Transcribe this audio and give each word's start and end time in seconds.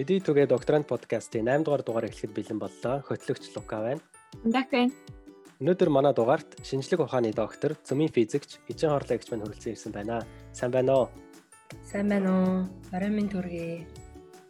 Мэдээ 0.00 0.24
түгээ 0.24 0.48
докторант 0.48 0.88
подкастын 0.88 1.44
8 1.44 1.60
дугаар 1.60 1.84
дугаар 1.84 2.08
эхлэхэд 2.08 2.32
бэлэн 2.32 2.56
боллоо. 2.56 3.04
Хөтлөгч 3.04 3.52
Лука 3.52 3.84
байна. 3.84 4.00
Дак 4.48 4.72
байна. 4.72 4.96
Өнөөдөр 5.60 5.90
манай 5.92 6.16
дугаарт 6.16 6.56
шинжлэх 6.64 7.04
ухааны 7.04 7.36
доктор, 7.36 7.76
цөмийн 7.84 8.08
физикч, 8.08 8.64
эжен 8.72 8.96
хорлогч 8.96 9.28
мань 9.28 9.44
хүрэлцэн 9.44 9.76
ирсэн 9.76 9.92
байна. 9.92 10.24
Сайн 10.56 10.72
байна 10.72 11.04
уу? 11.04 11.06
Сайн 11.84 12.08
байна 12.08 12.32
уу? 12.32 12.64
Орой 12.96 13.12
минь 13.12 13.28
төргий. 13.28 13.84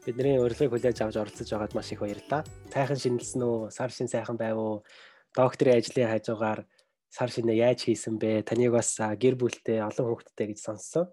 Бидний 0.06 0.38
урилгыг 0.38 0.70
хүлээж 0.70 1.02
авч 1.02 1.18
оролцож 1.18 1.50
байгаад 1.50 1.74
маш 1.74 1.90
их 1.90 1.98
баярлалаа. 1.98 2.46
Сайхан 2.70 3.02
шинэлсэн 3.02 3.42
үү? 3.42 3.74
Сар 3.74 3.90
шин 3.90 4.06
сайхан 4.06 4.38
байв 4.38 4.54
уу? 4.54 4.86
Докторийн 5.34 5.82
ажлын 5.82 6.14
хажуугаар 6.14 6.62
сар 7.10 7.26
шинэ 7.26 7.58
яаж 7.58 7.90
хийсэн 7.90 8.22
бэ? 8.22 8.46
Таныг 8.46 8.70
бас 8.70 8.94
гэр 9.02 9.34
бүлтэй, 9.34 9.82
олон 9.82 10.14
хүүхэдтэй 10.14 10.54
гэж 10.54 10.58
сонссон. 10.62 11.10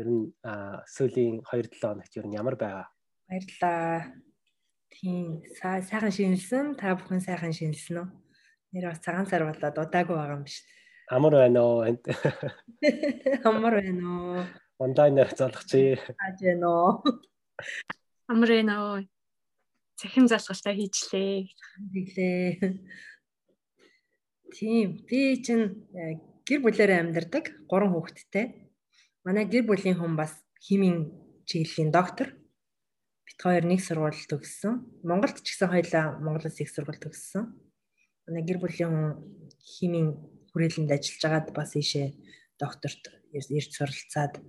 Ер 0.00 0.08
нь 0.08 0.32
сүүлийн 0.96 1.44
2-7 1.44 1.76
хоногт 1.84 2.16
ер 2.16 2.24
нь 2.24 2.40
ямар 2.40 2.56
байгаа? 2.56 2.93
Баярлалаа. 3.28 4.12
Тийм 4.92 5.42
сайхан 5.58 6.12
шинэлсэн. 6.12 6.76
Та 6.76 6.94
бүхэн 6.94 7.24
сайхан 7.24 7.52
шинэлсэн 7.56 7.96
үү? 8.04 8.08
Нэр 8.76 8.92
бас 8.92 9.00
цагаан 9.00 9.26
сар 9.26 9.42
болоод 9.48 9.74
удаагүй 9.74 10.14
байгаа 10.14 10.36
юм 10.36 10.44
биш. 10.44 10.60
Амар 11.08 11.34
байна 11.40 11.60
уу? 11.64 11.82
Амар 13.48 13.74
байна 13.80 14.04
уу? 14.04 14.44
Онлайнаар 14.78 15.30
залгачи. 15.32 15.96
Яаж 15.96 16.38
байна 16.44 16.68
уу? 16.68 16.90
Амар 18.30 18.50
байна 18.52 18.74
уу? 18.84 18.96
Цахим 19.96 20.28
залгалтаа 20.28 20.74
хийчлээ. 20.76 21.48
Хийлээ. 21.92 22.76
Тийм. 24.54 24.86
Би 25.08 25.42
чинь 25.42 25.88
э, 25.96 26.20
гэр 26.44 26.60
бүлээрээ 26.60 27.00
амьдардаг. 27.02 27.44
Гурван 27.66 27.94
хүүхэдтэй. 27.96 28.70
Манай 29.24 29.48
гэр 29.48 29.64
бүлийн 29.64 29.96
хүн 29.96 30.14
бас 30.14 30.38
химийн 30.60 31.10
чиглэлийн 31.48 31.90
доктор 31.90 32.43
бит 33.24 33.38
хоёр 33.40 33.64
нэг 33.64 33.80
сургууль 33.80 34.16
төгссөн. 34.28 34.84
Монголд 35.02 35.40
ч 35.40 35.56
гэсэн 35.56 35.72
хоёлаа 35.72 36.20
Монголоос 36.20 36.60
их 36.60 36.70
сургууль 36.70 37.00
төгссөн. 37.00 37.56
Манай 38.28 38.42
гэр 38.44 38.60
бүлийн 38.60 39.20
химийн 39.60 40.16
хүрээлэнд 40.52 40.92
ажиллаж 40.92 41.22
байгаад 41.24 41.48
бас 41.56 41.72
ийшээ 41.76 42.14
докторт 42.60 43.02
ирж 43.32 43.70
суралцаад 43.74 44.40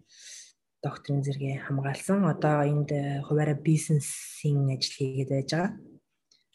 докторийн 0.85 1.25
зэрэгээ 1.25 1.65
хамгаалсан. 1.65 2.29
Одоо 2.29 2.61
энд 2.67 2.91
хуваараа 3.25 3.57
бизнесийн 3.57 4.69
ажил 4.69 4.95
хийгээд 4.95 5.31
байж 5.33 5.49
байгаа. 5.51 5.71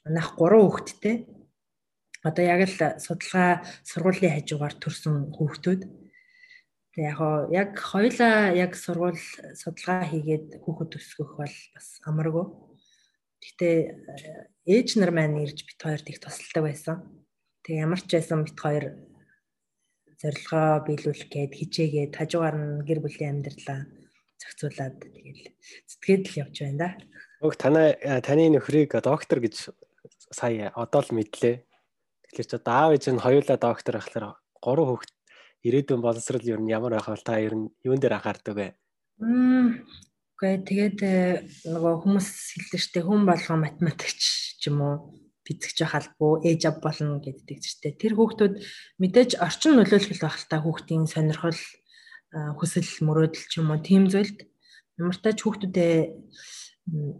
Манайх 0.04 0.28
гурван 0.38 0.62
хүүхэдтэй. 0.70 1.16
Одоо 2.22 2.44
яг 2.44 2.60
л 2.68 2.76
судалгаа 3.02 3.64
сургуулийн 3.82 4.34
хажуугаар 4.38 4.74
төрсэн 4.78 5.34
хүүхдүүд 5.34 5.80
яг 6.96 7.18
яг 7.50 7.78
хоёлаа 7.78 8.50
яг 8.54 8.74
сургууль 8.74 9.20
судалгаа 9.54 10.10
хийгээд 10.10 10.58
хүүхэд 10.64 10.90
төсгөх 10.90 11.38
бол 11.38 11.56
бас 11.74 11.86
амаргүй. 12.02 12.46
Гэтэ 13.40 13.68
э, 13.70 13.94
ээж 14.66 14.98
нар 14.98 15.14
маань 15.14 15.38
ирж 15.38 15.62
бит 15.62 15.78
хоёрт 15.78 16.10
их 16.10 16.18
тусалдаг 16.18 16.62
байсан. 16.66 16.96
Тэг 17.62 17.86
ямар 17.86 18.00
ч 18.02 18.10
байсан 18.18 18.42
бит 18.42 18.58
хоёр 18.58 18.84
зорилгоо 20.18 20.84
биелүүлэх 20.84 21.30
гээд 21.30 21.52
хичээгээд 21.54 22.12
хажуугаар 22.18 22.56
нь 22.58 22.84
гэр 22.84 23.00
бүлийн 23.00 23.40
амьдралаа 23.40 23.86
зохицуулаад 24.36 24.96
тэгэл 24.98 25.42
зүтгээд 25.86 26.22
л 26.26 26.38
явж 26.42 26.56
байна 26.58 26.78
да. 26.78 26.90
Өг 27.40 27.54
танай 27.56 27.96
э, 27.96 28.20
таны 28.20 28.50
нөхрийг 28.50 28.92
доктор 28.98 29.40
гэж 29.40 29.72
сая 30.34 30.74
одоо 30.74 31.00
л 31.06 31.14
мэдлээ. 31.14 31.64
Тэгэхээр 32.28 32.48
ч 32.50 32.52
одоо 32.58 32.74
аав 32.74 32.90
ээж 32.98 33.04
нь 33.14 33.22
хоёулаа 33.22 33.56
доктор 33.56 33.94
ахлаар 33.96 34.36
гурван 34.60 35.00
хүүхэд 35.00 35.19
ирээдүйн 35.66 36.00
боловсрал 36.00 36.44
ер 36.44 36.60
нь 36.60 36.72
ямар 36.72 36.96
байх 36.96 37.08
вэ? 37.08 37.20
Та 37.24 37.40
ер 37.40 37.54
нь 37.54 37.68
юун 37.84 38.00
дээр 38.00 38.16
анхаардаг 38.16 38.54
вэ? 38.56 38.68
Үгүй 39.20 40.64
тэгээд 40.64 40.98
э, 41.04 41.14
нөгөө 41.68 41.94
хүмүүс 42.00 42.28
хэлдэг 42.56 42.80
штеп 42.80 43.04
хүн 43.04 43.28
болгоо 43.28 43.56
математикч 43.60 44.20
ч 44.56 44.72
юм 44.72 44.80
уу 44.80 44.94
физикч 45.44 45.84
халбуу 45.84 46.40
ээж 46.40 46.72
ав 46.72 46.76
болно 46.80 47.20
гэдэг 47.20 47.60
чтэй. 47.60 47.92
Тэр 47.92 48.16
хүүхдүүд 48.16 48.54
мэдээж 49.02 49.36
орчин 49.36 49.76
нөлөөлөл 49.76 50.22
байх 50.24 50.36
л 50.40 50.48
та 50.48 50.56
хүүхдийн 50.64 51.04
сонирхол 51.04 51.52
э, 51.52 52.56
хүсэл 52.56 52.88
мөрөөдөл 53.04 53.46
ч 53.52 53.60
юм 53.60 53.68
уу 53.68 53.84
тийм 53.84 54.08
зүйлд 54.08 54.48
ямар 54.96 55.16
тач 55.20 55.44
хүүхдүүдээ 55.44 55.94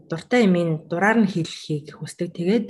дуртай 0.09 0.49
юмын 0.49 0.89
дураар 0.89 1.21
нь 1.21 1.29
хийлгэхийг 1.29 1.93
хүсдэг. 1.93 2.33
Тэгээд 2.33 2.67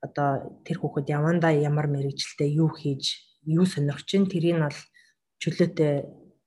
одоо 0.00 0.60
тэр 0.64 0.80
хүүхэд 0.80 1.12
явандаа 1.12 1.52
ямар 1.52 1.92
мэрэгжилтэй 1.92 2.56
юу 2.56 2.72
хийж 2.72 3.20
юу 3.44 3.68
сонирхож 3.68 4.08
чинь 4.08 4.30
тэрийг 4.30 4.56
нь 4.56 4.64
бол 4.64 4.80
чөлөөтэй 5.40 5.92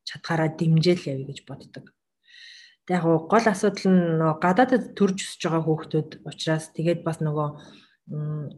чадхаараа 0.07 0.49
дэмжээл 0.55 1.09
явъя 1.11 1.27
гэж 1.29 1.39
боддог. 1.49 1.85
Тэг 2.87 2.99
яг 2.99 3.05
гол 3.05 3.45
асуудал 3.47 3.87
нь 3.89 4.21
гадаадд 4.43 4.95
төрж 4.95 5.17
өсөж 5.23 5.41
байгаа 5.43 5.63
хүүхдүүд 5.63 6.09
учраас 6.27 6.65
тэгээд 6.75 7.01
бас 7.07 7.17
нөгөө 7.23 7.49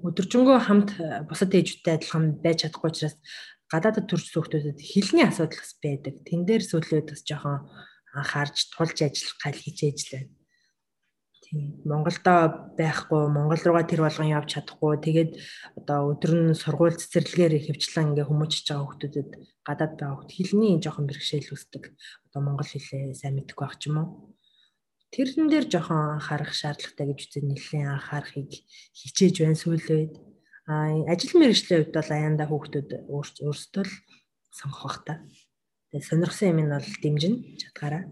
өдөржингөө 0.07 0.57
хамт 0.65 0.89
бусад 1.29 1.53
ээжүүдтэй 1.53 1.93
адилхан 2.01 2.41
байж 2.41 2.65
чадахгүй 2.65 2.89
учраас 2.89 3.15
гадаадд 3.69 4.09
төрж 4.09 4.25
хүүхдүүдэд 4.33 4.79
хэлний 4.81 5.25
асуудал 5.29 5.61
бас 5.61 5.73
байдаг. 5.77 6.15
Тэн 6.25 6.41
дээр 6.49 6.63
сүүлээд 6.65 7.13
бас 7.13 7.21
жоохон 7.21 7.69
анхаарч 8.17 8.73
тулж 8.73 8.97
ажиллах 9.05 9.37
гал 9.37 9.57
хичээж 9.61 9.97
л 10.01 10.11
байна. 10.17 10.33
Тийм. 11.45 11.77
Монголдо 11.85 12.73
байхгүй, 12.73 13.29
Монгол 13.29 13.61
руугаа 13.61 13.85
тэр 13.85 14.01
болгон 14.01 14.33
явж 14.33 14.57
чадахгүй. 14.57 14.97
Тэгээд 14.97 15.31
одоо 15.77 16.17
өдөр 16.17 16.33
нь 16.33 16.57
сургууль 16.57 16.97
цэцэрлэгээр 16.97 17.69
хөвчлэн 17.69 18.17
ингээ 18.17 18.25
хүмүүжиж 18.25 18.65
байгаа 18.65 18.81
хүмүүстэд 18.81 19.29
гадаад 19.61 19.93
байгаа 19.93 20.17
хүмүүс 20.25 20.33
хэлний 20.33 20.73
жоохон 20.81 21.05
бэрхшээл 21.05 21.53
үүсдэг. 21.53 21.83
Одоо 22.33 22.41
монгол 22.41 22.65
хэлээ 22.65 23.13
сайн 23.13 23.37
мэдэхгүй 23.37 23.61
байх 23.61 23.77
ч 23.77 23.93
юм 23.93 23.97
уу. 24.01 24.09
Тэрэн 25.13 25.45
дээр 25.53 25.65
жоохон 25.69 26.17
анхаарах 26.17 26.49
шаардлагатай 26.49 27.05
гэж 27.13 27.19
үзэн 27.29 27.45
нэлээд 27.53 27.93
анхаарахыг 27.93 28.51
хичээж 28.97 29.35
байна 29.45 29.61
сүүлээд. 29.61 30.13
Аа 30.65 31.05
ажил 31.13 31.37
мэргэжлийн 31.37 31.85
хувьд 31.85 31.93
бол 31.93 32.09
аяндаа 32.09 32.47
хүүхдүүд 32.49 32.89
өөрсдөө 33.05 33.83
л 33.85 33.93
сонгох 34.49 34.81
бах 34.81 34.99
та. 35.05 35.13
Тэгээд 35.93 36.09
сонирхсан 36.09 36.49
юм 36.51 36.59
нь 36.65 36.73
бол 36.73 36.89
дэмжин 37.05 37.35
чадгаараа. 37.61 38.03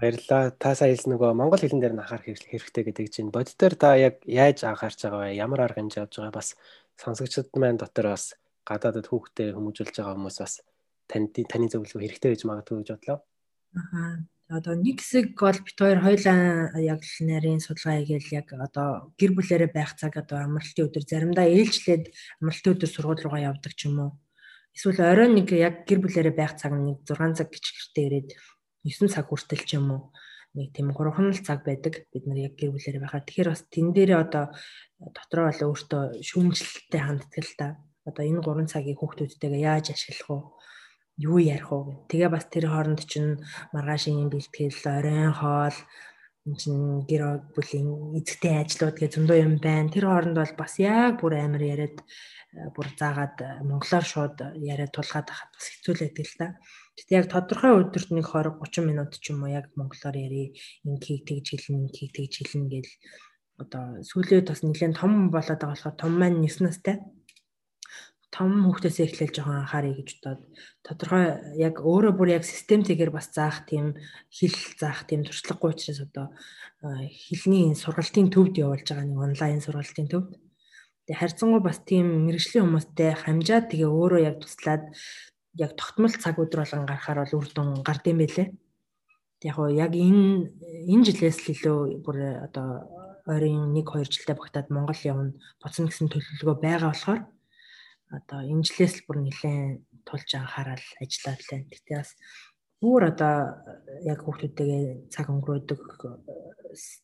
Баярлалаа. 0.00 0.56
Та 0.56 0.72
сая 0.72 0.96
хэлсэн 0.96 1.12
нөгөө 1.12 1.36
монгол 1.36 1.60
хэлэн 1.60 1.80
дээр 1.84 1.92
нь 1.92 2.00
анхаарах 2.00 2.24
хэрэгтэй 2.24 2.84
гэдэг 2.88 3.06
чинь 3.12 3.28
бодитоор 3.28 3.76
та 3.76 4.00
яг 4.00 4.24
яаж 4.24 4.64
анхаарч 4.64 5.04
байгаа 5.04 5.28
вэ? 5.28 5.36
Ямар 5.36 5.60
арга 5.68 5.84
хэмжээ 5.84 6.08
авч 6.08 6.16
байгаа 6.16 6.40
бас 6.40 6.56
сонсогчдод 6.96 7.52
маань 7.60 7.76
дотор 7.76 8.16
бас 8.16 8.32
гадаадд 8.64 9.12
хүүхдээ 9.12 9.52
хүмүүжүүлж 9.52 9.94
байгаа 10.00 10.16
хүмүүс 10.16 10.38
бас 10.40 10.54
танд 11.04 11.36
таны 11.36 11.68
зөвлөгөө 11.68 12.00
хэрэгтэй 12.00 12.30
гэж 12.32 12.42
магадгүй 12.48 12.76
гэж 12.80 12.88
бодлоо. 12.96 13.18
Аа. 13.76 14.24
Одоо 14.50 14.74
нэг 14.74 14.98
хэсэг 14.98 15.38
бол 15.38 15.60
бит 15.62 15.78
хоёр 15.78 16.00
хоёлаа 16.02 16.74
яг 16.82 17.04
л 17.06 17.16
нарийн 17.22 17.62
судалгаа 17.62 18.02
хийгээл 18.02 18.34
яг 18.40 18.48
одоо 18.56 19.14
гэр 19.14 19.36
бүлэрээ 19.38 19.70
байх 19.70 19.94
цаг 19.94 20.18
одоо 20.18 20.42
амралтын 20.42 20.90
өдөр 20.90 21.04
заримдаа 21.06 21.46
ээлжлээд 21.46 22.10
амралтын 22.42 22.72
өдөр 22.74 22.90
сургууль 22.90 23.22
руугаа 23.22 23.46
явдаг 23.46 23.78
ч 23.78 23.86
юм 23.86 24.02
уу. 24.02 24.12
Эсвэл 24.74 25.06
оройн 25.06 25.38
нэг 25.38 25.54
яг 25.54 25.86
гэр 25.86 26.02
бүлэрээ 26.02 26.34
байх 26.34 26.58
цаг 26.58 26.74
нэг 26.74 26.98
6 27.06 27.38
цаг 27.38 27.46
гэж 27.46 27.64
гэртээ 27.94 28.06
ирээд 28.10 28.28
9 28.84 29.12
цаг 29.12 29.28
хүртэл 29.28 29.64
ч 29.68 29.76
юм 29.76 29.88
уу 29.92 30.02
нэг 30.54 30.74
тийм 30.74 30.90
3 30.90 31.46
цаг 31.46 31.62
байдаг. 31.62 32.06
Бид 32.12 32.24
нар 32.26 32.38
яг 32.50 32.54
гэр 32.58 32.74
бүлээр 32.74 32.98
байхад 33.02 33.26
тэгэхээр 33.26 33.52
бас 33.52 33.62
тэн 33.70 33.92
дээрээ 33.94 34.18
одоо 34.18 34.44
дотроо 34.98 35.46
бол 35.46 35.62
өөртөө 35.70 36.02
шүүмжлэлтэй 36.26 37.02
ханддаг 37.02 37.44
л 37.44 37.54
та. 37.58 37.68
Одоо 38.08 38.24
энэ 38.26 38.42
3 38.42 38.66
цагийг 38.72 38.98
хүүхдүүдтэйгээ 38.98 39.62
яаж 39.62 39.86
ашиглах 39.94 40.28
вэ 40.28 40.38
юу 41.20 41.38
ярих 41.38 41.70
вэ 41.70 42.08
тэгээ 42.10 42.30
бас 42.32 42.44
тэр 42.50 42.66
хооронд 42.72 43.00
чинь 43.06 43.38
маргаашийн 43.76 44.32
бэлтгэл 44.32 44.82
оройн 44.88 45.32
хоол 45.36 45.78
энэ 46.48 46.58
чинь 46.58 46.82
гэр 47.06 47.22
бүлийн 47.54 47.88
эзэгтэй 48.18 48.54
ажлууд 48.64 48.96
гэх 48.98 49.14
зөндөө 49.14 49.38
юм 49.44 49.54
байна. 49.62 49.92
Тэр 49.92 50.08
хооронд 50.08 50.34
бол 50.40 50.54
бас 50.58 50.74
яг 50.82 51.20
бүр 51.20 51.38
амар 51.38 51.62
яриад 51.62 51.96
бүр 52.74 52.88
заагаад 52.98 53.62
монголоор 53.62 54.06
шууд 54.08 54.36
яриад 54.58 54.90
тулгаад 54.90 55.28
хахад 55.30 55.50
бас 55.54 55.66
хэцүү 55.70 55.92
л 55.94 56.02
байдаг 56.02 56.26
л 56.26 56.38
та 56.40 56.46
Гэтэ 57.00 57.16
яг 57.16 57.26
тодорхой 57.32 57.72
өдөрт 57.80 58.12
нэг 58.12 58.28
20 58.28 58.60
30 58.60 58.84
минут 58.84 59.16
ч 59.16 59.32
юм 59.32 59.40
уу 59.40 59.48
яг 59.48 59.72
монголоор 59.72 60.16
ярий 60.20 60.52
ингийг 60.84 61.24
тэгж 61.24 61.56
хэлнэ, 61.56 61.88
ингийг 61.88 62.12
тэгж 62.12 62.34
хэлнэ 62.44 62.68
гэл 62.68 62.92
одоо 63.56 64.04
сүүлээд 64.04 64.52
бас 64.52 64.60
нэлээд 64.60 65.00
том 65.00 65.32
болоод 65.32 65.60
байгаа 65.64 65.72
болохоор 65.72 65.96
том 65.96 66.12
маань 66.20 66.44
9 66.44 66.60
настай 66.68 67.00
том 68.30 68.50
хүүхдээсээ 68.62 69.06
эхлээл 69.10 69.34
жоохон 69.34 69.58
анхаарай 69.64 69.94
гэж 69.98 70.08
бодоод 70.22 70.40
тодорхой 70.86 71.24
яг 71.58 71.74
өөрөө 71.82 72.12
бүр 72.14 72.28
яг 72.38 72.44
системтэйгээр 72.46 73.10
бас 73.10 73.26
заах 73.34 73.66
тийм 73.66 73.98
хэл 74.30 74.56
заах 74.78 75.02
тийм 75.08 75.26
туршлагагүй 75.26 75.70
учраас 75.74 76.00
одоо 76.06 76.26
хэлний 77.26 77.74
сургалтын 77.74 78.30
төвд 78.30 78.54
явуулж 78.62 78.86
байгаа 78.86 79.06
нэг 79.08 79.18
онлайн 79.18 79.60
сургалтын 79.60 80.08
төвд. 80.08 80.30
Тэгээ 81.10 81.20
харьцангуй 81.20 81.62
бас 81.66 81.78
тийм 81.82 82.06
мэрэгжлийн 82.30 82.64
хүмүүстэй 82.70 83.10
хамжаад 83.18 83.66
тэгээ 83.74 83.90
өөрөө 83.90 84.20
яг 84.22 84.36
туслаад 84.38 84.82
яг 85.54 85.74
тогтмол 85.74 86.14
цаг 86.14 86.38
өдөр 86.38 86.62
болгон 86.62 86.86
гарахаар 86.86 87.24
бол 87.24 87.38
үр 87.40 87.48
дүн 87.50 87.70
гардыг 87.82 88.16
байлээ. 88.18 88.48
Яг 89.42 89.54
гоо 89.56 89.68
яг 89.72 89.92
энэ 89.96 90.52
энэ 90.86 91.04
жилээс 91.06 91.38
л 91.46 91.52
илүү 91.54 91.78
бүр 92.04 92.44
одоо 92.46 92.86
ойрын 93.26 93.72
1 93.72 93.84
2 93.84 94.04
жилдээ 94.04 94.36
багтаад 94.36 94.68
Монгол 94.70 95.00
явна 95.04 95.32
боцно 95.62 95.88
гэсэн 95.88 96.08
төлөвлөгөө 96.12 96.56
байгаа 96.60 96.92
болохоор 96.92 97.20
одоо 98.10 98.40
энэ 98.42 98.66
жилээс 98.66 98.94
л 99.00 99.06
бүр 99.06 99.18
нэлээд 99.22 99.80
тулж 100.06 100.30
анхаарал 100.34 100.86
ажиллаад 101.02 101.40
байна. 101.48 101.70
Тэгтээ 101.70 101.98
бас 101.98 102.10
бүр 102.80 103.02
одоо 103.12 103.36
яг 104.02 104.18
хүүхдүүдтэйгээ 104.24 104.84
цаг 105.12 105.26
өнгөрөөдөг 105.30 105.80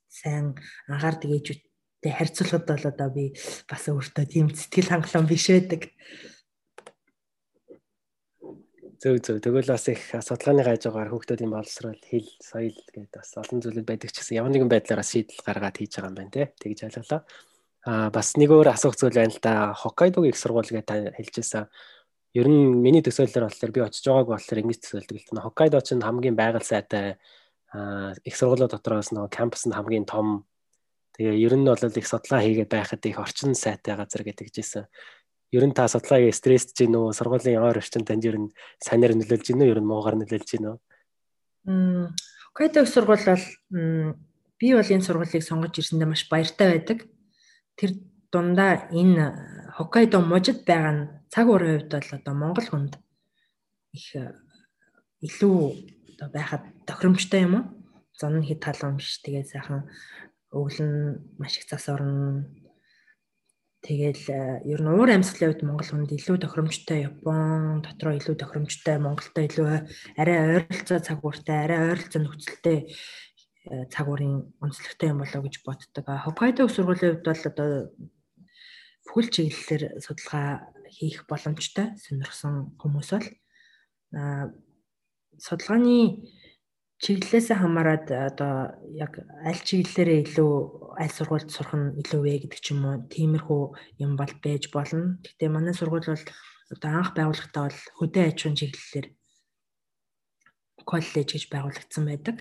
сайн 0.08 0.56
анхаардаг 0.88 1.30
ээжүүдтэй 1.36 2.12
харьцуулахад 2.16 2.64
бол 2.66 2.84
одоо 2.90 3.08
би 3.12 3.24
бас 3.70 3.82
өөртөө 3.86 4.24
тийм 4.26 4.46
сэтгэл 4.50 4.90
хангалуун 4.92 5.28
биш 5.28 5.46
байдаг. 5.52 5.82
Зөв 9.06 9.22
зөв. 9.22 9.38
Тэгвэл 9.38 9.70
бас 9.70 9.86
их 9.86 10.02
судалгааны 10.18 10.66
хажуугаар 10.66 11.14
хүүхдүүдийн 11.14 11.54
боловсрол, 11.54 11.94
хэл, 12.10 12.26
соёл 12.42 12.74
гэдэг 12.90 13.14
бас 13.14 13.38
олон 13.38 13.62
зүйлүүд 13.62 13.86
байдаг 13.86 14.10
ч 14.10 14.18
гэсэн 14.18 14.42
ямар 14.42 14.50
нэгэн 14.50 14.66
байдлаар 14.66 15.06
шийдэл 15.06 15.46
гаргаад 15.46 15.78
хийж 15.78 15.94
байгаа 15.94 16.10
юм 16.10 16.18
байна 16.18 16.34
те. 16.34 16.50
Тэгж 16.58 16.90
ойлголоо. 16.90 17.22
Аа 17.86 18.10
бас 18.10 18.34
нэг 18.34 18.50
өөр 18.50 18.66
асуух 18.66 18.98
зүйл 18.98 19.14
байна 19.14 19.30
л 19.30 19.38
да. 19.38 19.78
Хоккайдогийн 19.78 20.34
их 20.34 20.42
сургууль 20.42 20.66
гэдэг 20.66 20.90
та 20.90 21.14
хэлжсэн. 21.22 21.70
Ер 22.34 22.50
нь 22.50 22.82
миний 22.82 22.98
төсөөллөөр 23.06 23.46
болохоор 23.46 23.70
би 23.70 23.80
очиж 23.86 24.02
байгааг 24.10 24.26
болохоор 24.26 24.62
ингэж 24.66 24.78
төсөөлдөг 24.82 25.16
л 25.22 25.26
дээ. 25.38 25.46
Хоккайдо 25.46 25.78
ч 25.86 25.94
хамгийн 25.94 26.34
байгаль 26.34 26.66
сайтай 26.66 27.22
аа 27.70 28.10
их 28.26 28.34
сургуулиуд 28.34 28.74
дотроос 28.74 29.14
нөгөө 29.14 29.30
кампус 29.30 29.70
нь 29.70 29.76
хамгийн 29.78 30.10
том. 30.10 30.50
Тэгээ 31.14 31.46
ер 31.46 31.54
нь 31.54 31.62
бол 31.62 31.78
их 31.78 32.10
судалгаа 32.10 32.42
хийгээд 32.42 32.74
байхад 32.74 33.06
их 33.06 33.22
орчин 33.22 33.54
сайтай 33.54 33.94
газар 33.94 34.26
гэдэг 34.26 34.50
жисэн 34.50 34.90
ер 35.52 35.64
нь 35.66 35.76
та 35.76 35.86
судалгаагийн 35.86 36.34
стрессд 36.34 36.74
чинь 36.74 36.96
үү 36.96 37.14
сургуулийн 37.14 37.62
ойр 37.62 37.78
орчин 37.78 38.02
танд 38.02 38.24
ер 38.26 38.36
нь 38.38 38.50
санаар 38.82 39.14
нөлөөлж 39.14 39.46
гинөө 39.46 39.70
ер 39.70 39.80
нь 39.80 39.90
муугаар 39.90 40.16
нөлөөлж 40.18 40.48
гинөө? 40.50 40.76
М 41.70 42.10
Хоккайдо 42.56 42.86
сургууль 42.88 43.26
бол 43.26 43.44
би 44.58 44.68
бол 44.72 44.92
энэ 44.94 45.06
сургуулийг 45.06 45.44
сонгож 45.44 45.76
ирсэндээ 45.76 46.08
маш 46.08 46.24
баяртай 46.32 46.68
байдаг. 46.72 46.98
Тэр 47.76 47.90
дундаа 48.32 48.88
энэ 48.90 49.24
Хоккайдо 49.76 50.24
мужид 50.24 50.64
байгаа 50.64 50.92
нь 50.96 51.08
цаг 51.28 51.46
уурын 51.48 51.84
хувьд 51.84 51.92
бол 51.92 52.10
одоо 52.16 52.34
Монгол 52.34 52.68
хүнд 52.70 52.92
их 53.92 54.08
илүү 55.20 55.56
одоо 56.16 56.28
байхад 56.32 56.64
тохиромжтой 56.88 57.44
юм 57.44 57.54
уу? 57.54 57.64
Зон 58.16 58.40
хэд 58.40 58.64
таламж 58.64 59.20
тэгээд 59.20 59.52
сайхан 59.52 59.84
өглөн 60.48 61.20
маш 61.36 61.60
их 61.60 61.68
цас 61.68 61.88
орно 61.92 62.48
Тэгэл 63.84 64.24
э, 64.32 64.60
ер 64.64 64.80
нь 64.82 64.88
уур 64.88 65.10
амьсгалын 65.12 65.52
үед 65.52 65.62
Монгол 65.62 65.90
хүнд 65.90 66.10
илүү 66.16 66.36
тохиромжтой 66.42 67.06
Япон 67.06 67.84
дотроо 67.84 68.16
илүү 68.16 68.34
тохиромжтой 68.40 68.96
Монголтой 68.98 69.44
илүү 69.46 69.66
арай 70.16 70.64
ойролцоо 70.64 70.98
цаг 70.98 71.20
ууртай 71.22 71.68
арай 71.68 71.92
ойролцоо 71.92 72.20
нөхцөлтэй 72.24 72.78
э, 72.88 73.84
цаг 73.92 74.06
уурын 74.08 74.48
онцлогтой 74.64 75.08
юм 75.12 75.22
болоо 75.22 75.40
гэж 75.44 75.62
боддог. 75.62 76.02
Хоккайдо 76.02 76.66
сургуулийн 76.66 77.20
хувьд 77.20 77.28
бол 77.30 77.42
одоо 77.46 77.70
бүхэл 79.06 79.30
чиглэлээр 79.30 80.02
судалгаа 80.02 80.72
хийх 80.90 81.28
боломжтой 81.30 81.94
сонирхсан 82.00 82.74
хүмүүс 82.80 83.10
бол 83.12 83.28
судалгааны 85.38 86.26
чиглэлээс 87.02 87.52
хамаарат 87.52 88.08
э, 88.10 88.32
одоо 88.32 88.80
яг 88.96 89.20
аль 89.44 89.60
чиглэлээрээ 89.60 90.20
илүү 90.24 90.52
аль 90.96 91.12
сургуульд 91.12 91.52
сурах 91.52 91.76
нь 91.76 91.94
илүү 92.00 92.20
вэ 92.24 92.32
гэдэг 92.48 92.60
ч 92.64 92.72
юм 92.72 92.88
уу 92.88 93.04
тиймэрхүү 93.12 93.62
юм 94.00 94.16
бол 94.16 94.32
байж 94.40 94.72
болно. 94.72 95.20
Гэхдээ 95.20 95.50
манай 95.52 95.74
сургууль 95.76 96.08
бол 96.08 96.24
одоо 96.72 96.90
анх 96.96 97.12
байгууллагатаа 97.12 97.68
бол 97.68 97.80
хөдөө 98.00 98.24
аж 98.24 98.38
ахуйн 98.40 98.56
чиглэлээр 98.56 99.06
коллеж 100.88 101.28
гэж 101.36 101.44
байгуулагдсан 101.52 102.04
байдаг. 102.08 102.36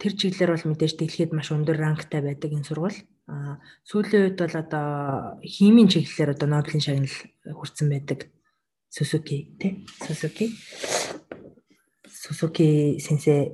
Тэр 0.00 0.12
чиглэлээр 0.16 0.52
бол 0.56 0.68
мэдээж 0.72 0.94
дэлхийд 0.96 1.32
маш 1.36 1.52
өндөр 1.52 1.76
ранктай 1.76 2.24
байдаг 2.24 2.50
энэ 2.56 2.64
сургууль. 2.64 2.98
Сүүлийн 3.84 4.32
үед 4.32 4.38
бол 4.40 4.56
одоо 4.56 4.86
химийн 5.42 5.90
чиглэлээр 5.92 6.32
одоо 6.32 6.48
Нобелийн 6.48 6.80
шагнал 6.80 7.18
хүртсэн 7.44 7.88
байдаг. 7.90 8.30
Сусуки 8.88 9.50
тий 9.58 9.84
Сусуки 10.06 10.54
Сусуки 12.22 12.98
сенсей 12.98 13.52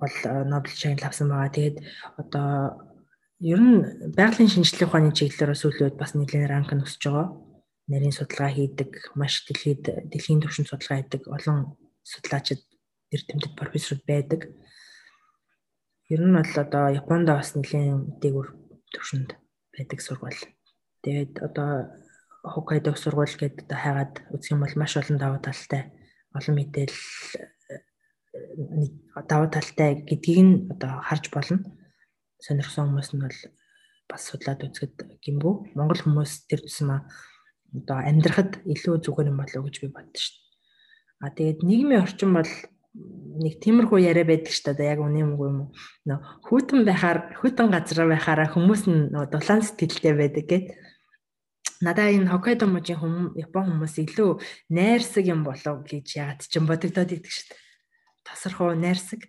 бол 0.00 0.14
э, 0.24 0.44
Нобель 0.44 0.72
шагнал 0.72 1.08
авсан 1.08 1.28
байгаа. 1.28 1.52
Тэгээд 1.52 1.76
одоо 2.16 2.48
ер 3.40 3.60
нь 3.60 3.76
байгалийн 4.16 4.48
шинжилгээ 4.48 4.88
ухааны 4.88 5.12
чиглэлээр 5.12 5.58
сүүлийн 5.58 5.86
үед 5.92 5.98
бас 6.00 6.14
нэлээд 6.14 6.50
ранк 6.50 6.70
нь 6.72 6.84
өсөж 6.86 7.02
байгаа. 7.04 7.28
Нарийн 7.90 8.14
судалгаа 8.14 8.50
хийдэг, 8.54 8.90
маш 9.18 9.44
дэлхийд 9.44 9.84
дэлхийн 10.10 10.40
түвшинд 10.40 10.70
судалгаа 10.70 11.02
хийдэг 11.02 11.22
олон 11.26 11.76
судлаачид 12.06 12.62
эрдэмтэд 13.10 13.58
профессоруд 13.58 14.04
байдаг. 14.06 14.40
Ер 16.08 16.22
нь 16.22 16.36
бол 16.36 16.54
одоо 16.64 16.84
Японд 16.94 17.26
бас 17.28 17.52
нэлээд 17.58 18.22
дээгүр 18.22 18.48
түвшинд 18.94 19.34
байдаг 19.74 19.98
сургууль. 20.00 20.40
Тэгээд 21.02 21.42
одоо 21.42 21.90
Хоккайдо 22.42 22.94
сургууль 22.94 23.34
гэдэг 23.34 23.66
одоо 23.66 23.78
хайгаад 23.78 24.14
үзэх 24.34 24.54
юм 24.54 24.62
бол 24.62 24.74
маш 24.78 24.94
олон 24.96 25.18
даваа 25.18 25.40
талтай 25.42 25.90
олон 26.34 26.56
мэдээлэл 28.32 29.28
даваа 29.28 29.48
талтай 29.52 29.90
гэдгийг 30.08 30.40
нь 30.40 30.54
одоо 30.72 31.04
харж 31.04 31.28
болно. 31.28 31.60
Сонирхсан 32.40 32.88
хүмүүс 32.88 33.10
нь 33.12 33.22
бол 33.22 33.38
бас 34.08 34.22
судлаад 34.24 34.64
үзэхэд 34.64 35.20
гимгүү. 35.20 35.76
Монгол 35.76 36.00
хүмүүс 36.00 36.48
тэр 36.48 36.64
тусмаа 36.64 37.04
одоо 37.76 37.98
амьдрахад 38.00 38.64
илүү 38.64 39.04
зүгээр 39.04 39.30
юм 39.30 39.38
болов 39.40 39.60
уу 39.60 39.68
гэж 39.68 39.76
би 39.84 39.88
боддоо 39.92 40.20
шүү 40.20 40.36
дээ. 40.36 40.48
А 41.22 41.28
тэгээд 41.28 41.60
нийгмийн 41.60 42.02
орчин 42.02 42.32
бол 42.32 42.52
нэг 43.44 43.54
тиймэрхүү 43.60 43.98
яриа 44.00 44.24
байдаг 44.24 44.52
шүү 44.52 44.74
дээ. 44.80 44.92
Яг 44.96 45.00
үнэн 45.04 45.22
юм 45.28 45.32
уу 45.36 45.48
юм 45.48 45.58
уу? 45.68 45.70
Нөө 46.08 46.18
хүүтэн 46.48 46.80
байхаар 46.88 47.18
хүүтэн 47.36 47.68
газар 47.68 48.08
байхаараа 48.08 48.48
хүмүүс 48.48 48.82
нь 48.88 49.12
дулаан 49.12 49.60
сэтгэлтэй 49.60 50.14
байдаг 50.16 50.44
гэд. 50.48 50.66
Надаа 51.84 52.08
энэ 52.14 52.30
Хоккайдо 52.32 52.64
мужийн 52.68 53.00
хүмүүс 53.00 53.36
Япон 53.44 53.64
хүмүүс 53.76 53.94
илүү 54.06 54.30
найрсаг 54.70 55.24
юм 55.26 55.42
болов 55.42 55.82
гэж 55.84 56.06
яагаад 56.14 56.40
ч 56.46 56.52
юм 56.56 56.66
бодогдоод 56.70 57.10
идэг 57.16 57.32
шүү 57.32 57.48
дээ 57.50 57.71
тасархуу 58.26 58.74
найрсаг. 58.74 59.28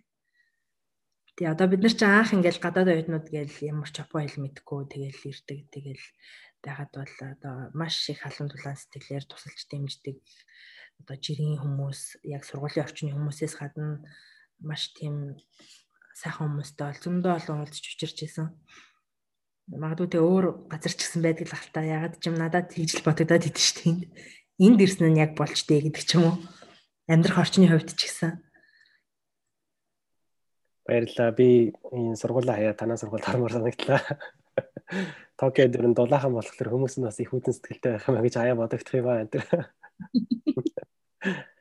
Тэгээ 1.37 1.53
одоо 1.53 1.67
бид 1.67 1.81
нар 1.81 1.95
чи 1.97 2.05
анх 2.05 2.33
ингээл 2.33 2.61
гадаад 2.61 2.89
оюутнууд 2.93 3.27
гээл 3.33 3.57
ямар 3.73 3.89
ч 3.89 3.97
Япон 4.05 4.21
хэл 4.25 4.43
мэдгүй 4.45 4.81
тэгээл 4.85 5.27
ирдэг 5.33 5.59
тэгээл 5.73 6.05
байгаад 6.61 6.91
бол 6.93 7.15
одоо 7.33 7.55
маш 7.73 7.97
их 8.09 8.21
халуун 8.21 8.53
дулаан 8.53 8.77
сэтгэлээр 8.77 9.25
тусалж 9.25 9.61
дэмждэг 9.65 10.17
одоо 11.01 11.17
жирийн 11.17 11.57
хүмүүс 11.59 12.23
яг 12.23 12.45
сургуулийн 12.45 12.85
орчны 12.85 13.11
хүмүүсээс 13.11 13.55
гадна 13.57 14.05
маш 14.61 14.93
тийм 14.95 15.35
сайхан 16.15 16.53
хүмүүстэй 16.53 16.85
бол 16.87 17.01
зөндөө 17.03 17.33
олон 17.33 17.59
уулзч 17.65 17.85
учирч 17.97 18.17
исэн. 18.23 18.47
Магадгүй 19.67 20.07
тэ 20.13 20.19
өөр 20.21 20.69
газар 20.69 20.93
ч 20.93 20.99
гэсэн 21.01 21.21
байдаг 21.23 21.47
л 21.49 21.55
хальтаа 21.57 21.83
ягаад 21.83 22.15
ч 22.21 22.23
юм 22.29 22.37
надад 22.37 22.71
тэгжил 22.71 23.03
бодогдоод 23.03 23.47
идэв 23.49 23.63
шүү 23.63 23.75
дээ. 23.83 24.11
Энд 24.63 24.79
ирсэн 24.85 25.09
нь 25.11 25.21
яг 25.23 25.33
болж 25.35 25.57
дээ 25.65 25.89
гэдэг 25.89 26.03
ч 26.05 26.11
юм 26.19 26.23
уу. 26.29 26.37
Амьдрах 27.09 27.41
орчны 27.41 27.67
хувьд 27.67 27.91
ч 27.97 28.07
гэсэн 28.07 28.31
Баярлалаа. 30.85 31.31
Би 31.31 31.73
энэ 31.91 32.15
сургуулаа 32.19 32.55
хаяа 32.59 32.73
танаа 32.75 32.97
сургуульд 32.99 33.25
хармаар 33.25 33.53
санагдлаа. 33.55 34.01
Токиод 35.39 35.71
дөрөнд 35.73 35.97
дулаахан 35.97 36.33
болохоор 36.35 36.69
хүмүүс 36.71 36.99
нь 36.99 37.07
бас 37.07 37.19
их 37.23 37.31
хүтэн 37.31 37.55
сэтгэлтэй 37.55 37.91
байх 37.97 38.07
юм 38.07 38.19
гэж 38.19 38.35
аяа 38.37 38.55
бодогдох 38.59 38.95
юм 38.99 39.07
байна. 39.07 39.31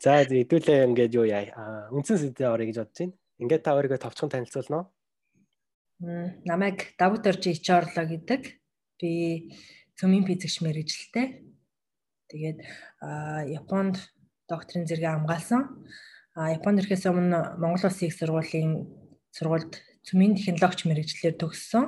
За 0.00 0.24
хэдүүлээ 0.24 0.88
ингээд 0.88 1.16
юу 1.18 1.26
яа. 1.28 1.90
Үндсэн 1.92 2.16
сэдвээ 2.16 2.48
орё 2.48 2.64
гэж 2.70 2.76
бодож 2.80 2.96
байна. 2.96 3.12
Ингээд 3.42 3.64
та 3.64 3.76
өөрийгөө 3.76 4.00
товчхон 4.00 4.32
танилцуулна 4.32 4.76
уу? 4.80 4.88
Намайг 6.48 6.96
Давут 6.96 7.28
Оржи 7.28 7.52
Ичоорлоо 7.52 8.08
гэдэг. 8.08 8.56
Би 8.96 9.10
цөмийн 10.00 10.24
физикч 10.24 10.64
мэрэгжилтэй. 10.64 11.44
Тэгээд 12.32 12.64
Японд 13.52 14.00
докторийн 14.48 14.88
зэрэг 14.88 15.04
хамгаалсан. 15.04 15.84
А 16.40 16.56
Японд 16.56 16.80
ирэхээс 16.80 17.04
өмнө 17.04 17.60
Монгол 17.60 17.84
Улсын 17.84 18.08
их 18.08 18.16
сургуулийн 18.16 18.88
сургуульд 19.28 19.76
цөмийн 20.08 20.40
технологич 20.40 20.88
мэрэгчлэр 20.88 21.36
төгссөн. 21.36 21.84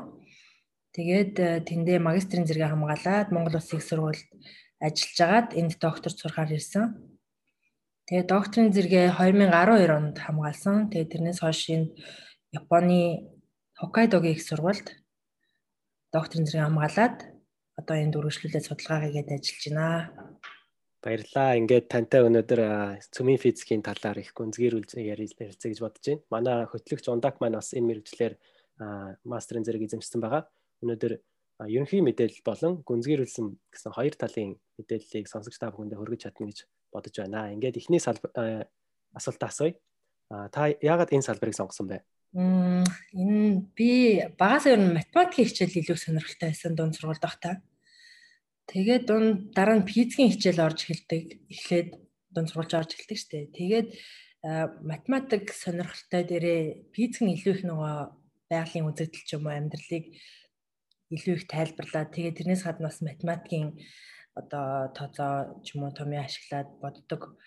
Тэгээд 0.93 1.35
э, 1.41 1.65
тэндээ 1.65 1.97
магистрийн 1.97 2.45
зэрэг 2.45 2.69
хамгаалаад 2.69 3.33
Монгол 3.33 3.57
Улсын 3.57 3.81
их 3.81 3.89
сургуульд 3.89 4.29
ажиллаж 4.77 5.19
агаад 5.25 5.49
энд 5.57 5.73
докторт 5.81 6.21
сурахаар 6.21 6.53
ирсэн. 6.53 6.85
Тэгээд 8.05 8.29
докторийн 8.29 8.77
зэрэгээ 8.77 9.17
2012 9.17 9.89
онд 9.89 10.17
хамгаалсан. 10.21 10.93
Тэгээд 10.93 11.13
тэрнээс 11.17 11.41
хойш 11.41 11.73
энэ 11.73 11.97
Японы 12.53 13.33
Хоккайдогийн 13.81 14.37
их 14.37 14.45
сургуульд 14.45 15.01
докторийн 16.13 16.45
зэрэг 16.45 16.69
хамгаалаад 16.69 17.17
одоо 17.81 17.97
энд 17.97 18.21
үргэлжлүүлээд 18.21 18.69
судалгаа 18.69 19.01
хийгээд 19.01 19.33
ажиллаж 19.33 19.65
байна. 19.65 19.89
Баярлалаа. 21.03 21.59
Ингээд 21.59 21.91
тантай 21.91 22.23
өнөөдөр 22.23 22.61
цөмийн 23.11 23.43
физикийн 23.43 23.83
талаар 23.83 24.23
их 24.23 24.31
гүнзгийрүүл 24.39 24.87
ярилцъя 25.03 25.51
гэж 25.51 25.81
бодож 25.83 26.07
байна. 26.07 26.23
Манай 26.31 26.57
хөтлөгч 26.71 27.11
Ундак 27.11 27.43
маань 27.43 27.59
бас 27.59 27.75
энэ 27.75 27.91
мэрэгчлэр 27.91 28.39
мастерын 29.27 29.67
зэрэг 29.67 29.83
эзэмшсэн 29.91 30.23
байгаа. 30.23 30.47
Өнөөдөр 30.87 31.19
ерөнхий 31.67 32.07
мэдээлэл 32.07 32.47
болон 32.47 32.87
гүнзгийрүүлсэн 32.87 33.47
гэсэн 33.75 33.93
хоёр 33.99 34.15
талын 34.15 34.55
мэдээллийг 34.79 35.27
сонсогч 35.27 35.59
та 35.59 35.75
бүхэндээ 35.75 35.99
хүргэж 35.99 36.21
чадна 36.23 36.47
гэж 36.47 36.59
бодож 36.95 37.15
байна. 37.19 37.51
Ингээд 37.51 37.83
эхний 37.83 37.99
асуултаа 37.99 39.49
асууя. 39.51 39.75
Та 40.55 40.71
яагаад 40.71 41.11
энэ 41.11 41.27
салбарыг 41.27 41.59
сонгосон 41.59 41.91
бэ? 41.91 42.07
Энэ 42.33 43.75
би 43.77 43.91
багасаа 44.39 44.79
ер 44.79 44.81
нь 44.81 44.97
математикийн 44.97 45.51
хичээл 45.51 45.79
илүү 45.83 45.99
сонирхолтой 45.99 46.49
байсан 46.49 46.73
дунд 46.79 46.97
сургуульд 46.97 47.21
байхдаа. 47.21 47.61
Тэгээд 48.71 49.05
дунд 49.07 49.53
дараа 49.57 49.77
нь 49.81 49.89
физикийн 49.89 50.31
хичээл 50.33 50.65
орж 50.67 50.79
эхэлдэг. 50.87 51.25
Эхлээд 51.51 51.89
дунд 52.35 52.49
сургуульч 52.49 52.73
орж 52.79 52.91
эхэлдэг 52.95 53.19
штэ. 53.19 53.39
Тэгээд 53.57 53.89
математик 54.83 55.55
сонирхолтой 55.55 56.23
дээрээ 56.27 56.63
физик 56.95 57.23
нь 57.23 57.35
илүү 57.39 57.53
их 57.59 57.63
нөгөө 57.67 57.95
байгалийн 58.51 58.89
үзэгдэл 58.91 59.27
ч 59.27 59.31
юм 59.39 59.47
уу 59.47 59.55
амьдралыг 59.55 60.05
илүү 61.15 61.35
их 61.39 61.47
тайлбарлаад 61.47 62.11
тэгээ 62.11 62.37
тэрнээс 62.39 62.63
гадна 62.67 62.91
бас 62.91 62.99
математикийн 63.07 63.79
одоо 64.35 64.91
тооцоо 64.97 65.63
ч 65.63 65.79
юм 65.79 65.87
уу 65.87 65.93
томьёо 65.95 66.27
ашиглаад 66.27 66.69
боддог 66.83 67.39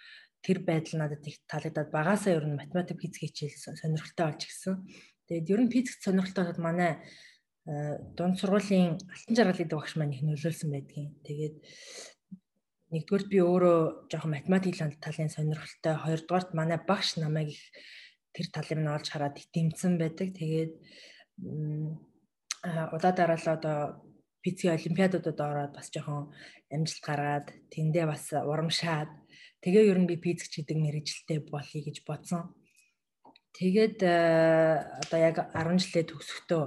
тэр 0.45 0.62
байдал 0.62 1.03
надад 1.03 1.25
их 1.27 1.41
таалагдаад 1.51 1.89
багасаа 1.91 2.38
ер 2.38 2.45
нь 2.48 2.60
математик 2.62 3.01
физик 3.01 3.27
хичээл 3.27 3.75
сонирхолтой 3.81 4.25
болж 4.29 4.41
гисэн. 4.45 4.75
Тэгээд 5.27 5.51
ер 5.51 5.62
нь 5.65 5.74
физик 5.74 5.98
сонирхолтой 6.00 6.45
бол 6.48 6.62
манай 6.63 6.91
дунд 7.65 8.38
сургуулийн 8.38 9.01
алтан 9.10 9.36
жаргал 9.36 9.57
гэдэг 9.57 9.77
багш 9.77 9.93
маань 9.98 10.13
их 10.13 10.22
нөлөөлсөн 10.22 10.69
байдгийн. 10.69 11.17
Тэгээд 11.25 11.55
нэгдүгээр 12.93 13.25
би 13.25 13.38
өөрөө 13.41 13.79
жоохон 14.13 14.31
математик 14.38 14.77
талын 15.01 15.34
сонирхолтой 15.34 15.95
хоёрдугаарт 15.98 16.53
манай 16.53 16.77
багш 16.77 17.17
намайг 17.17 17.50
их 17.57 17.63
тэр 18.38 18.48
талын 18.53 18.86
нь 18.86 18.93
олж 18.93 19.10
хараад 19.10 19.41
дэмцсэн 19.50 19.98
байдаг. 19.98 20.29
Тэгээд 20.38 20.74
удаа 22.93 23.13
дараа 23.17 23.39
л 23.41 23.50
одоо 23.57 23.77
физик 24.45 24.69
олимпиадуудад 24.77 25.39
ороод 25.41 25.74
бас 25.74 25.89
жоохон 25.89 26.29
амжилт 26.69 27.01
гаргаад 27.01 27.48
тэндээ 27.74 28.05
бас 28.05 28.29
урамшаад 28.29 29.10
тэгээ 29.65 29.89
ер 29.89 30.00
нь 30.05 30.10
би 30.10 30.22
физик 30.22 30.53
ч 30.53 30.62
гэдэг 30.62 30.77
мэрэгжилтэй 30.77 31.39
болъё 31.50 31.81
гэж 31.81 32.05
бодсон. 32.05 32.53
Тэгээд 33.57 33.98
одоо 34.05 35.19
яг 35.29 35.50
10 35.50 35.81
жилээ 35.81 36.05
төгсөхдөө 36.13 36.63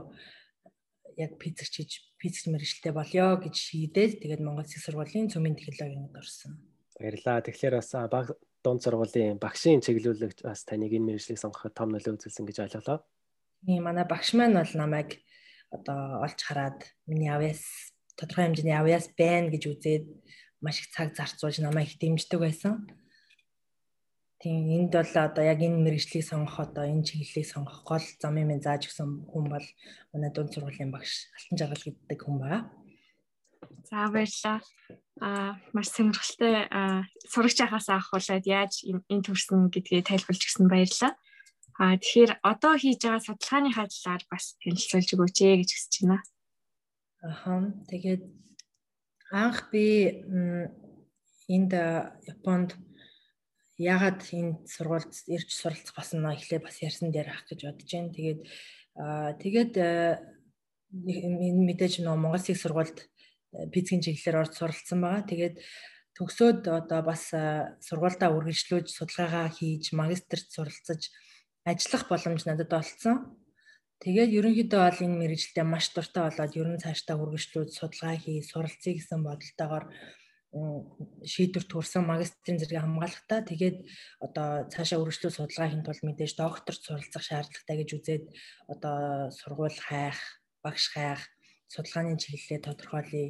яг 1.18 1.34
физик 1.42 1.68
чиж 1.74 1.90
физик 2.22 2.46
мэрэгчлээ 2.46 2.94
болёо 2.94 3.42
гэж 3.42 3.54
шийдээд 3.54 4.22
тэгээд 4.22 4.42
Монгол 4.46 4.62
Улсын 4.62 4.82
сургуулийн 4.86 5.28
цөмийн 5.28 5.58
технологинд 5.58 6.14
орсон. 6.14 6.62
Баярлалаа. 6.94 7.42
Тэгэхээр 7.42 7.74
бас 7.74 7.90
баг 8.06 8.26
дунд 8.62 8.82
сургуулийн 8.82 9.42
багшийн 9.42 9.82
чиглүүлэгч 9.82 10.46
бас 10.46 10.62
таныг 10.62 10.94
энэ 10.94 11.18
мэрэгжлийг 11.18 11.38
сонгоход 11.42 11.74
том 11.74 11.90
нөлөө 11.90 12.14
үзүүлсэн 12.14 12.46
гэж 12.46 12.56
ойлголоо. 12.64 12.98
Тийм 13.66 13.82
манай 13.82 14.06
багш 14.06 14.34
маань 14.38 14.54
бол 14.54 14.74
намайг 14.78 15.18
одоо 15.74 16.22
олж 16.22 16.38
хараад 16.42 16.78
миний 17.10 17.30
авьяас 17.30 17.62
тодорхой 18.18 18.46
хэмжээний 18.46 18.78
авьяас 18.78 19.10
байна 19.18 19.50
гэж 19.50 19.62
үзээд 19.66 20.04
маш 20.62 20.82
их 20.82 20.90
цаг 20.94 21.14
зарцуулж 21.14 21.58
намайг 21.62 21.94
дэмждэг 21.98 22.40
байсан. 22.40 22.86
Тийм 24.38 24.70
энд 24.70 24.94
бол 24.94 25.14
одоо 25.18 25.42
яг 25.42 25.58
энэ 25.58 25.82
мэрэгжлийг 25.82 26.22
сонгох 26.22 26.62
одоо 26.62 26.86
энэ 26.86 27.02
чиглэлийг 27.02 27.46
сонгох 27.50 27.82
гол 27.82 28.06
замын 28.22 28.46
минь 28.46 28.62
зааж 28.62 28.86
өгсөн 28.86 29.26
хүн 29.26 29.44
бол 29.50 29.66
манай 30.14 30.30
дунд 30.30 30.54
сургуулийн 30.54 30.94
багш 30.94 31.26
Алтан 31.34 31.58
жаргал 31.58 31.82
гэдэг 31.82 32.20
хүн 32.22 32.38
байна. 32.38 32.70
За 33.90 34.06
баярлалаа. 34.14 34.62
Аа 35.18 35.58
маш 35.74 35.90
сонирхолтой 35.90 36.54
сурагч 37.26 37.58
ахаас 37.66 37.90
авахуулаад 37.90 38.46
яаж 38.46 38.86
энэ 38.86 39.26
төрсөн 39.26 39.74
гэдгээ 39.74 40.06
тайлбарлаж 40.06 40.42
гисэн 40.46 40.70
баярлалаа. 40.70 41.12
Аа 41.82 41.98
тэгэхээр 41.98 42.32
одоо 42.42 42.74
хийж 42.78 42.98
байгаа 43.02 43.26
судалгааныхаа 43.26 43.86
талаар 43.90 44.22
бас 44.30 44.44
танилцуулж 44.62 45.08
өгөөч 45.18 45.36
ээ 45.42 45.58
гэж 45.66 45.70
хүсэж 45.74 45.94
байна. 46.06 46.22
Аха. 47.26 47.74
Тэгээд 47.90 48.22
анх 49.34 49.58
би 49.74 49.86
энд 51.50 51.72
Японд 52.30 52.78
ягаад 53.78 54.20
энэ 54.34 54.66
сургуульд 54.66 55.14
ирж 55.30 55.48
суралцах 55.54 55.94
болсон 55.94 56.26
нөө 56.26 56.34
эхлээ 56.34 56.60
бас 56.66 56.82
ярьсан 56.82 57.14
дээр 57.14 57.30
ах 57.30 57.46
гэж 57.46 57.60
бодож 57.62 57.90
байна. 57.94 58.10
Тэгээд 58.10 58.40
тэгээд 59.42 59.74
энэ 59.78 61.62
мэдээж 61.62 62.02
нөө 62.02 62.16
Монгол 62.18 62.42
Улсын 62.42 62.58
сургуульд 62.58 62.98
физикийн 63.70 64.02
чиглэлээр 64.02 64.40
орж 64.42 64.52
суралцсан 64.58 64.98
байгаа. 64.98 65.22
Тэгээд 65.30 65.56
төгсөөд 66.18 66.66
одоо 66.66 67.00
бас 67.06 67.30
сургуульдаа 67.86 68.34
үргэлжлүүлж 68.34 68.90
судалгаагаа 68.90 69.46
хийж 69.54 69.94
магистрт 69.94 70.50
суралцаж 70.50 71.14
ажиллах 71.62 72.04
боломж 72.10 72.42
надад 72.44 72.72
олцсон. 72.74 73.38
Тэгээд 74.02 74.34
ерөнхийдөө 74.38 74.80
бол 74.82 75.04
энэ 75.06 75.18
мэрэгжилтэд 75.22 75.66
маш 75.66 75.86
дуртай 75.94 76.22
болоод 76.26 76.52
ер 76.58 76.68
нь 76.70 76.82
цаашдаа 76.82 77.18
үргэлжлүүлж 77.22 77.70
судалгаа 77.74 78.14
хий, 78.18 78.42
суралцъя 78.42 78.94
гэсэн 78.94 79.22
бодолтойгоор 79.26 79.84
шийдвэр 80.52 81.64
төрсэн 81.68 82.08
магистрийн 82.08 82.56
зэрэг 82.58 82.80
хамгаалалтаа 82.80 83.40
тэгээд 83.44 83.78
одоо 84.24 84.48
цаашаа 84.72 84.98
үргэлжлүүлж 85.04 85.36
судалгаа 85.36 85.68
хийх 85.68 85.84
тулд 85.84 86.02
мэдээж 86.08 86.32
докторт 86.40 86.80
суралцах 86.80 87.24
шаардлагатай 87.28 87.76
гэж 87.76 87.90
үзээд 87.96 88.24
одоо 88.72 89.28
сургууль 89.28 89.76
хайх, 89.76 90.16
багш 90.64 90.84
хайх, 90.96 91.20
судалгааны 91.68 92.16
чиглэлээ 92.16 92.64
тодорхойлъё 92.64 93.26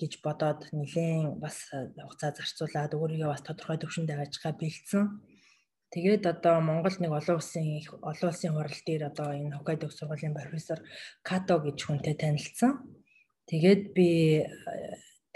гэж 0.00 0.12
бодоод 0.24 0.60
нэлээд 0.72 1.36
бас 1.36 1.68
хугацаа 1.70 2.32
зарцуулаад 2.32 2.92
өөрийгөө 2.96 3.30
бас 3.30 3.42
тодорхой 3.44 3.78
төвшөнд 3.78 4.10
аваачгаа 4.10 4.52
бэлдсэн. 4.56 5.04
Тэгээд 5.92 6.24
одоо 6.26 6.58
Монгол 6.64 6.96
нэг 6.98 7.12
олон 7.14 7.36
улсын 7.38 7.66
олон 8.02 8.28
улсын 8.32 8.52
хурал 8.56 8.80
дээр 8.88 9.02
одоо 9.10 9.28
энэ 9.36 9.54
Хоккайдо 9.54 9.86
сургуулийн 9.92 10.34
профессор 10.34 10.82
Като 11.22 11.62
гэж 11.62 11.78
хүнтэй 11.86 12.14
танилцсан. 12.18 12.72
Тэгээд 13.46 13.82
би 13.94 14.08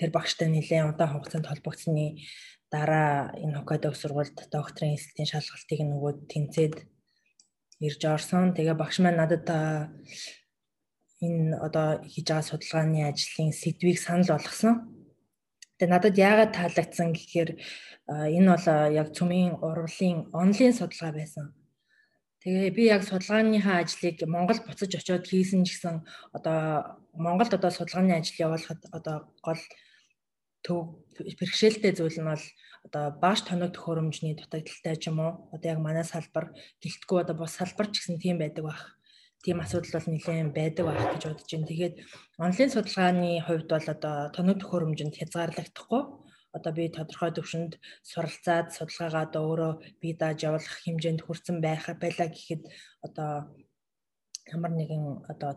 тэр 0.00 0.10
багштай 0.16 0.48
нэлээд 0.48 0.96
удаан 0.96 1.12
хугацаанд 1.12 1.46
холбогдсны 1.52 2.24
дараа 2.72 3.36
энэ 3.36 3.60
Хоккайдо 3.60 3.92
сургуульд 3.92 4.48
докторийн 4.48 4.96
эсэлтийн 4.96 5.28
шалгалтыг 5.28 5.80
нөгөө 5.84 6.12
тэнцээд 6.32 6.74
ирж 7.84 8.00
орсон. 8.08 8.54
Тэгээ 8.56 8.76
багш 8.80 8.96
маань 9.04 9.20
надад 9.20 9.46
энэ 11.20 11.58
одоо 11.66 12.00
хийж 12.06 12.26
байгаа 12.30 12.48
судалгааны 12.48 13.00
ажлын 13.10 13.52
сэдвийг 13.52 13.98
санал 14.00 14.32
болгосон. 14.32 14.74
Тэгээ 15.76 15.92
надад 15.92 16.16
яагаад 16.16 16.52
таалагдсан 16.56 17.08
гэхээр 17.12 17.50
энэ 18.36 18.48
бол 18.52 18.66
яг 19.00 19.08
цөмийн 19.16 19.52
урвалын 19.66 20.18
онлайн 20.32 20.72
судалгаа 20.76 21.12
байсан. 21.18 21.46
Тэгээ 22.40 22.70
би 22.76 22.82
яг 22.88 23.02
судалгааныхаа 23.04 23.84
ажлыг 23.84 24.16
Монгол 24.24 24.60
буцаж 24.64 24.92
очиод 24.96 25.28
хийсэн 25.28 25.60
ч 25.66 25.76
гэсэн 25.76 26.08
одоо 26.32 26.96
Монголд 27.12 27.52
одоо 27.52 27.68
судалгааны 27.74 28.16
ажил 28.16 28.40
явуулахад 28.46 28.80
одоо 28.96 29.16
гол 29.44 29.60
төв 30.64 30.78
бэрхшээлтэй 31.38 31.92
зүйл 31.96 32.18
нь 32.20 32.30
бол 32.30 32.44
одоо 32.86 33.04
бааш 33.22 33.40
тоног 33.48 33.70
төхөөрөмжний 33.72 34.34
дутагдaltaй 34.36 34.96
ч 34.96 35.04
юм 35.10 35.18
уу 35.20 35.32
одоо 35.54 35.68
яг 35.74 35.80
манай 35.82 36.04
салбар 36.04 36.46
гэлтгүй 36.82 37.18
одоо 37.20 37.36
бус 37.36 37.52
салбар 37.56 37.86
ч 37.92 38.00
гэсэн 38.00 38.16
тийм 38.22 38.36
байдаг 38.40 38.64
байх. 38.64 38.82
Тийм 39.44 39.60
асуудал 39.60 39.96
бол 39.96 40.08
нэлээд 40.12 40.52
байдаг 40.52 40.84
байх 40.86 41.04
гэж 41.12 41.22
бодож 41.28 41.48
байна. 41.52 41.70
Тэгээд 41.72 41.94
онлайн 42.44 42.70
судалгааны 42.72 43.30
хувьд 43.46 43.68
бол 43.72 43.88
одоо 43.96 44.16
тоног 44.36 44.56
төхөөрөмжөнд 44.60 45.16
хязгаарлагдахгүй 45.16 46.02
одоо 46.56 46.72
би 46.74 46.84
тодорхой 46.90 47.30
төвшөнд 47.34 47.72
суралцаад 48.10 48.66
судалгаагаа 48.74 49.22
одоо 49.28 49.42
өөрөө 49.48 49.72
бие 50.00 50.14
дааж 50.20 50.38
явуулах 50.48 50.76
хэмжээнд 50.82 51.20
хүрсэн 51.22 51.56
байх 51.62 51.84
байлаа 52.02 52.28
гэхэд 52.32 52.62
одоо 53.06 53.30
ямар 54.54 54.72
нэгэн 54.74 55.04
одоо 55.32 55.50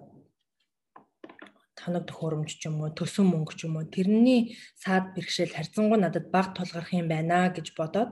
тоног 1.84 2.08
төхөөрөмж 2.08 2.52
ч 2.60 2.72
юм 2.72 2.80
уу 2.82 2.96
төсөн 2.96 3.28
мөнгө 3.28 3.54
ч 3.60 3.60
юм 3.68 3.76
уу 3.78 3.86
тэрний 3.96 4.42
саад 4.80 5.12
бэрхшээл 5.16 5.56
харьцангуй 5.56 6.00
надад 6.00 6.32
баг 6.32 6.56
тулгарх 6.56 6.90
юм 6.96 7.08
байна 7.12 7.52
гэж 7.52 7.76
бодоод 7.76 8.12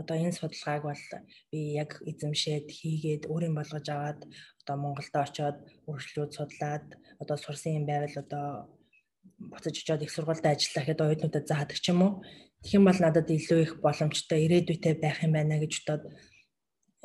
одоо 0.00 0.16
энэ 0.18 0.34
судалгааг 0.34 0.82
бол 0.82 1.02
би 1.50 1.58
яг 1.82 1.90
эзэмшээд 2.10 2.66
хийгээд 2.78 3.22
өөрийн 3.30 3.54
болгож 3.54 3.86
аваад 3.88 4.20
одоо 4.60 4.76
Монголд 4.82 5.14
очоод 5.14 5.58
үргэлжлүүд 5.86 6.32
судлаад 6.34 6.86
одоо 7.22 7.36
сурсан 7.38 7.78
юм 7.78 7.86
байвал 7.86 8.16
одоо 8.24 8.46
буцаж 9.38 9.76
очоод 9.78 10.02
их 10.02 10.10
сургуульд 10.10 10.46
ажиллах 10.46 10.86
гэдэг 10.86 11.06
оюутнуудад 11.06 11.46
заадаг 11.46 11.78
ч 11.78 11.86
юм 11.94 12.02
уу. 12.02 12.12
Тэгэх 12.62 12.76
юм 12.78 12.84
бол 12.88 13.00
надад 13.00 13.28
илүү 13.30 13.60
их 13.62 13.72
боломжтой 13.84 14.38
ирээдүйтэй 14.46 14.94
байх 14.98 15.22
юм 15.22 15.32
байна 15.38 15.62
гэж 15.62 15.72
бодоод 15.86 16.04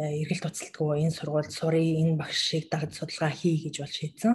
э, 0.01 0.03
эргэлт 0.23 0.43
туцалтгүй 0.49 1.05
энэ 1.05 1.17
сургуульд 1.17 1.51
сурыг 1.53 1.87
энэ 2.01 2.17
багш 2.17 2.39
шиг 2.49 2.65
дагаж 2.73 2.91
судалгаа 2.97 3.31
хий 3.37 3.55
гэж 3.69 3.75
бол 3.85 3.93
шийдсэн. 3.93 4.33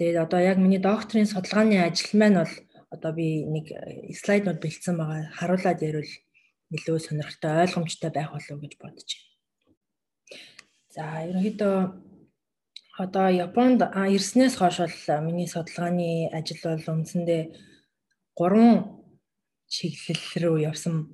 Тэгээд 0.00 0.16
одоо 0.16 0.40
яг 0.40 0.56
миний 0.56 0.80
докторийн 0.80 1.28
судалгааны 1.28 1.76
ажил 1.76 2.16
маань 2.16 2.40
бол 2.40 2.54
одоо 2.88 3.12
би 3.12 3.44
нэг 3.44 3.68
слайднууд 4.16 4.56
бэлдсэн 4.56 4.96
байгаа. 4.96 5.28
Харуулад 5.36 5.84
ярил 5.84 6.08
илүү 6.72 6.96
сонирхолтой 7.04 7.68
ойлгомжтой 7.68 8.08
байх 8.08 8.32
болов 8.32 8.48
уу 8.48 8.64
гэж 8.64 8.80
бодож 8.80 9.10
байна. 9.12 9.28
За 10.88 11.04
ерөнхийдөө 11.28 11.76
одоо 12.96 13.28
Японд 13.28 13.80
ирснээс 14.16 14.56
хойш 14.56 14.80
бол 14.80 15.20
миний 15.28 15.44
судалгааны 15.44 16.32
ажил 16.32 16.64
бол 16.64 16.96
үндсэндээ 16.96 17.42
гурван 18.40 19.04
чиглэл 19.68 20.24
рүү 20.40 20.56
явсан 20.64 21.12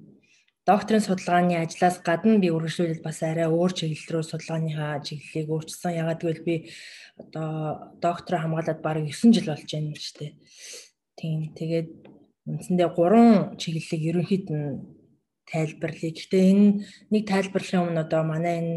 докторийн 0.66 1.04
судалгааны 1.06 1.54
ажлаас 1.62 2.02
гадна 2.02 2.42
би 2.42 2.50
үргэлжлүүлээд 2.50 3.02
бас 3.06 3.22
арай 3.22 3.46
өөр 3.46 3.72
чиглэл 3.78 4.18
рүү 4.18 4.24
судалгааныхаа 4.26 4.98
чиглэлийг 5.06 5.48
өөрчилсөн. 5.54 5.98
Ягаад 6.02 6.20
гэвэл 6.20 6.42
би 6.42 6.56
одоо 7.22 7.94
доктор 8.02 8.42
хамгаалаад 8.42 8.80
бараг 8.82 9.06
9 9.06 9.30
жил 9.30 9.46
болж 9.46 9.70
байна 9.70 9.94
шүү 9.94 10.16
дээ. 10.18 10.32
Тийм. 11.14 11.38
Тэгээд 11.54 11.90
үндсэндээ 12.50 12.88
гурван 12.98 13.54
чиглэлийг 13.62 14.02
ерөнхийд 14.10 14.46
нь 14.50 14.66
тайлбарлая. 15.46 16.10
Гэхдээ 16.10 16.44
энэ 16.50 16.68
нэг 17.14 17.22
тайлбарлахын 17.30 17.82
өмнө 17.86 18.02
одоо 18.02 18.22
манай 18.26 18.54
энэ 18.58 18.76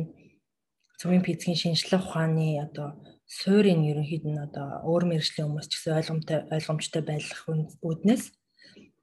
цөмийн 1.02 1.26
физикийн 1.26 1.58
шинжилгээ 1.58 2.00
ухааны 2.06 2.48
одоо 2.70 3.02
суурийн 3.26 3.82
ерөнхийд 3.90 4.26
нь 4.30 4.38
одоо 4.38 4.86
өөр 4.86 5.04
мэрэгжлийн 5.10 5.50
хүмүүс 5.50 5.68
ч 5.70 5.74
гэсэн 5.78 5.98
ойлгомжтой 5.98 6.40
ойлгомжтой 6.54 7.02
байх 7.06 7.30
үүднээс 7.82 8.24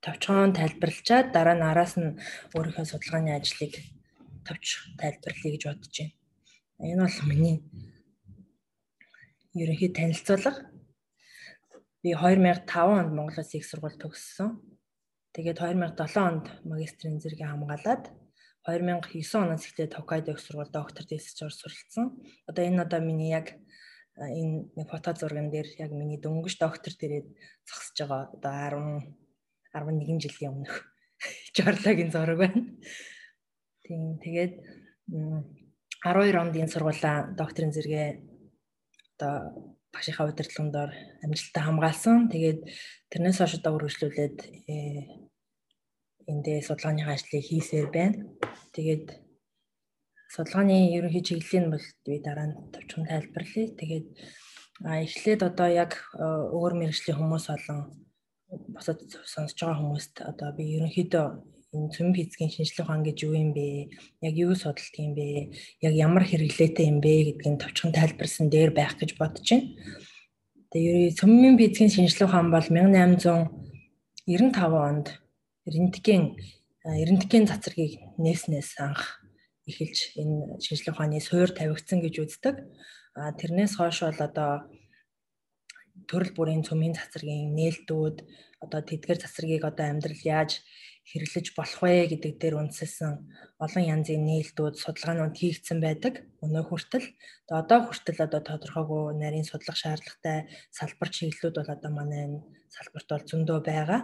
товчхон 0.04 0.52
тайлбарлачаад 0.58 1.32
дараа 1.32 1.56
нь 1.56 1.68
араас 1.70 1.94
нь 2.00 2.18
өөрийнхөө 2.56 2.86
судалгааны 2.88 3.32
ажлыг 3.38 3.74
тавьж 4.46 4.68
тайлбарлая 5.00 5.52
гэж 5.52 5.62
бодож 5.66 5.94
байна. 5.98 6.14
Энэ 6.92 7.02
бол 7.04 7.18
миний 7.30 7.56
ерөнхий 9.56 9.90
танилцуулга. 9.92 10.52
Би 12.02 12.12
2005 12.14 12.68
онд 13.00 13.10
Монголоос 13.16 13.54
их 13.54 13.64
сургууль 13.66 13.98
төгссөн. 13.98 14.60
Тэгээд 15.34 15.58
2007 15.58 16.28
онд 16.28 16.46
магистрийн 16.68 17.20
зэрэгээ 17.20 17.48
хамгаалаад 17.50 18.04
2009 18.68 19.42
оноос 19.42 19.64
эхлээд 19.66 19.96
Хоккайдо 19.96 20.32
их 20.32 20.40
сургууль 20.40 20.70
доктор 20.70 21.04
дэсчээр 21.06 21.54
суралцсан. 21.54 22.18
Одоо 22.46 22.62
энэ 22.68 22.82
одоо 22.84 23.00
миний 23.00 23.30
яг 23.32 23.56
энэ 24.16 24.84
фото 24.90 25.12
зурган 25.14 25.50
дээр 25.50 25.68
яг 25.78 25.90
миний 25.92 26.20
дөнгөж 26.20 26.54
доктор 26.58 26.92
дээрээ 26.96 27.22
зогсож 27.68 27.96
байгаа 28.00 28.22
одоо 28.36 28.52
10 29.02 29.25
11 29.76 30.24
жилийн 30.24 30.52
өмнөх 30.52 30.74
Жорлагийн 31.56 32.10
зураг 32.12 32.38
байна. 32.40 32.62
Тийм 33.84 34.18
тэгээд 34.24 34.54
12 35.10 36.42
онд 36.42 36.54
энэ 36.56 36.72
сургуулаа 36.72 37.16
докторийн 37.38 37.74
зэрэгээ 37.74 38.08
одоо 39.16 39.34
багшийнхаа 39.92 40.28
удирдлагын 40.28 40.70
доор 40.72 40.90
амжилттай 41.24 41.62
хамгаалсан. 41.64 42.28
Тэгээд 42.32 42.60
тэрнээс 43.10 43.38
хойш 43.40 43.54
одоо 43.56 43.72
үргэлжлүүлээд 43.76 44.38
э, 44.68 44.76
эндээ 46.30 46.58
судалгааны 46.66 47.02
ажлыг 47.06 47.42
хийсээр 47.46 47.88
байна. 47.94 48.18
Тэгээд 48.76 49.06
судалгааны 50.34 50.92
ерөнхий 50.96 51.24
чиглэлийн 51.24 51.66
бол 51.72 51.86
би 52.04 52.12
дараа 52.20 52.46
нь 52.50 52.56
товчхон 52.74 53.08
тайлбарлая. 53.08 53.68
Тэгээд 53.80 54.06
эхлээд 54.84 55.40
одоо 55.48 55.68
яг 55.72 55.92
өөр 56.18 56.72
мэрэгжлийн 56.76 57.16
хүмүүс 57.16 57.46
болон 57.48 58.05
босод 58.48 59.02
сонсож 59.26 59.58
байгаа 59.58 59.78
хүмүүст 59.80 60.14
одоо 60.22 60.50
би 60.56 60.64
ерөнхийдөө 60.78 61.26
энэ 61.74 61.90
цөм 61.94 62.14
физикийн 62.14 62.50
шинжилгээ 62.54 62.84
ухаан 62.86 63.02
гэж 63.02 63.18
юу 63.26 63.34
юм 63.34 63.50
бэ? 63.52 63.90
Яг 64.22 64.34
юу 64.38 64.54
судалт 64.54 64.94
юм 65.02 65.12
бэ? 65.18 65.50
Яг 65.82 65.94
ямар 65.94 66.24
хэрэглээтэй 66.24 66.86
юм 66.86 67.02
бэ 67.02 67.36
гэдгийг 67.42 67.58
товчхон 67.60 67.92
тайлбарсан 67.92 68.46
дээр 68.48 68.70
байх 68.70 68.94
гэж 68.96 69.18
бодож 69.18 69.42
байна. 69.50 69.74
Тэгээ 70.70 71.16
цөмийн 71.18 71.58
физикийн 71.58 71.90
шинжилгээ 71.90 72.28
ухаан 72.30 72.48
бол 72.54 72.62
1895 72.62 73.50
онд 74.88 75.06
рентген 75.66 76.38
рентген 76.86 77.50
цацрагийг 77.50 77.98
нээснээс 78.22 78.78
анх 78.78 79.26
эхэлж 79.66 80.14
энэ 80.22 80.62
шинжилгээ 80.62 80.94
ухааны 80.94 81.18
суур 81.18 81.50
тавигдсан 81.50 81.98
гэж 81.98 82.14
үздэг. 82.22 82.62
А 83.18 83.34
тэрнээс 83.34 83.74
хойш 83.74 84.06
бол 84.06 84.20
одоо 84.22 84.70
төрөл 86.10 86.32
бүрийн 86.36 86.62
цөмийн 86.66 86.94
цацрагийн 86.98 87.54
нээлтүүд 87.58 88.16
одоо 88.64 88.80
тэдгээр 88.80 89.18
цацрагийг 89.22 89.64
одоо 89.66 89.86
амьдрал 89.90 90.22
яаж 90.24 90.62
хэрэглэж 91.06 91.54
болох 91.54 91.80
вэ 91.86 92.10
гэдэг 92.10 92.32
дээр 92.42 92.58
үндэслэн 92.58 93.14
олон 93.62 93.84
янзын 93.94 94.26
нээлтүүд 94.26 94.74
судалгаанууд 94.74 95.38
хийгдсэн 95.38 95.78
байдаг. 95.78 96.26
Өнөө 96.42 96.64
хүртэл 96.66 97.06
одоо 97.46 97.78
хүртэл 97.86 98.26
одоо 98.26 98.42
тодорхойгүй 98.42 99.14
нарийн 99.14 99.46
судлах 99.46 99.78
шаардлагатай 99.78 100.50
салбар 100.74 101.08
чиглэлүүд 101.14 101.54
бол 101.62 101.70
одоо 101.78 101.90
манай 101.94 102.24
салбарт 102.74 103.08
бол 103.10 103.24
зөндөө 103.30 103.58
байгаа. 103.62 104.00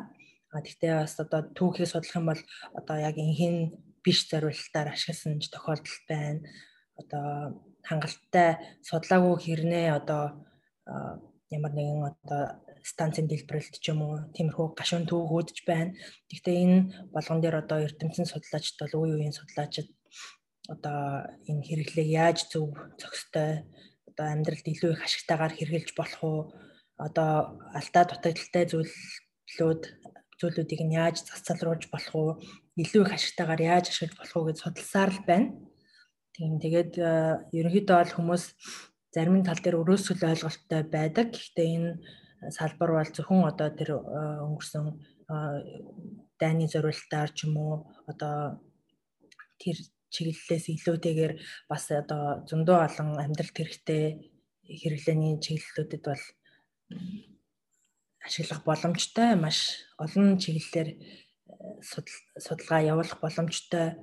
А 0.55 0.63
тэгтээ 0.63 0.95
бас 1.03 1.19
одоо 1.19 1.41
түүхийг 1.59 1.91
судлах 1.91 2.19
юм 2.23 2.27
бол 2.31 2.43
одоо 2.79 2.97
яг 3.03 3.19
инхийн 3.19 3.75
биш 4.07 4.31
зориулалтаар 4.31 4.95
ашигласан 4.95 5.43
ч 5.43 5.51
тохиолдол 5.51 5.99
байна. 6.07 6.47
Одоо 7.03 7.27
хангалттай 7.83 8.79
судлаагүй 8.87 9.37
хэрнээ 9.43 9.91
одоо 9.91 10.39
ямар 11.53 11.73
нэгэн 11.77 12.03
одоо 12.11 12.43
станцын 12.83 13.29
дэлбэрэлт 13.29 13.77
ч 13.79 13.93
юм 13.93 14.01
уу 14.03 14.17
тиймэрхүү 14.35 14.67
гашуун 14.75 15.07
түүхүүдж 15.07 15.57
байна. 15.69 15.95
Гэхдээ 16.31 16.57
энэ 16.65 16.79
болгон 17.15 17.41
дээр 17.41 17.63
одоо 17.63 17.79
эрдэмтэн 17.87 18.27
судлаачд 18.27 18.77
бол 18.81 19.07
үе 19.07 19.15
үеийн 19.21 19.37
судлаачид 19.37 19.89
одоо 20.73 21.29
энэ 21.51 21.63
хэрэглээг 21.67 22.09
яаж 22.11 22.39
зөв 22.51 22.75
зохистой 22.99 23.63
одоо 24.11 24.27
амьдралд 24.33 24.67
илүү 24.67 24.91
их 24.95 25.03
ашигтайгаар 25.05 25.55
хэрэгжилж 25.55 25.97
болох 25.97 26.23
уу? 26.25 26.41
Одоо 26.99 27.59
алдаа 27.79 28.05
дутагдaltaй 28.07 28.65
зүйлүүд 28.71 29.83
зүйлүүдийг 30.43 30.83
нь 30.85 30.97
яаж 30.99 31.23
засалруулж 31.23 31.87
болох 31.91 32.15
уу, 32.15 32.31
илүү 32.83 33.03
их 33.07 33.13
ашигтайгаар 33.15 33.63
яаж 33.63 33.87
ашиглаж 33.89 34.19
болох 34.19 34.37
уу 34.37 34.47
гэж 34.51 34.57
судалсаар 34.61 35.11
л 35.15 35.23
байна. 35.27 35.49
Тийм 36.35 36.57
тэгээд 36.59 36.93
э, 36.99 37.11
ерөнхийдөө 37.53 37.97
бол 38.01 38.13
хүмүүс 38.17 38.45
зарим 39.15 39.45
тал 39.45 39.61
дээр 39.61 39.81
өрөөсгөл 39.81 40.29
ойлголттой 40.33 40.83
байдаг. 40.89 41.37
Гэхдээ 41.37 41.69
энэ 41.77 41.91
салбар 42.51 42.91
бол 42.97 43.11
зөвхөн 43.13 43.47
одоо 43.47 43.69
тэр 43.71 43.91
э, 43.95 44.01
өнгөрсөн 44.49 44.87
э, 44.89 45.37
дайны 46.41 46.67
зориулалтаар 46.67 47.31
ч 47.37 47.47
юм 47.47 47.55
уу 47.61 47.75
одоо 48.11 48.59
тэр 49.63 49.77
чиглэлээс 50.11 50.67
илүүтэйгээр 50.75 51.33
бас 51.71 51.93
одоо 51.95 52.43
зөндөө 52.49 52.79
олон 52.89 53.09
амьдралд 53.23 53.55
хэрэгтэй 53.55 54.05
хэрэглээний 54.67 55.39
чиглэлүүдэд 55.39 56.03
бол 56.03 56.25
ашиглах 58.27 58.61
боломжтой 58.67 59.37
маш 59.39 59.87
олон 60.03 60.41
чиглэлээр 60.43 60.89
э, 60.91 60.99
судалгаа 62.43 62.81
явуулах 62.83 63.23
боломжтой 63.23 63.95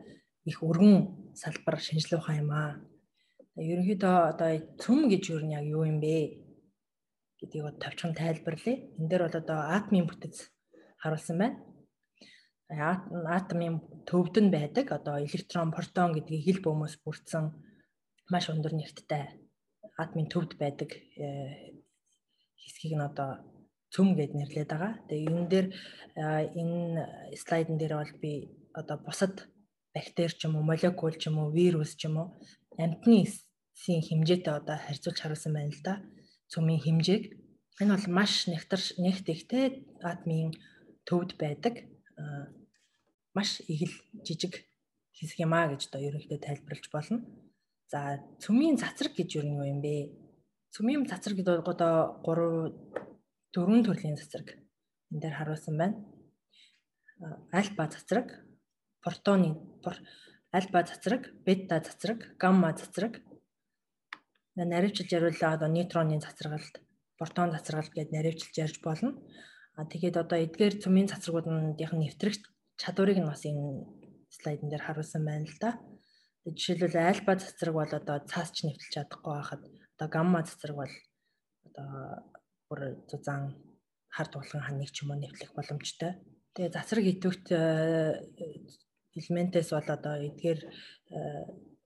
их 0.45 0.63
өргөн 0.63 1.35
салбар 1.35 1.75
шинжилгээ 1.81 2.19
ухаан 2.19 2.41
юм 2.43 2.51
аа. 2.55 2.71
Ерөнхийдөө 3.59 4.15
одоо 4.31 4.49
цөм 4.79 5.11
гэж 5.11 5.23
юу 5.35 5.41
нь 5.43 5.51
яг 5.51 5.65
юу 5.67 5.83
юм 5.83 5.99
бэ 5.99 6.15
гэдгийг 7.39 7.75
товчхон 7.83 8.15
тайлбарлая. 8.15 8.77
Энд 8.95 9.09
дээр 9.11 9.23
бол 9.27 9.39
одоо 9.41 9.59
атомын 9.75 10.07
бүтэц 10.07 10.35
харуулсан 11.03 11.37
байна. 11.39 11.59
Атомын 13.35 13.83
төвд 14.07 14.35
нь 14.39 14.53
байдаг 14.55 14.87
одоо 14.95 15.19
электрон, 15.19 15.75
протон 15.75 16.15
гэдгийг 16.15 16.43
хил 16.45 16.59
бөмбөс 16.63 16.95
бүрдсэн 17.03 17.43
маш 18.31 18.45
өндөр 18.47 18.73
нэрттэй 18.79 19.23
атомын 19.99 20.31
төвд 20.31 20.55
байдаг 20.55 20.89
э, 21.19 21.75
хэсгийг 22.61 22.95
нь 22.95 23.07
одоо 23.09 23.43
цөм 23.91 24.15
гэд 24.15 24.39
нэрлээд 24.39 24.71
байгаа. 24.71 24.93
Тэгээ 25.07 25.31
энэ 25.35 25.49
дээр 25.51 25.67
энэ 26.59 27.35
слайдн 27.35 27.75
дээр 27.75 27.93
бол 27.99 28.13
би 28.23 28.31
одоо 28.79 28.97
бусад 29.03 29.35
бактери 29.91 30.31
ч 30.31 30.47
юм 30.47 30.55
уу, 30.55 30.63
молекул 30.63 31.11
ч 31.11 31.27
юм 31.27 31.41
уу, 31.41 31.51
вирус 31.51 31.97
ч 31.99 32.07
юм 32.07 32.15
уу 32.21 32.29
амтны 32.83 33.27
эсийн 33.79 34.03
хэмжээтэй 34.03 34.51
одоо 34.59 34.75
харьцуулж 34.75 35.19
харуулсан 35.23 35.55
байна 35.55 35.71
л 35.71 35.81
да. 35.87 36.03
Цөмийн 36.51 36.83
хэмжээг. 36.83 37.23
Энэ 37.79 37.95
бол 37.95 38.07
маш 38.11 38.51
нэгтэр 38.51 38.81
нэгт 38.99 39.27
ихтэй 39.31 39.87
атомын 40.03 40.51
төвд 41.07 41.39
байдаг 41.39 41.87
маш 43.33 43.61
их 43.71 43.87
л 43.87 43.95
жижиг 44.27 44.67
хэсэг 45.15 45.39
юм 45.47 45.53
а 45.55 45.71
гэж 45.71 45.87
одоо 45.87 46.01
ерөнхийдөө 46.03 46.39
тайлбарлаж 46.43 46.87
болно. 46.91 47.23
За 47.87 48.19
цөмийн 48.43 48.75
цацраг 48.75 49.15
гэж 49.15 49.39
юу 49.39 49.63
юм 49.63 49.79
бэ? 49.79 50.11
Цөмийн 50.75 51.07
цацраг 51.07 51.39
гэдэг 51.39 51.63
одоо 51.63 52.19
3 52.27 52.75
дөрвөн 53.55 53.83
төрлийн 53.87 54.19
цацраг 54.19 54.59
энэ 55.11 55.21
дээр 55.23 55.35
харуулсан 55.39 55.75
байна. 55.79 55.95
Альфа 57.51 57.87
цацраг, 57.87 58.27
протоны 59.01 59.55
альфа 60.51 60.83
цацраг, 60.83 61.31
бета 61.45 61.79
цацраг, 61.79 62.35
гамма 62.37 62.73
цацраг. 62.73 63.23
Наривчилж 64.65 65.11
яриулаа 65.11 65.55
одоо 65.55 65.69
нейтроны 65.69 66.19
цацрагалт, 66.19 66.81
протон 67.19 67.53
цацрагалт 67.55 67.93
гэдээ 67.93 68.15
наривчилж 68.15 68.55
ярьж 68.59 68.77
болно. 68.83 69.15
А 69.79 69.85
тэгээд 69.85 70.17
одоо 70.19 70.37
эдгээр 70.43 70.83
цөмийн 70.83 71.07
цацрагуудын 71.07 71.79
нэвтрэх 71.79 72.35
чадварыг 72.75 73.19
нь 73.19 73.29
бас 73.29 73.43
энэ 73.47 73.87
слайдн 74.27 74.69
дээр 74.69 74.83
харуулсан 74.83 75.23
байна 75.25 75.47
л 75.47 75.57
да. 75.59 75.79
Жишээлбэл 76.43 76.99
альфа 76.99 77.35
цацраг 77.39 77.75
бол 77.75 77.91
одоо 77.99 78.17
цаасч 78.31 78.63
нэвтэлж 78.63 78.91
чадахгүй 78.95 79.33
байхад 79.35 79.61
одоо 79.95 80.07
гамма 80.07 80.43
цацраг 80.47 80.75
бол 80.79 80.93
одоо 81.67 81.89
бүр 82.67 82.79
зузаан 83.09 83.43
хар 84.15 84.27
тулгын 84.27 84.65
ханыг 84.65 84.91
ч 84.91 85.03
юм 85.03 85.11
уу 85.11 85.19
нэвтлэх 85.19 85.51
боломжтой. 85.53 86.11
Тэгээ 86.53 86.73
засраг 86.73 87.05
идэвхт 87.05 87.45
э, 87.51 87.61
элементээс 89.15 89.69
бол 89.75 89.89
одоо 89.89 90.15
эдгээр 90.27 90.59
э, 90.63 91.19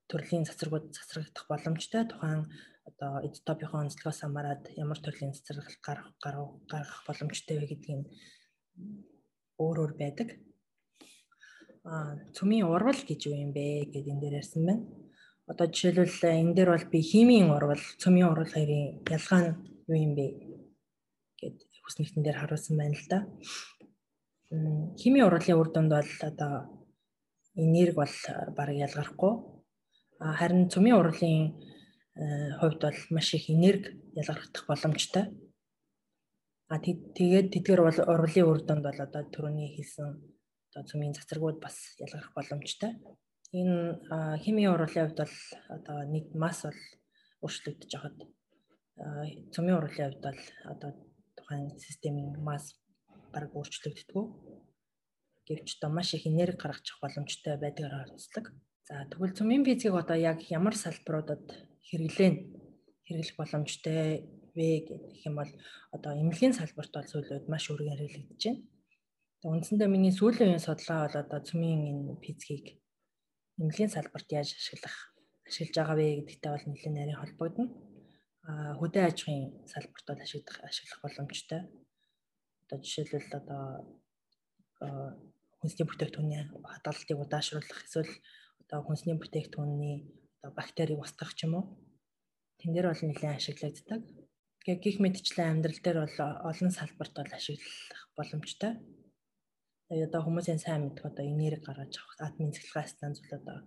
төрлийн 0.09 0.45
цацрагууд 0.47 0.91
цацрагдах 0.95 1.45
боломжтой. 1.47 2.03
Тухайн 2.07 2.41
одоо 2.89 3.11
эдтопийнхоо 3.27 3.79
онцлогоос 3.83 4.19
хамаарат 4.21 4.63
ямар 4.83 4.99
төрлийн 4.99 5.33
цацраг 5.33 5.67
гарах 5.85 6.07
гаргах 6.23 7.03
боломжтой 7.07 7.57
вэ 7.59 7.67
гэдгийг 7.71 8.07
өөр 9.63 9.77
өөр 9.79 9.93
байдаг. 10.01 10.29
А 11.83 12.15
цөмийн 12.35 12.67
урвал 12.67 13.01
гэж 13.09 13.19
юу 13.27 13.35
юм 13.45 13.51
бэ 13.55 13.91
гэдэг 13.91 14.11
энэ 14.11 14.21
дээр 14.21 14.39
ярьсан 14.41 14.63
байна. 14.65 14.83
Одоо 15.47 15.67
жишээлбэл 15.67 16.23
энэ 16.23 16.55
дээр 16.55 16.69
бол 16.71 16.87
би 16.91 16.99
химийн 17.03 17.51
урвал, 17.51 17.83
цөмийн 18.01 18.31
урвал 18.31 18.51
хоёрын 18.55 19.03
ялгаа 19.15 19.41
нь 19.43 19.51
юу 19.91 19.97
юм 19.99 20.13
бэ 20.15 20.25
гэд 21.39 21.57
хүс 21.83 21.99
нэгтэн 21.99 22.23
дээр 22.23 22.39
харуулсан 22.39 22.75
байна 22.79 22.95
л 22.95 23.07
да. 23.11 23.19
Химийн 25.01 25.27
урлагийн 25.27 25.59
үр 25.59 25.69
дүнд 25.71 25.91
бол 25.91 26.11
одоо 26.23 26.53
энерги 27.55 27.99
бол 27.99 28.15
баг 28.55 28.69
ялгархгүй. 28.71 29.33
Харин 30.23 30.71
цөмийн 30.71 30.95
урлагийн 30.95 31.59
хувьд 32.59 32.79
бол 32.79 32.99
маш 33.11 33.33
их 33.35 33.49
энерги 33.51 33.99
ялгархдах 34.15 34.65
боломжтой. 34.71 35.25
А 36.71 36.79
тэгээд 36.79 37.51
тэдгээр 37.51 37.81
бол 37.83 37.99
урлагийн 38.07 38.47
үр 38.47 38.63
дүнд 38.63 38.83
бол 38.87 38.99
одоо 39.03 39.21
түрүүний 39.27 39.75
хэлсэн 39.75 40.07
одоо 40.71 40.83
цөмийн 40.87 41.13
цацрагууд 41.17 41.59
бас 41.59 41.75
ялгарх 41.99 42.31
боломжтой. 42.31 42.95
Энэ 43.51 43.99
химийн 44.39 44.71
урлын 44.71 45.11
хувьд 45.11 45.19
бол 45.19 45.35
одоо 45.75 45.97
нэг 46.07 46.25
масс 46.33 46.63
бол 46.63 46.81
өөрчлөгдөж 47.43 47.91
байгаад 47.91 48.19
цөмийн 49.53 49.77
урлын 49.77 50.07
хувьд 50.07 50.23
бол 50.23 50.41
одоо 50.71 50.91
тухайн 51.35 51.67
системийн 51.77 52.31
масс 52.39 52.79
баг 53.33 53.51
өөрчлөгддөг. 53.51 54.15
Гэвч 55.47 55.67
одоо 55.77 55.89
маш 55.91 56.13
их 56.13 56.25
энерги 56.31 56.61
гаргачих 56.63 56.97
боломжтой 57.03 57.57
байдгаар 57.59 58.07
харцдаг. 58.07 58.45
За 58.83 59.07
тэгвэл 59.07 59.31
цөмийн 59.31 59.63
физикийг 59.63 59.95
одоо 59.95 60.17
яг 60.19 60.43
ямар 60.51 60.75
салбаруудад 60.75 61.45
хэрэглэн 61.87 62.35
хэрэглэх 63.07 63.37
боломжтой 63.39 64.27
вэ 64.55 64.67
гэх 64.87 65.23
юм 65.23 65.39
бол 65.39 65.51
одоо 65.95 66.11
эмнэлгийн 66.19 66.51
салбарт 66.51 66.91
бол 66.91 67.07
сүүлүүд 67.07 67.47
маш 67.47 67.71
өргөн 67.71 67.95
хэрэглэгдэж 67.95 68.41
байна. 68.43 68.61
Тэгээ 69.39 69.55
үндсэндээ 69.55 69.87
миний 69.87 70.11
сүүлийн 70.11 70.51
үеийн 70.51 70.67
судалгаа 70.67 70.99
бол 71.07 71.21
одоо 71.23 71.39
цөмийн 71.47 71.81
энэ 71.91 72.19
физикийг 72.23 72.65
эмнэлгийн 73.55 73.91
салбарт 73.95 74.27
яаж 74.35 74.49
ашиглах 74.51 74.97
ашиглаж 75.47 75.75
байгаа 75.79 75.97
вэ 75.97 76.07
гэдэгтэй 76.19 76.51
бол 76.51 76.67
нэлээд 76.67 76.95
нарийн 76.95 77.21
холбогдно. 77.23 77.65
А 78.43 78.51
хөдөө 78.83 79.03
аж 79.07 79.17
ахуйн 79.23 79.43
салбарт 79.71 80.05
бол 80.11 80.23
ашиглах 80.27 80.59
ашиглах 80.67 80.99
боломжтой. 81.03 81.61
Одоо 82.67 82.77
жишээлбэл 82.83 83.39
одоо 83.39 83.63
хүнсний 85.59 85.87
бүтээгдэхүүний 85.87 86.41
хадгалалтыг 86.51 87.17
удаашруулах 87.23 87.79
эсвэл 87.87 88.11
одоо 88.73 88.89
хүнсний 88.89 89.13
бүтээгдэхүүний 89.21 89.97
одоо 90.41 90.51
бактерийг 90.57 91.05
устгах 91.05 91.37
ч 91.37 91.45
юм 91.45 91.61
уу. 91.61 91.65
Тэн 92.57 92.73
дээр 92.73 92.89
бол 92.89 93.05
нэлээд 93.05 93.37
ашиглагддаг. 93.37 94.01
Тэгээ 94.65 94.81
гих 94.81 94.97
мэдчлэн 94.97 95.61
амьдрал 95.61 95.77
дээр 95.77 95.97
бол 96.01 96.17
олон 96.49 96.71
салбарт 96.73 97.13
бол 97.13 97.33
ашиглах 97.37 98.01
боломжтой. 98.17 98.81
Тэгээ 99.93 100.09
одоо 100.09 100.21
хүмүүсийн 100.25 100.57
сайн 100.57 100.89
мэдэх 100.89 101.05
одоо 101.05 101.21
энерги 101.21 101.61
гаргаж 101.61 101.93
авах 102.01 102.17
админ 102.33 102.49
цэглэгээ 102.49 102.89
станц 102.89 103.21
бол 103.21 103.37
одоо 103.37 103.57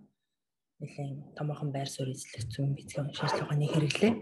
нэлээд 0.83 1.39
томоохон 1.39 1.71
байр 1.71 1.87
суурь 1.87 2.11
эзлэх 2.11 2.43
зүүн 2.51 2.75
бицгийн 2.75 3.15
шинжилгээ 3.15 3.45
ухааны 3.47 3.67
хэрэглээ. 3.71 4.13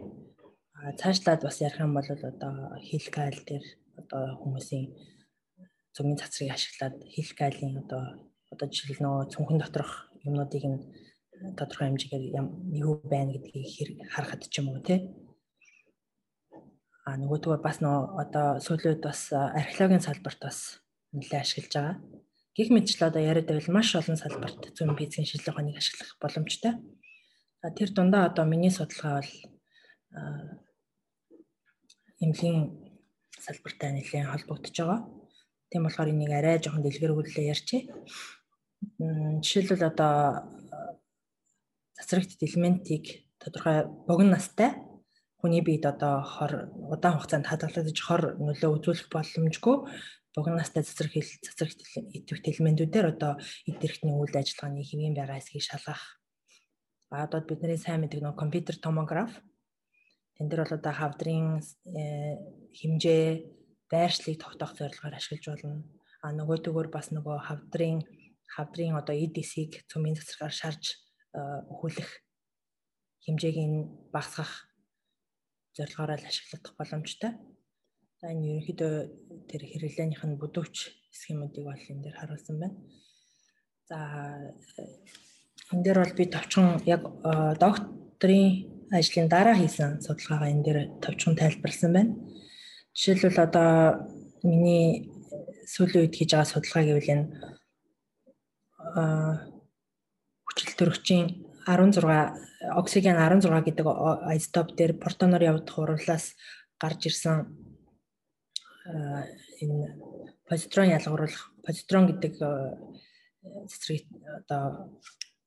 А 0.78 0.94
цаашлаад 1.02 1.42
бас 1.42 1.58
ярих 1.66 1.82
юм 1.82 1.98
бол 1.98 2.06
одоо 2.06 2.54
хил 2.86 3.08
гайл 3.10 3.42
дээр 3.42 3.66
одоо 3.98 4.38
хүмүүсийн 4.38 4.94
цөмийн 5.98 6.22
цацрыг 6.22 6.54
ашиглаад 6.54 6.96
хил 7.10 7.32
гайлын 7.34 7.82
одоо 7.82 8.04
одоо 8.54 8.68
жишээл 8.70 9.02
нөгөө 9.02 9.34
цүнхэн 9.34 9.60
доторх 9.66 10.14
юмнуудыг 10.28 10.64
нь 10.66 10.80
тодорхой 11.58 11.88
хэмжээгээр 11.88 12.26
юу 12.84 12.94
байна 13.04 13.32
гэдгийг 13.34 14.10
харахад 14.14 14.42
ч 14.52 14.60
юм 14.60 14.74
уу 14.74 14.82
тий. 14.82 15.00
А 17.06 17.18
нөгөөдгөө 17.22 17.62
бас 17.62 17.78
нөгөө 17.84 18.04
одоо 18.24 18.48
сүүлүүд 18.66 19.02
бас 19.06 19.30
археологийн 19.32 20.02
салбарт 20.02 20.40
бас 20.42 20.58
нэлээд 21.14 21.44
ашиглаж 21.44 21.74
байгаа. 21.76 21.96
Гэх 22.56 22.70
мэтчлээ 22.72 23.10
одоо 23.12 23.22
яриад 23.22 23.48
байвал 23.48 23.76
маш 23.78 23.90
олон 23.94 24.18
салбарт 24.18 24.62
зүүн 24.74 24.98
физикийн 24.98 25.28
шинжилгээ 25.28 25.54
ухааныг 25.54 25.78
ашиглах 25.78 26.12
боломжтой. 26.24 26.74
Тэр 27.78 27.90
дундаа 27.94 28.24
одоо 28.30 28.46
миний 28.48 28.74
судалгаа 28.74 29.22
бол 29.22 29.34
эмнэлгийн 32.24 32.60
салбартай 33.46 33.92
нэлээд 33.94 34.32
холбогдож 34.32 34.76
байгаа. 34.80 35.00
Тийм 35.70 35.84
болохоор 35.84 36.10
энийг 36.10 36.32
арай 36.32 36.58
жоохон 36.64 36.84
дэлгэрүүлээ 36.86 37.52
ярьчих. 37.54 37.84
Жишээлбэл 39.42 39.84
одоо 39.92 40.50
цацрагт 41.98 42.42
элементийг 42.42 43.26
тодорхой 43.40 43.86
богино 44.08 44.36
настай 44.36 44.74
хүний 45.40 45.62
биед 45.62 45.86
одоо 45.86 46.26
хор 46.26 46.74
удаан 46.74 47.18
хугацаанд 47.18 47.48
хадгалагдаж 47.48 48.00
хор 48.02 48.22
нөлөө 48.42 48.72
үзүүлэх 48.82 49.08
боломжгүй 49.14 49.76
богино 50.36 50.58
настай 50.60 50.84
цацраг 50.84 51.14
цацрагт 51.16 51.80
идэвхтэй 52.18 52.54
элементүүдээр 52.54 53.08
одоо 53.14 53.38
эдгэрхтний 53.70 54.16
үйл 54.18 54.36
ажиллагааны 54.36 54.84
хэвийн 54.84 55.16
байгаа 55.16 55.40
хэсгийг 55.40 55.64
шалгах. 55.64 56.20
А 57.14 57.24
одоо 57.24 57.40
бидний 57.46 57.78
сайн 57.78 58.02
мэддэг 58.04 58.20
нөө 58.26 58.36
компьютер 58.36 58.76
томограф 58.76 59.32
тэн 60.36 60.50
дээр 60.50 60.68
бол 60.68 60.78
одоо 60.82 60.94
хавдрын 60.94 61.64
э, 61.88 62.36
хэмжээ 62.76 63.26
байршлыг 63.88 64.36
тогтоох 64.42 64.76
зорилгоор 64.76 65.16
ашиглаж 65.16 65.46
болно. 65.48 65.84
А 66.20 66.34
нөгөөдөгөр 66.36 66.90
бас 66.92 67.14
нөгөө 67.16 67.38
хавдрын 67.48 68.04
хавдрын 68.54 69.00
одоо 69.00 69.16
EDC-г 69.16 69.90
цөмийн 69.90 70.18
цэцэргээр 70.18 70.56
шарж 70.56 70.84
өхүүлэх 71.72 72.10
хэмжээг 73.26 73.58
нь 73.58 73.78
багасгах 74.14 74.70
зорилгоор 75.76 76.22
л 76.22 76.30
ашиглах 76.30 76.76
боломжтой. 76.78 77.32
За 78.22 78.32
энэ 78.32 78.48
ерөнхийдөө 78.62 78.94
тэр 79.50 79.62
хэрэглээнийх 79.66 80.24
нь 80.24 80.40
бүдүүч 80.40 80.76
схемүүдийг 81.12 81.66
бол 81.68 81.90
энэ 81.92 82.04
дээр 82.06 82.18
харуулсан 82.22 82.58
байна. 82.62 82.78
За 83.90 83.98
энэ 85.74 85.84
дээр 85.84 86.00
бол 86.00 86.16
би 86.16 86.26
товчхон 86.32 86.80
яг 86.88 87.02
докторийн 87.60 88.72
ажлын 88.94 89.28
дараа 89.28 89.56
хийсэн 89.58 90.00
судалгаагаа 90.06 90.50
энэ 90.54 90.64
дээр 90.64 90.80
товчхон 91.04 91.36
тайлбарласан 91.36 91.92
байна. 91.92 92.12
Жишээлбэл 92.96 93.46
одоо 93.48 93.72
миний 94.46 95.12
сүүлийн 95.68 96.08
үед 96.08 96.16
хийж 96.16 96.30
байгаа 96.32 96.50
судалгаа 96.54 96.84
гэвэл 96.88 97.14
энэ 97.14 97.26
хүчил 100.46 100.74
төрөгчийн 100.78 101.26
16 101.66 102.78
оксиген 102.78 103.18
16 103.18 103.66
гэдэг 103.66 103.86
айзотоп 104.32 104.78
дээр 104.78 104.94
протоноор 105.02 105.44
явагдах 105.44 105.78
урлаас 105.78 106.36
гарч 106.82 107.10
ирсэн 107.10 107.50
энэ 109.62 109.98
позитрон 110.46 110.94
ялгаруулах 110.94 111.52
позитрон 111.66 112.06
гэдэг 112.10 112.34
цэцрийг 113.70 114.06
одоо 114.46 114.94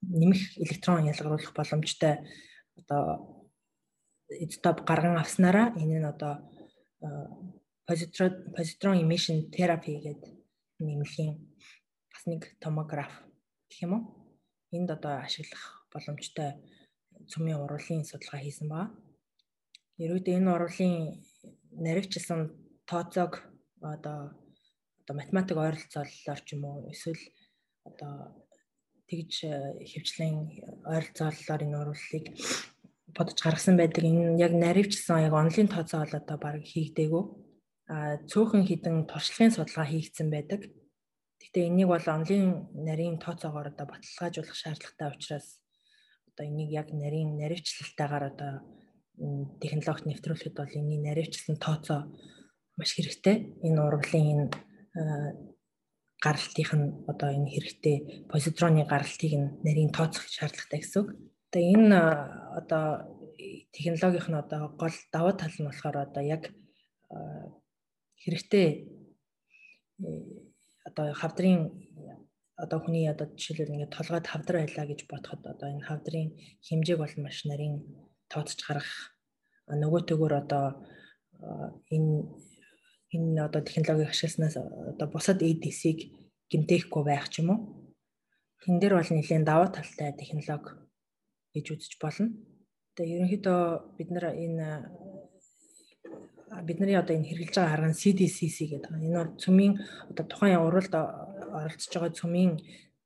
нэмэх 0.02 0.58
электрон 0.58 1.06
ялгаруулах 1.06 1.52
боломжтой 1.54 2.18
одоо 2.76 3.46
изотоп 4.28 4.82
гарган 4.86 5.16
авснараа 5.18 5.72
энэ 5.78 5.98
нь 6.02 6.10
одоо 6.12 6.34
позитрон 7.86 9.00
emission 9.02 9.50
therapy 9.54 10.02
гэдэг 10.02 10.34
нэмлийн 10.78 11.47
бас 12.18 12.26
нэг 12.26 12.58
томограф 12.58 13.14
гэх 13.70 13.86
юм 13.86 13.92
уу. 13.94 14.02
Энд 14.74 14.90
одоо 14.90 15.22
ашиглах 15.22 15.86
боломжтой 15.94 16.58
цөмийн 17.30 17.62
урлын 17.62 18.02
судалгаа 18.02 18.42
хийсэн 18.42 18.66
баа. 18.66 18.90
Ерөөдөө 20.02 20.34
энэ 20.34 20.50
урлын 20.50 21.22
наривчлсан 21.78 22.40
тооцоог 22.90 23.38
одоо 23.78 24.34
одоо 25.06 25.14
математик 25.14 25.56
ойролцооллоор 25.62 26.40
ч 26.42 26.58
юм 26.58 26.66
уу 26.66 26.90
эсвэл 26.90 27.22
одоо 27.86 28.34
тэгж 29.06 29.32
хөвчлэн 29.86 30.34
ойролцооллоор 30.90 31.62
энэ 31.62 31.78
урлыг 31.78 32.26
бодож 33.14 33.38
гаргасан 33.46 33.78
байдаг. 33.78 34.02
Энэ 34.02 34.42
яг 34.42 34.52
наривчсан 34.58 35.22
яг 35.22 35.34
онлын 35.38 35.70
тооцоо 35.70 36.02
бол 36.02 36.18
одоо 36.18 36.36
баг 36.42 36.66
хийгдээгүй. 36.66 37.24
А 37.94 38.18
цөөхөн 38.26 38.66
хідэн 38.66 39.06
туршлагын 39.06 39.54
судалгаа 39.54 39.86
хийгдсэн 39.86 40.28
байдаг. 40.34 40.66
Гэхдээ 41.40 41.64
энийг 41.70 41.88
бол 41.88 42.06
онлын 42.06 42.68
нарийн 42.74 43.16
тооцоогоор 43.22 43.68
одоо 43.72 43.86
баталгаажуулах 43.88 44.58
шаардлагатай 44.58 45.08
учраас 45.14 45.48
одоо 46.28 46.44
энийг 46.50 46.70
яг 46.70 46.88
нарийн 46.92 47.38
наривчлалтайгаар 47.40 48.24
одоо 48.32 48.52
технологид 49.62 50.06
нэвтрүүлэхэд 50.06 50.54
бол 50.58 50.76
энэний 50.78 51.00
наривчлсан 51.02 51.56
тооцоо 51.58 52.00
маш 52.78 52.90
хэрэгтэй. 52.94 53.36
Энэ 53.66 53.80
урвалын 53.86 54.26
энэ 54.32 54.46
гаралтынх 56.24 56.72
нь 56.74 56.86
одоо 57.10 57.28
энэ 57.30 57.50
хэрэгтэй 57.54 57.96
позитроны 58.30 58.82
гаралтыг 58.86 59.32
нь 59.38 59.48
нарийн 59.66 59.90
тооцох 59.94 60.26
шаардлагатай 60.26 60.78
гэсэн 60.82 61.00
үг. 61.02 61.08
Тэгээ 61.50 61.74
энэ 61.78 61.98
одоо 62.58 62.84
технологийн 63.74 64.26
нь 64.34 64.42
одоо 64.42 64.62
гол 64.74 64.96
даваа 65.14 65.34
тал 65.38 65.54
нь 65.58 65.68
болохоор 65.70 65.96
одоо 66.06 66.22
яг 66.22 66.42
хэрэгтэй 68.22 68.66
э, 70.02 70.47
одоо 70.88 71.06
хавдрын 71.20 71.60
одоо 72.58 72.78
хүний 72.82 73.06
одоо 73.06 73.26
жишээлбэл 73.38 73.74
ингээд 73.74 73.96
толгойд 73.96 74.26
хавдар 74.26 74.56
байлаа 74.58 74.86
гэж 74.90 75.00
бодоход 75.06 75.42
одоо 75.46 75.68
энэ 75.70 75.86
хавдрын 75.88 76.28
хэмжээг 76.66 76.98
бол 77.00 77.14
маш 77.22 77.38
нарийн 77.46 77.76
тооцож 78.32 78.60
гаргах 78.66 79.14
нөгөө 79.68 80.00
төгөөр 80.08 80.34
одоо 80.42 80.66
энэ 81.94 82.12
энэ 83.14 83.40
одоо 83.46 83.60
технологиг 83.62 84.10
ашигласнаас 84.10 84.56
одоо 84.56 85.06
бусад 85.08 85.38
EDC-г 85.42 86.00
гимтэхгүй 86.50 87.02
байх 87.04 87.28
ч 87.32 87.40
юм 87.40 87.48
уу. 87.52 87.60
Тэн 88.64 88.80
дээр 88.80 88.94
бол 88.98 89.10
нэлийн 89.12 89.44
даваа 89.46 89.68
талтай 89.70 90.12
технологи 90.18 90.74
гэж 91.54 91.66
үзэж 91.72 91.92
болно. 92.02 92.34
Тэгээ 92.96 93.16
ерөнхийдөө 93.16 93.60
бид 93.96 94.08
нар 94.10 94.34
энэ 94.34 94.66
бидний 96.66 96.96
одоо 96.96 97.14
энэ 97.16 97.28
хэрэгжилж 97.28 97.56
байгаа 97.56 97.74
арга 97.76 97.90
нь 97.92 98.00
CDCC 98.02 98.58
гэдэг. 98.72 98.90
Энэ 98.90 99.18
бол 99.20 99.32
цөмийн 99.42 99.74
одоо 100.10 100.24
тухайн 100.26 100.60
уралд 100.64 100.92
оролцож 100.94 101.92
байгаа 101.94 102.18
цөмийн 102.20 102.52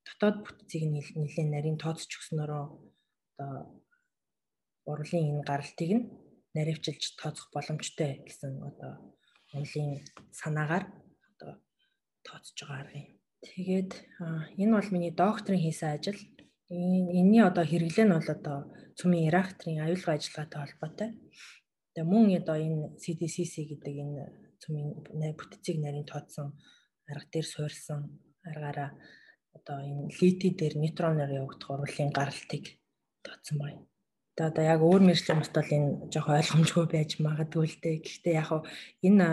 дотоод 0.07 0.37
бүтцийг 0.45 0.85
нэлээд 0.91 1.49
нарийн 1.51 1.79
тооцож 1.79 2.11
өгснөөрөө 2.19 2.65
одоо 3.39 3.53
урлын 4.91 5.29
энэ 5.31 5.47
гаралтыг 5.49 5.91
нь 5.97 6.05
наривчилж 6.55 7.17
тооцох 7.21 7.49
боломжтой 7.55 8.23
гэсэн 8.27 8.53
одоо 8.71 8.93
онлын 9.57 10.03
санаагаар 10.41 10.85
одоо 11.31 11.53
тооцож 12.27 12.59
байгаа 12.61 12.81
арга 12.83 12.99
юм. 13.03 13.09
Тэгээд 13.47 13.93
энэ 14.61 14.73
бол 14.77 14.91
миний 14.95 15.13
докторийн 15.23 15.65
хийсэн 15.65 15.91
ажил 15.97 16.21
энэний 16.71 17.43
одоо 17.43 17.65
хэрэглээ 17.67 18.07
нь 18.07 18.15
бол 18.17 18.31
одоо 18.37 18.59
цөмийн 18.99 19.33
реакторын 19.35 19.83
аюулгүй 19.85 20.13
ажиллагаатай 20.15 20.61
холбоотой. 20.63 21.11
Тэгээ 21.93 22.09
мөн 22.09 22.27
одоо 22.41 22.57
энэ 22.57 22.97
CDCC 23.03 23.55
гэдэг 23.69 23.95
энэ 24.05 24.23
цөмийн 24.63 25.37
бүтцийг 25.37 25.77
нарийн 25.81 26.09
тооцсон 26.09 26.57
арга 27.11 27.29
дээр 27.33 27.47
суурилсан 27.53 28.01
аргаараа 28.49 28.91
одоо 29.57 29.79
энэ 29.91 30.09
лити 30.19 30.49
дээр 30.57 30.75
нейтроноор 30.81 31.31
явагдах 31.41 31.71
урвалын 31.71 32.13
гаралтыг 32.17 32.65
тооцсон 33.25 33.57
байна. 33.61 33.83
Одоо 34.33 34.47
одоо 34.49 34.65
яг 34.65 34.81
өөр 34.81 35.03
мэржлийн 35.05 35.41
бот 35.45 35.53
бол 35.53 35.77
энэ 35.77 35.91
жоох 36.13 36.29
ойлгомжгүй 36.33 36.87
байж 36.89 37.11
магадгүй 37.21 37.67
л 37.69 37.79
дээ. 37.85 37.97
Гэхдээ 38.01 38.35
яг 38.41 38.51
энэ 39.07 39.27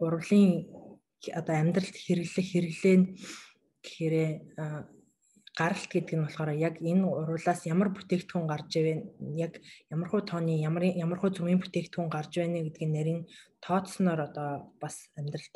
урвалын 0.00 0.48
одоо 1.40 1.54
амьдралд 1.60 1.96
хэрэглэх 2.00 2.48
хэрэглээ 2.48 2.96
нь 2.96 3.06
гэхээр 3.84 4.16
гаралт 5.54 5.86
гэдэг 5.86 6.14
нь 6.18 6.24
болохоор 6.26 6.50
яг 6.58 6.82
энэ 6.82 7.06
урвалаас 7.06 7.62
ямар 7.70 7.88
бүтээгдэхүүн 7.94 8.50
гарч 8.50 8.70
ивэ 8.80 8.92
яг 9.38 9.62
ямар 9.94 10.08
хуу 10.10 10.22
тооны 10.26 10.58
ямар 10.58 10.84
ямар 11.04 11.18
хуу 11.22 11.30
зүмийн 11.30 11.62
бүтээгдэхүүн 11.62 12.10
гарч 12.10 12.32
байна 12.42 12.58
гэдгийг 12.66 12.90
нарийн 12.90 13.20
тооцсноор 13.62 14.20
одоо 14.28 14.74
бас 14.82 14.96
амьдралд 15.18 15.54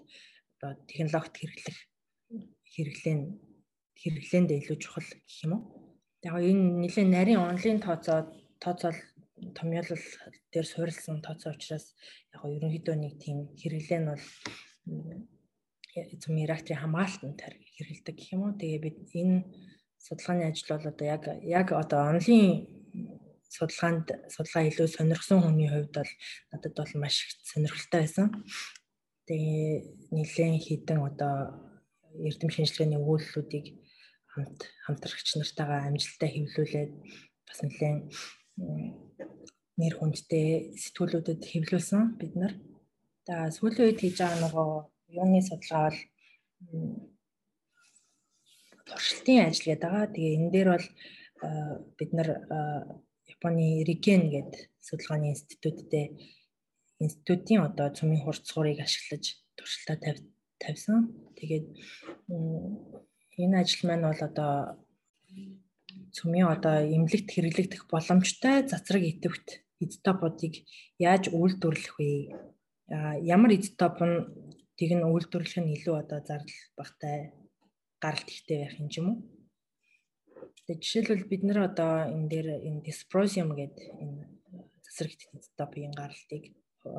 одоо 0.59 0.71
технологид 0.87 1.35
хэрэглэх 1.35 1.79
хэрэглээ 2.73 3.17
нь 3.19 3.27
хэрэглээнд 4.01 4.51
илүү 4.55 4.79
чухал 4.79 5.09
гэх 5.11 5.39
юм 5.45 5.53
уу. 5.59 5.63
Яг 6.23 6.35
энэ 6.39 6.63
нэлээд 6.83 7.11
нарийн 7.11 7.43
онлайн 7.43 7.79
тооцоо 7.83 8.31
тооцоол 8.63 8.99
томьёолол 9.59 10.05
дээр 10.53 10.67
суурилсан 10.67 11.19
тооцоо 11.27 11.51
учраас 11.55 11.87
яг 12.35 12.43
ерөнхийдөө 12.47 12.97
нэг 12.99 13.15
тийм 13.23 13.39
хэрэглээ 13.59 14.01
нь 14.03 14.11
бол 14.11 14.25
зөв 16.23 16.33
реакторын 16.39 16.83
хамгаалтанд 16.83 17.39
хэрэгэлдэг 17.75 18.15
гэх 18.15 18.33
юм 18.35 18.43
уу. 18.47 18.59
Тэгээ 18.59 18.81
бид 18.83 18.99
энэ 19.23 19.37
судалгааны 20.07 20.45
ажил 20.49 20.69
бол 20.71 20.87
одоо 20.93 21.07
яг 21.07 21.23
яг 21.43 21.69
одоо 21.73 22.01
онлайн 22.11 22.67
судалгаанд 23.49 24.07
судалгаа 24.35 24.65
илүү 24.69 24.89
сонирхсон 24.93 25.41
хүний 25.43 25.69
хувьд 25.71 25.93
бол 25.99 26.13
надад 26.53 26.75
бол 26.79 26.93
маш 27.03 27.17
их 27.25 27.31
сонирхолтой 27.51 28.01
байсан. 28.05 28.27
Тэгээ 29.29 29.73
нэлээд 30.17 30.65
хідэн 30.67 31.01
одоо 31.11 31.35
эрдэм 32.29 32.51
шинжилгээний 32.53 33.01
өгүүлэлүүдийг 33.03 33.67
хамт 34.33 34.61
хамтрагч 34.85 35.29
нартайгаа 35.37 35.81
амжилттай 35.89 36.31
хэвлүүлээд 36.33 36.93
бас 37.47 37.59
нэлээд 37.65 38.01
нэр 39.81 39.95
хүндтэй 39.97 40.49
сэтгүүлүүдэд 40.83 41.43
хэвлүүлсэн 41.45 42.03
бид 42.21 42.35
нар. 42.37 42.55
За 43.27 43.35
сүүлийн 43.57 43.87
үед 43.89 44.01
хийж 44.01 44.17
байгаа 44.19 44.41
нөгөө 44.43 44.69
юуны 45.21 45.41
судалгаа 45.45 45.89
бол 45.89 45.99
туршилтын 48.89 49.47
ажил 49.47 49.67
гэдэг 49.69 49.83
байгаа. 49.85 50.13
Тэгээ 50.15 50.37
энэ 50.39 50.53
дээр 50.53 50.69
бол 50.75 50.87
бид 51.99 52.11
нар 52.17 52.29
Японы 53.29 53.85
Рикен 53.89 54.23
гэдэг 54.35 54.73
судалгааны 54.81 55.31
институттэй 55.35 56.07
институтийн 56.99 57.63
одоо 57.69 57.89
цөмийн 57.95 58.25
хурцгуурыг 58.25 58.81
ашиглаж 58.83 59.25
туршилтаа 59.57 59.97
тавьсан. 60.59 61.15
Тэгээд 61.39 61.67
энэ 63.43 63.57
ажил 63.63 63.83
маань 63.87 64.09
бол 64.11 64.23
одоо 64.29 64.53
цөмийн 66.17 66.49
одоо 66.55 66.77
эмнэлэгт 66.95 67.29
хэрэглэгдэх 67.31 67.83
боломжтой 67.93 68.67
цацраг 68.71 69.03
идэвхт 69.07 69.49
изотопуудыг 69.85 70.55
яаж 70.99 71.31
үйлдвэрлэх 71.31 71.95
вэ? 71.99 72.11
Ямар 73.35 73.51
изотоп 73.55 73.97
нь 74.03 74.17
тийг 74.77 74.93
нь 74.99 75.07
үйлдвэрлэх 75.07 75.59
нь 75.63 75.73
илүү 75.77 75.97
одоо 76.03 76.19
зардал 76.27 76.61
багтай 76.79 77.19
гаралт 78.03 78.29
ихтэй 78.31 78.59
байх 78.63 78.77
юм 78.81 78.89
ч 78.93 78.95
юм 79.01 79.07
уу. 79.11 79.19
Тэгээ 80.67 80.83
жишээлбэл 80.83 81.31
бид 81.31 81.43
нар 81.45 81.59
одоо 81.69 81.93
энэ 82.15 82.29
дээр 82.33 82.49
энэ 82.69 82.85
dysprosium 82.87 83.49
гэдэг 83.59 83.87
энэ 84.03 84.21
засаг 84.85 85.11
изотопын 85.37 85.93
гаралтыг 86.01 86.45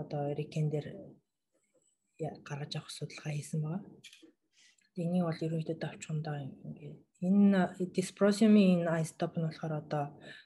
одоо 0.01 0.21
Riken 0.37 0.67
дээр 0.73 0.87
гаргаж 2.47 2.71
авах 2.75 2.91
судалгаа 2.91 3.33
хийсэн 3.33 3.59
байгаа. 3.63 3.83
Энийг 4.99 5.23
бол 5.25 5.43
ерөнхийдөө 5.45 5.77
давчхандаа 5.79 6.37
ингээ 6.67 6.93
энэ 7.27 7.61
dysprosium-ийн 7.95 8.83
энэ 8.83 9.03
изотоп 9.03 9.33
нь 9.37 9.47
болохоор 9.47 9.73
одоо 9.83 10.05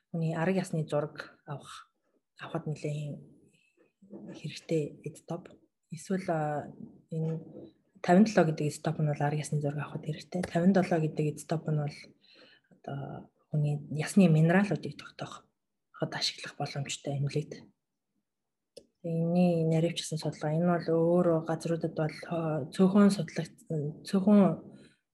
хүний 0.09 0.33
арга 0.41 0.61
ясны 0.63 0.85
зураг 0.85 1.15
авах 1.53 1.73
авахд 2.43 2.67
нэлээд 2.67 3.17
хэрэгтэй 4.39 4.83
изотоп. 5.07 5.43
Эсвэл 5.95 6.27
энэ 7.15 7.33
57 8.03 8.51
гэдэг 8.51 8.67
изотоп 8.67 8.99
нь 8.99 9.07
бол 9.07 9.23
арга 9.23 9.39
ясны 9.39 9.63
зураг 9.63 9.79
авахд 9.79 10.03
хэрэгтэй. 10.03 10.43
57 10.43 11.07
гэдэг 11.07 11.25
изотоп 11.39 11.63
нь 11.71 11.79
бол 11.79 11.97
одоо 12.75 13.31
хүний 13.47 13.79
ясны 13.95 14.27
минералуудыг 14.27 14.99
тогтоох 14.99 15.47
хад 15.95 16.11
ашиглах 16.11 16.59
боломжтой 16.59 17.15
эмнэлэгт. 17.15 17.63
Энийн 19.07 19.71
наривчсан 19.71 20.19
судалгаа 20.19 20.51
энэ 20.51 20.67
бол 20.67 20.87
өөр 20.91 21.27
газруудад 21.47 21.95
бол 21.95 22.15
цөөхөн 22.75 23.07
судлагдсан 23.07 24.03
цөөхөн 24.03 24.41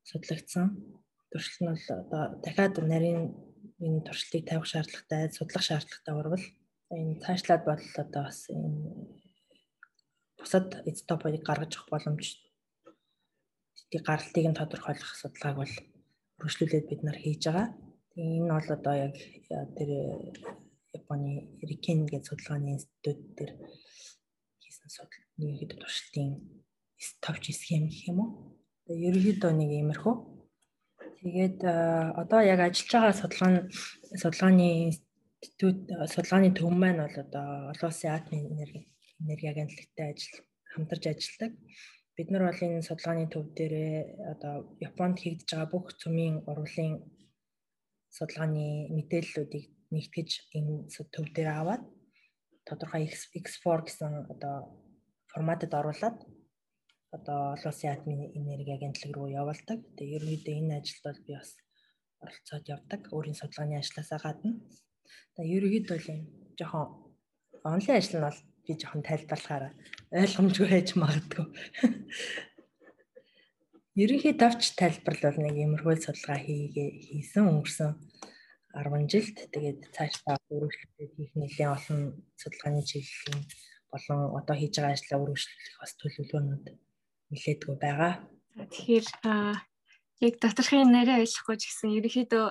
судлагдсан 0.09 0.65
туршилт 1.29 1.61
нь 1.61 1.69
бол 1.69 1.85
одоо 1.93 2.23
дахиад 2.41 2.75
нарийн 2.81 3.21
энэ 3.85 4.01
туршилтыг 4.01 4.49
тавих 4.49 4.65
шаардлагатай, 4.65 5.29
судлах 5.29 5.61
шаардлагатай 5.61 6.13
урвал 6.17 6.45
энэ 6.89 7.21
цаашлаад 7.21 7.63
бол 7.69 7.85
одоо 8.01 8.23
бас 8.25 8.49
энэ 8.49 9.13
бусад 10.41 10.67
изотопыг 10.89 11.43
гаргаж 11.45 11.77
авах 11.77 11.89
боломж 11.93 12.48
тийм 13.89 14.03
гаралтыг 14.05 14.45
нь 14.49 14.59
тодорхойлох 14.59 15.11
судалгааг 15.17 15.57
бол 15.59 15.73
өргөжлүүлээд 16.39 16.85
бид 16.89 17.01
нар 17.03 17.17
хийж 17.19 17.41
байгаа. 17.45 17.67
Энэ 18.15 18.53
бол 18.53 18.69
одоо 18.77 18.95
яг 19.07 19.15
тэр 19.77 19.89
Японы 20.93 21.31
Рикен 21.69 22.05
гэж 22.05 22.23
судалгааны 22.29 22.69
институт 22.77 23.19
дээр 23.37 23.51
хийсэн 24.61 24.89
судалгааны 24.93 25.57
хэд 25.59 25.71
туршилтын 25.81 26.29
товч 27.25 27.43
схем 27.53 27.83
гэх 27.89 28.09
юм 28.11 28.19
уу. 28.21 28.29
Тэгээ 28.85 29.07
ерөнхийдөө 29.09 29.51
нэг 29.57 29.69
иймэрхүү. 29.73 30.15
Тэгээд 31.19 31.59
одоо 32.21 32.41
яг 32.53 32.59
ажиллаж 32.61 32.89
байгаа 32.93 33.19
судалгааны 33.21 33.59
судалгааны 34.21 34.67
институт 34.89 35.79
судалгааны 36.13 36.49
төв 36.57 36.69
маань 36.73 37.01
бол 37.05 37.17
одоо 37.25 37.47
олон 37.73 37.89
улсын 37.89 38.13
атомын 38.13 38.49
энерги 38.53 38.81
энерги 39.21 39.51
агентлагтай 39.53 40.07
ажил 40.13 40.35
хамтарч 40.71 41.03
ажилладаг 41.07 41.51
бид 42.19 42.29
нар 42.35 42.43
бол 42.51 42.63
энэ 42.67 42.83
судалгааны 42.83 43.31
төв 43.31 43.45
дээрээ 43.55 43.95
одоо 44.33 44.55
Японд 44.83 45.17
хийгдэж 45.23 45.49
байгаа 45.55 45.71
бүх 45.71 45.85
цөмийн 46.01 46.35
урвалын 46.51 46.99
судалгааны 48.17 48.91
мэдээллүүдийг 48.95 49.65
нэгтгэж 49.95 50.29
энэ 50.57 50.73
төв 51.15 51.25
дээр 51.31 51.49
аваад 51.55 51.83
тодорхой 52.67 53.07
X4 53.07 53.79
гэсэн 53.87 54.13
одоо 54.33 54.55
форматад 55.31 55.71
оруулаад 55.79 56.17
одоо 57.15 57.39
олон 57.55 57.71
улсын 57.71 57.93
атомын 57.95 58.35
энерги 58.37 58.75
агентлаг 58.75 59.11
руу 59.15 59.29
явуулдаг. 59.41 59.79
Тэгээ 59.95 60.17
ерөнхийдөө 60.19 60.55
энэ 60.59 60.77
ажилд 60.77 61.03
бол 61.07 61.19
би 61.25 61.31
бас 61.39 61.51
оролцоод 62.23 62.65
явдаг. 62.75 63.01
Өөрийн 63.15 63.39
судалгааны 63.39 63.75
ажлаасаа 63.79 64.19
гадна. 64.25 64.51
Тэгээ 65.39 65.55
ерөнхийдөө 65.57 65.97
л 66.03 66.11
юм 66.11 66.19
жоохон 66.59 66.85
онлайн 67.63 67.97
ажил 67.97 68.19
нь 68.19 68.27
бол 68.27 68.39
би 68.69 68.77
жоохон 68.77 69.01
тайлбарлахаар 69.01 69.73
ойлгомжгүй 70.13 70.67
байж 70.69 70.93
магадгүй. 70.93 71.45
Ерөнхий 73.97 74.37
давч 74.37 74.77
тайлбарлал 74.77 75.41
нэг 75.41 75.57
иймэрхүү 75.57 76.05
судалгаа 76.05 76.37
хийгээ 76.37 76.89
хийсэн 77.09 77.49
өнгөрсөн 77.49 77.97
10 78.77 79.09
жилд 79.09 79.37
тэгээд 79.49 79.89
цаашдаа 79.97 80.37
өргөжлөлт 80.53 81.17
хийх 81.17 81.33
нэлээд 81.33 81.73
олон 81.73 81.99
судалгааны 82.37 82.85
чиглэлийн 82.85 83.41
болон 83.89 84.19
одоо 84.37 84.55
хийж 84.55 84.73
байгаа 84.77 84.93
ажлаа 84.93 85.19
өргөжлөх 85.25 85.81
бас 85.81 85.91
төлөвлөгөөнүүд 85.97 86.65
нэлээдгүй 87.33 87.75
байгаа. 87.81 88.13
Тэгэхээр 88.69 89.05
яг 90.27 90.35
доторхын 90.37 90.93
нэрээ 90.93 91.21
ойлгохгүй 91.25 91.57
ч 91.57 91.63
гэсэн 91.65 91.97
ерөнхийдөө 91.97 92.45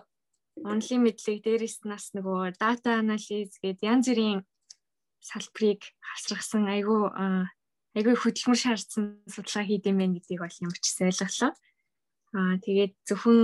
онлайн 0.66 1.00
мэдлэг 1.06 1.38
дээрээс 1.46 1.86
нас 1.86 2.10
нөгөө 2.18 2.58
дата 2.58 2.98
анализ 2.98 3.54
гэдэг 3.62 3.86
янз 3.86 4.10
бүрийн 4.10 4.42
салбарыг 5.20 5.80
хасрахсан 5.98 6.68
айгүй 6.68 7.00
айгүй 7.96 8.14
хөдөлмөр 8.18 8.58
шаардсан 8.58 9.04
судалгаа 9.26 9.64
хийдэм 9.66 9.96
байх 9.98 10.12
гэдгийг 10.14 10.40
бол 10.42 10.60
ямар 10.62 10.78
ч 10.78 10.86
ойлголоо. 11.02 11.52
Аа 12.36 12.54
тэгээд 12.62 12.92
зөвхөн 13.08 13.40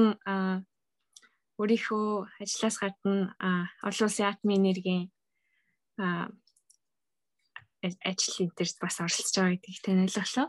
өөрийнхөө 1.58 2.06
ажлаас 2.42 2.76
гадна 2.82 3.34
олон 3.82 4.06
улсын 4.06 4.28
атомын 4.30 4.60
энергийн 4.60 5.02
ажил 7.82 8.36
энэ 8.44 8.56
төр 8.56 8.68
бас 8.82 8.96
оролцож 9.00 9.34
байгаа 9.34 9.54
гэдгийг 9.56 9.80
тань 9.82 10.04
ойлголоо. 10.04 10.48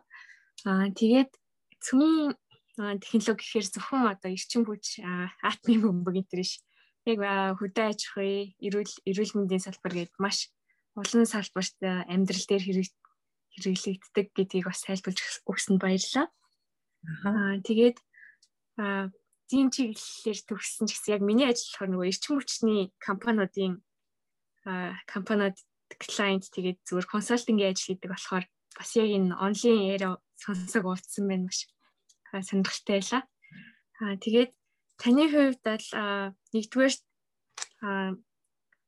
Аа 0.70 0.88
тэгээд 1.00 1.32
цөмийн 1.86 2.34
технологи 3.02 3.40
гэхээр 3.40 3.68
зөвхөн 3.72 4.04
одоо 4.12 4.30
эрчим 4.36 4.64
хүч 4.66 5.00
атомын 5.46 5.82
бөмбөг 5.84 6.16
энэ 6.20 6.30
төр 6.32 6.44
ш. 6.44 6.60
Яг 7.06 7.22
хөдөө 7.60 7.86
аж 7.86 8.02
ахуй, 8.10 8.58
эрүүл 8.66 8.94
эрүүл 9.06 9.36
мэндийн 9.38 9.64
салбар 9.64 9.94
гэдэг 9.94 10.18
маш 10.18 10.50
олон 10.96 11.26
салбарт 11.28 11.78
амьдрал 11.84 12.46
дээр 12.48 12.64
хэрэглэгддэг 13.56 14.28
гэдгийг 14.36 14.66
бас 14.68 14.82
тайлбарж 14.88 15.20
өгсөнд 15.48 15.80
баярлалаа. 15.84 16.28
Аа 17.28 17.60
тэгээд 17.64 17.98
зин 19.52 19.68
чиглэлээр 19.70 20.40
төгссөн 20.48 20.88
гэсэн 20.88 21.14
яг 21.16 21.22
миний 21.22 21.48
ажил 21.48 21.70
болохоор 21.70 21.92
нөгөө 21.92 22.10
эрчим 22.10 22.34
хүчний 22.40 22.82
компаниудын 22.98 23.74
компаниуд 25.06 25.58
клиент 26.02 26.50
тэгээд 26.50 26.80
зүгээр 26.88 27.08
консалтингийн 27.12 27.72
ажил 27.72 27.94
хийдэг 27.94 28.12
болохоор 28.12 28.46
бас 28.74 28.90
яг 28.98 29.10
энэ 29.14 29.38
онлайн 29.38 29.80
яриа 29.94 30.12
сонсог 30.42 30.84
уулзсан 30.84 31.28
байна 31.30 31.48
маш 31.48 31.70
сонирхолтой 32.34 33.00
байлаа. 33.00 33.22
Аа 34.02 34.16
тэгээд 34.18 34.52
таны 34.98 35.24
хувьд 35.30 35.62
бол 35.62 35.88
нэгдүгээр 36.52 36.96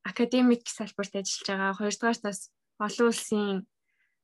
академик 0.10 0.62
салбарт 0.68 1.14
ажиллаж 1.16 1.48
байгаа, 1.48 1.78
хоёрдугаар 1.80 2.20
бас 2.24 2.40
олон 2.86 3.08
улсын 3.12 3.68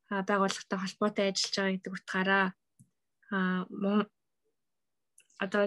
байгууллагатай 0.10 0.80
холбоотой 0.80 1.26
ажиллаж 1.30 1.56
байгаа 1.56 1.74
гэдэг 1.76 1.94
утгаараа 1.98 2.46
аа 3.34 3.66
одоо 5.44 5.64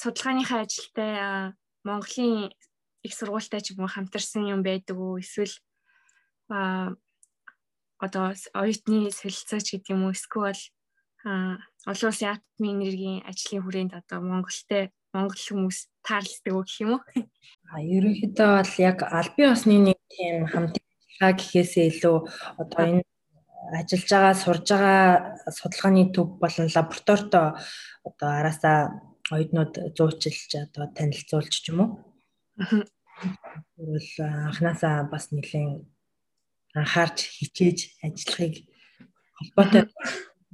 судалгааныхаа 0.00 0.60
ажилтай 0.64 1.12
Монголын 1.84 2.52
их 3.02 3.12
сургуультай 3.14 3.60
ч 3.60 3.74
юм 3.74 3.82
уу 3.82 3.90
хамтарсан 3.92 4.46
юм 4.54 4.60
байдаг 4.62 4.96
уу? 4.98 5.20
Эсвэл 5.22 5.54
одоо 8.04 8.24
оюутны 8.60 9.10
солилцооч 9.10 9.66
гэдэг 9.70 9.92
юм 9.94 10.06
уу? 10.06 10.14
Эсвэл 10.14 10.62
олон 11.90 12.08
улсын 12.10 12.32
атомын 12.34 12.74
энергийн 12.78 13.24
ажлын 13.30 13.62
хүрээнд 13.62 13.92
одоо 14.00 14.18
Монголтэй 14.22 14.84
Монгол 15.12 15.44
хүмүүс 15.44 15.78
таарлцдаг 16.00 16.54
гэх 16.56 16.80
юм 16.80 16.90
уу? 16.96 17.02
А 17.68 17.80
ерөнхийдөө 17.84 18.48
бол 18.56 18.74
яг 18.80 18.98
албан 19.04 19.52
ёсны 19.52 19.76
нэг 19.76 19.98
тийм 20.08 20.48
хамтын 20.48 20.84
ажиллагаа 20.88 21.32
гэхээсээ 21.36 21.86
илүү 21.92 22.16
одоо 22.60 22.82
энэ 22.88 23.02
ажиллаж 23.76 24.08
байгаа 24.08 24.34
сурж 24.42 24.66
байгаа 24.72 25.04
судалгааны 25.56 26.04
төв 26.16 26.26
болон 26.42 26.68
лабораторитой 26.74 27.46
одоо 28.08 28.30
араасаа 28.40 28.78
оюутнууд 29.34 29.74
зуучилж 29.96 30.50
одоо 30.64 30.84
танилцуулж 30.96 31.52
ч 31.60 31.68
юм 31.70 31.78
уу. 31.84 31.90
Тэгвэл 33.76 34.12
анханасаа 34.48 34.96
бас 35.12 35.24
нэлээд 35.30 35.84
анхаарч 36.80 37.18
хичээж 37.36 37.78
ажиллахыг 38.04 38.54
холбоотой 39.36 39.84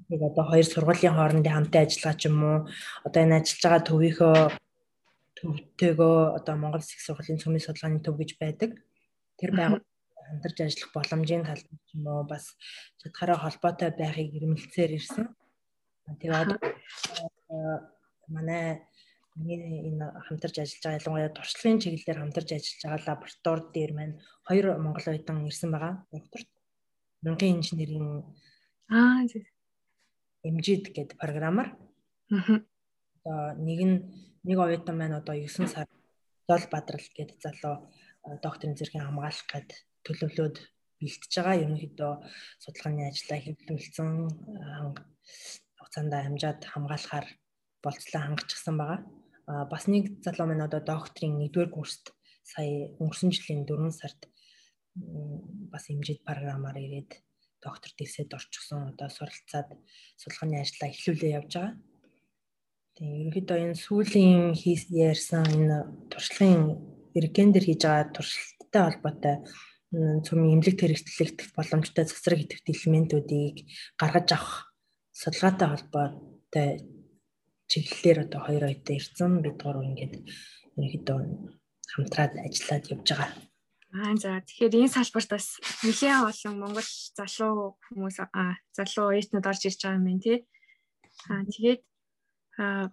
нэг 0.08 0.20
одоо 0.28 0.44
хоёр 0.48 0.66
сургуулийн 0.68 1.16
хоорондын 1.16 1.54
хамтын 1.54 1.84
ажиллагаа 1.84 2.16
ч 2.20 2.22
юм 2.28 2.38
уу 2.48 2.58
одоо 3.06 3.20
энэ 3.24 3.36
ажиллаж 3.38 3.62
байгаа 3.64 3.88
төвийнхөө 3.88 4.36
төвтэйгөө 5.38 6.18
одоо 6.38 6.54
Монгол 6.56 6.82
Улсын 6.82 7.04
сургуулийн 7.04 7.42
цөмийн 7.42 7.64
судалгааны 7.64 8.00
төв 8.02 8.16
гэж 8.18 8.30
байдаг. 8.42 8.70
Тэр 9.38 9.50
байгууллага 9.54 10.24
хамтарч 10.28 10.58
ажиллах 10.60 10.90
боломжийн 10.96 11.44
талд 11.46 11.66
ч 11.86 11.90
юм 11.94 12.04
уу 12.08 12.22
бас 12.32 12.44
чадхаараа 13.00 13.38
холбоотой 13.44 13.90
байхыг 14.00 14.34
ирмэлцээр 14.36 14.90
ирсэн. 14.98 15.24
Тэгээд 16.20 16.50
манай 18.34 18.82
миний 19.36 19.88
энэ 19.88 20.06
хамтарч 20.26 20.56
ажиллаж 20.58 20.82
байгаа 20.82 20.98
ялангуяа 20.98 21.36
туршлагын 21.36 21.80
чиглэлээр 21.82 22.20
хамтарч 22.20 22.48
ажиллаж 22.56 22.82
байгаа 22.82 23.06
лаборатори 23.08 23.64
дээр 23.74 23.92
маань 23.94 24.14
хоёр 24.48 24.66
монгол 24.84 25.06
оюутан 25.08 25.46
ирсэн 25.50 25.70
байгаа. 25.72 25.94
Докторт 26.12 26.48
мөнгөний 27.24 27.54
инженерийн 27.56 28.08
аа 28.90 29.22
эмжид 30.48 30.84
гэдэг 30.96 31.16
програмаар. 31.20 31.76
Аа. 32.32 32.64
Одоо 33.24 33.40
нэг 33.60 33.80
нь 33.84 33.96
нэг 34.48 34.58
оюутан 34.58 34.96
маань 34.96 35.18
одоо 35.20 35.36
9 35.36 35.68
сар 35.68 35.88
Зол 36.48 36.64
Бадрал 36.72 37.06
гэдэг 37.16 37.38
залуу 37.44 37.92
докторийн 38.42 38.76
зэргийн 38.76 39.04
хамгаалах 39.04 39.44
гэд 39.52 39.70
төлөвлөөд 40.04 40.56
бэлтэж 41.00 41.32
байгаа. 41.36 41.62
Ерөнхийдөө 41.64 42.12
судалгааны 42.64 43.02
ажлаа 43.12 43.38
хэвлүүлсэн 43.44 44.10
хугацаанд 45.78 46.12
амжаад 46.12 46.60
хамгаалахаар 46.64 47.26
болцлоо 47.84 48.22
хангачсан 48.24 48.76
байгаа 48.80 49.00
бас 49.48 49.84
нэг 49.88 50.20
залуу 50.24 50.46
маань 50.48 50.66
одоо 50.68 50.80
докторийн 50.80 51.40
1-р 51.48 51.68
курст 51.72 52.12
сая 52.44 52.92
өнгөрсөн 53.00 53.32
жилийн 53.32 53.64
4 53.64 53.92
сард 53.92 54.20
бас 55.72 55.84
хэмжээд 55.88 56.20
програмаар 56.28 56.76
ирээд 56.76 57.10
доктор 57.64 57.90
дэвсэд 57.98 58.30
орчихсон. 58.34 58.94
Одоо 58.94 59.08
суралцаад 59.10 59.68
судалгааны 60.20 60.56
ажлаа 60.62 60.88
эхлүүлээ 60.90 61.36
явж 61.38 61.52
байгаа. 61.54 61.74
Тэгээ 62.98 63.18
ерөнхийдөө 63.22 63.58
энэ 63.62 63.82
сүүлийн 63.84 64.42
ярьсан 65.10 65.46
энэ 65.46 65.78
туршлагын 66.10 66.62
эргэн 67.18 67.50
дээр 67.52 67.66
хийж 67.66 67.82
байгаа 67.86 68.10
туршилттай 68.14 68.82
холбоотой 68.84 69.36
цөмийн 70.26 70.60
эмнэлэг 70.60 70.76
хэрэгтлэгдэх 70.82 71.48
боломжтой 71.56 72.04
цэцрэг 72.04 72.40
идэвхтэй 72.44 72.74
элементүүдийг 72.76 73.56
гаргаж 73.96 74.28
авах 74.36 74.54
судалгаатай 75.16 75.68
холбоотой 75.70 76.68
чиглэлээр 77.70 78.18
одоо 78.26 78.40
хоёр 78.44 78.64
оюутан 78.68 78.98
ирсэн 79.00 79.32
бид 79.44 79.56
гурав 79.62 79.88
ингээд 79.88 80.14
ерөнхийдөө 80.76 81.18
хамтраад 81.92 82.32
ажиллаад 82.46 82.84
явж 82.92 83.06
байгаа. 83.08 83.47
Аа 83.98 84.14
за 84.14 84.38
тэгэхээр 84.46 84.86
энэ 84.86 84.94
салбарт 84.94 85.30
бас 85.34 85.58
нэлээд 85.82 86.22
олон 86.30 86.54
Монгол 86.62 86.90
залуу 87.18 87.82
хүмүүс 87.90 88.16
аа 88.22 88.54
залуу 88.76 89.10
оюутнууд 89.10 89.50
орж 89.50 89.62
ирж 89.66 89.80
байгаа 89.82 89.98
юм 89.98 90.06
байна 90.06 90.22
тий. 90.22 90.38
Аа 91.26 91.42
тэгээд 91.50 91.80
аа 92.62 92.84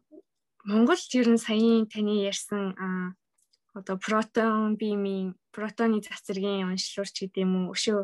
Монгол 0.65 1.01
ер 1.19 1.27
нь 1.29 1.45
саяын 1.45 1.85
таны 1.93 2.25
ярьсан 2.25 2.73
аа 2.85 3.13
одоо 3.77 3.97
протон 4.01 4.79
бимийн 4.81 5.37
протоны 5.53 6.01
цацрагийн 6.01 6.73
онцлогч 6.73 7.15
гэдэг 7.21 7.43
юм 7.45 7.53
уу 7.69 7.73
өшөө 7.77 8.01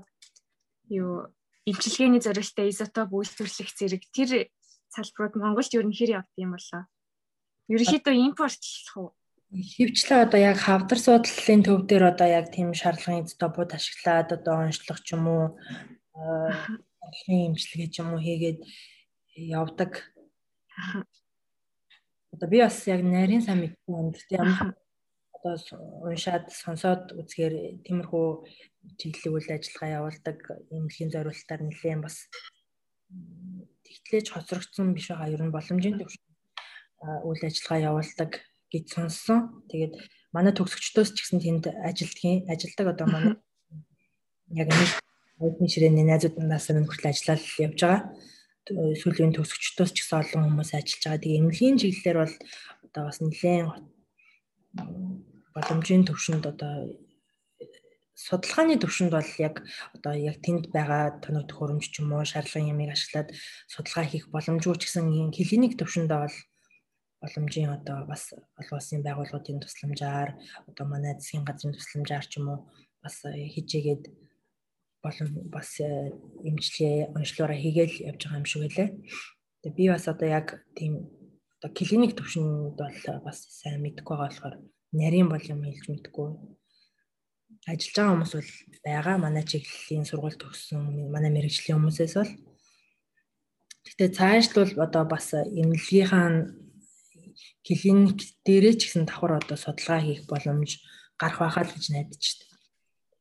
юу 1.02 1.34
имчилгээний 1.66 2.22
зорилттой 2.22 2.70
изотоп 2.70 3.10
үйлдвэрлэх 3.18 3.70
зэрэг 3.74 4.04
тэр 4.14 4.30
салбарууд 4.94 5.42
Монголд 5.42 5.72
ер 5.74 5.86
нь 5.88 5.98
хэр 5.98 6.22
явд 6.22 6.32
юм 6.38 6.54
болоо? 6.54 6.84
Ерөнхийдөө 7.72 8.14
импортлох 8.28 8.94
уу? 9.00 9.10
Хөвчлээ 9.52 10.24
одоо 10.32 10.40
яг 10.40 10.58
хавдар 10.64 10.96
суудлалын 10.96 11.62
төв 11.68 11.84
дээр 11.84 12.16
одоо 12.16 12.28
яг 12.40 12.56
тийм 12.56 12.72
шаардлагын 12.72 13.28
стопууд 13.28 13.76
ашиглаад 13.76 14.32
одоо 14.32 14.56
онцлох 14.64 15.04
ч 15.04 15.12
юм 15.12 15.28
уу 15.28 15.46
шаардлагын 16.16 17.52
имчилгээ 17.52 17.90
ч 17.92 18.00
юм 18.00 18.16
уу 18.16 18.24
хийгээд 18.24 18.60
явдаг. 19.36 19.92
Одоо 22.32 22.48
би 22.48 22.64
бас 22.64 22.80
яг 22.88 23.04
нарийн 23.04 23.44
сан 23.44 23.60
мэдгүй 23.60 23.92
юм. 23.92 24.16
Гэхдээ 24.16 24.40
ямар 24.40 24.72
одоо 25.36 25.56
уншаад 26.08 26.48
сонсоод 26.48 27.12
үзгээр 27.20 27.84
тиймэрхүү 27.84 28.28
чиглэлийн 29.00 29.36
үйл 29.36 29.50
ажиллагаа 29.52 29.96
явуулдаг 30.00 30.38
эмнэлгийн 30.72 31.12
зориулалтаар 31.12 31.62
нэлээд 31.68 32.00
бас 32.00 32.16
тэгтлээж 33.84 34.28
хоцрогдсон 34.32 34.96
биш 34.96 35.12
байгаа 35.12 35.34
ер 35.36 35.44
нь 35.44 35.52
боломжийн 35.52 36.00
төвшин 36.00 36.24
үйл 37.28 37.44
ажиллагаа 37.44 37.80
явуулдаг 37.90 38.32
гэж 38.72 38.86
сонссон. 38.96 39.64
Тэгээд 39.70 39.94
манай 40.32 40.56
төгсөгчдөөс 40.56 41.10
ч 41.14 41.18
гэсэн 41.28 41.40
тэнд 41.44 41.66
ажилдгийн 41.70 42.48
ажилдаг 42.48 42.88
одоо 42.96 43.08
манай 43.12 43.36
яг 44.56 44.70
нэг 44.72 44.92
одны 45.44 45.68
ширээний 45.68 46.08
найзууднаас 46.08 46.72
минь 46.72 46.88
хүртэл 46.88 47.12
ажиллаад 47.12 47.42
явж 47.60 47.80
байгаа. 47.84 48.02
Сүүлийн 48.72 49.36
төгсөгчдөөс 49.36 49.92
ч 49.92 49.98
гэсэн 50.02 50.20
олон 50.24 50.42
хүмүүс 50.48 50.72
ажиллаж 50.72 51.04
байгаа. 51.04 51.22
Тэгээ 51.22 51.40
эмнэлгийн 51.40 51.80
чиглэлээр 51.82 52.18
бол 52.24 52.36
одоо 52.88 53.04
бас 53.08 53.20
нэлээд 53.20 53.68
боломжийн 55.56 56.04
төвшөнд 56.08 56.44
одоо 56.48 56.74
судалгааны 58.16 58.78
төвшөнд 58.80 59.12
бол 59.18 59.32
яг 59.42 59.56
одоо 59.96 60.14
яг 60.14 60.38
тэнд 60.46 60.70
байгаа 60.76 61.20
тоног 61.26 61.50
төхөөрөмж 61.50 61.86
ч 61.90 62.00
юм 62.00 62.14
уу 62.14 62.24
шаардлагын 62.24 62.72
ямыг 62.74 62.94
ашиглаад 62.94 63.30
судалгаа 63.74 64.06
хийх 64.08 64.26
боломжгүй 64.30 64.78
ч 64.78 64.84
гэсэн 64.88 65.10
ийм 65.10 65.30
клиник 65.36 65.74
төвшөндөө 65.76 66.20
бол 66.24 66.38
боломжийн 67.22 67.70
одоо 67.78 68.06
бас 68.12 68.34
олон 68.60 68.78
улсын 68.80 69.02
байгууллагуудын 69.06 69.62
тусламжаар 69.62 70.30
одоо 70.70 70.86
манай 70.90 71.14
засгийн 71.16 71.46
газрын 71.46 71.74
тусламжаар 71.78 72.26
ч 72.26 72.34
юм 72.40 72.48
уу 72.50 72.60
бас 73.04 73.16
хижээгээд 73.54 74.04
болон 75.04 75.30
бас 75.56 75.70
эмчилгээ 76.50 76.96
онцлогоороо 77.18 77.58
хийгээл 77.62 77.96
явж 78.10 78.22
байгаа 78.26 78.42
юм 78.42 78.48
шиг 78.50 78.62
байлаа. 78.62 78.90
Тэгээ 79.62 79.78
би 79.78 79.84
бас 79.94 80.06
одоо 80.14 80.28
яг 80.40 80.48
тийм 80.78 80.94
одоо 81.58 81.70
клиник 81.78 82.14
төвшөнд 82.18 82.78
бол 82.82 83.00
бас 83.26 83.38
сайн 83.60 83.82
мэдгүй 83.82 84.16
байгаа 84.18 84.30
болохоор 84.30 84.56
нарийн 85.00 85.30
бол 85.30 85.46
юм 85.54 85.62
хэлж 85.66 85.86
мэдгүй 85.90 86.30
ажиллаж 87.70 87.96
байгаа 87.98 88.14
хүмүүс 88.14 88.34
бол 88.38 88.52
байгаа. 88.86 89.16
Манай 89.26 89.44
чиглэлийн 89.46 90.06
сургууль 90.10 90.42
төгссөн 90.42 90.82
манай 91.14 91.32
мэрэгжлийн 91.34 91.78
хүмүүсээс 91.78 92.16
бол 92.18 92.32
Гэтэ 93.86 94.14
цаашд 94.18 94.54
бол 94.56 94.74
одоо 94.86 95.04
бас 95.10 95.34
эмнэлгийнхаа 95.34 96.54
клиник 97.66 98.20
дээрээ 98.46 98.76
ч 98.78 98.90
гэсэн 98.90 99.06
давхар 99.06 99.38
одоо 99.40 99.58
судалгаа 99.58 100.02
хийх 100.02 100.26
боломж 100.26 100.82
гарах 101.20 101.40
байхаа 101.42 101.64
л 101.66 101.74
гэж 101.74 101.86
найдаж 101.94 102.24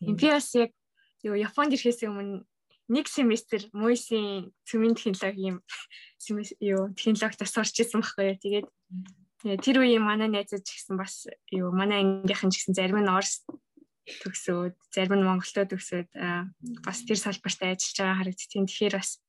байна. 0.01 0.17
Би 0.17 0.27
бас 0.33 0.49
яг 0.57 0.71
юу 1.23 1.37
Японд 1.37 1.77
ирэхээс 1.77 2.09
өмнө 2.09 2.45
нэг 2.91 3.07
семестр 3.07 3.69
мөйсийн 3.77 4.51
цөмийн 4.67 4.97
технологийн 4.97 5.61
юу 6.61 6.83
технологитой 6.97 7.49
сурч 7.49 7.75
ирсэн 7.79 8.03
байхгүй. 8.03 8.41
Тэгээд 8.41 8.69
тэр 9.63 9.77
үеийн 9.81 10.03
манай 10.03 10.29
найзууд 10.29 10.65
ч 10.67 10.81
гэсэн 10.81 10.97
бас 10.99 11.29
юу 11.55 11.71
манай 11.71 12.03
ангийнхан 12.03 12.51
ч 12.51 12.61
гэсэн 12.61 12.75
зарим 12.75 12.99
нь 13.05 13.13
Орос 13.13 13.47
төгсөөд 14.25 14.75
зарим 14.91 15.23
нь 15.23 15.27
Монголдо 15.29 15.71
төгсөөд 15.71 16.09
бас 16.83 16.99
тэр 17.07 17.19
салбарт 17.21 17.61
ажиллаж 17.63 17.97
байгаа 17.97 18.19
харагдтiin. 18.19 18.67
Тэгэхээр 18.67 18.95
бас 18.99 19.23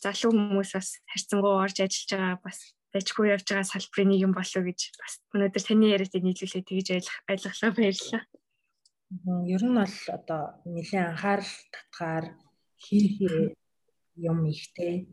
залуу 0.00 0.30
хүмүүс 0.32 0.70
бас 0.76 0.88
харьцангуй 1.10 1.52
орж 1.60 1.76
ажиллаж 1.82 2.10
байгаа 2.14 2.36
бас 2.40 2.58
дайчгүй 2.92 3.30
явж 3.34 3.46
байгаа 3.46 3.66
салбарын 3.66 4.10
нэг 4.10 4.20
юм 4.26 4.32
болов 4.34 4.62
гэж 4.66 4.80
бас 4.98 5.12
өнөөдөр 5.34 5.62
таны 5.62 5.86
яриатай 5.94 6.20
нийлүүлээ 6.22 6.62
тэгж 6.66 6.88
ойлголоо 7.30 7.70
баярлалаа. 7.74 8.22
Ер 9.46 9.62
нь 9.66 9.78
бол 9.78 9.96
одоо 10.16 10.42
нэлээд 10.66 11.10
анхаарал 11.10 11.54
татгаар 11.74 12.26
хийх 12.78 13.18
юм 14.16 14.38
ихтэй 14.46 15.06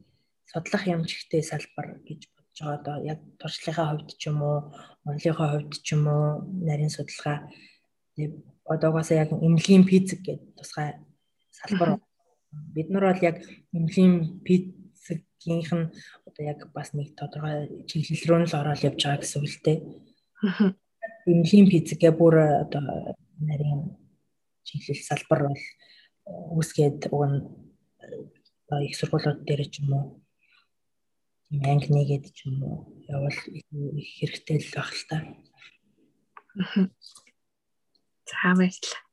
судлах 0.49 0.83
юм 0.87 1.01
ихтэй 1.05 1.41
салбар 1.43 2.01
гэж 2.07 2.29
бодож 2.33 2.57
байгаа. 2.61 2.77
Одоо 2.77 2.95
яг 3.05 3.19
туршлагын 3.39 3.89
хувьд 3.89 4.09
ч 4.17 4.23
юм 4.29 4.39
уу, 4.41 4.57
онлынхаа 5.05 5.49
хувьд 5.53 5.73
ч 5.85 5.87
юм 5.93 6.05
уу, 6.07 6.45
нарийн 6.67 6.93
судалгаа 6.93 7.49
одоогоос 8.65 9.09
яг 9.11 9.29
эмнэлгийн 9.31 9.85
физик 9.89 10.21
гэдэг 10.25 10.55
тусгай 10.57 10.89
салбар 11.51 11.99
бид 12.75 12.89
нар 12.89 13.13
бол 13.13 13.21
яг 13.29 13.37
эмнэлгийн 13.73 14.41
физикийнх 15.07 15.71
нь 15.73 15.91
одоо 16.27 16.43
яг 16.43 16.59
бас 16.75 16.91
нэг 16.93 17.15
тодорхой 17.15 17.87
чиглэл 17.87 18.27
рүү 18.27 18.39
л 18.51 18.59
ороод 18.59 18.83
явж 18.83 18.99
байгаа 19.03 19.21
гэсэн 19.23 19.39
үг 19.41 19.47
л 19.49 19.63
дээ. 19.65 19.77
Эмнэлгийн 21.27 21.71
физикээ 21.71 22.13
бүр 22.15 22.35
одоо 22.67 23.15
нарийн 23.39 23.95
чиглэл 24.67 25.07
салбар 25.07 25.41
бол 25.47 25.63
үүсгээд 26.57 26.99
уг 27.15 27.23
нь 27.31 27.39
их 28.87 28.95
сургуулиуд 28.99 29.47
дээр 29.47 29.63
ч 29.71 29.79
юм 29.81 29.95
уу 29.95 30.05
тийм 31.47 31.63
анги 31.71 31.87
нэгэд 31.87 32.25
ч 32.35 32.39
юм 32.47 32.59
уу 32.67 32.77
явал 33.07 33.39
их 33.57 34.09
хэрэгтэй 34.19 34.57
л 34.59 34.69
баг 34.75 34.91
л 34.91 35.03
та. 35.09 35.17
За 38.27 38.51
баярлалаа. 38.59 39.06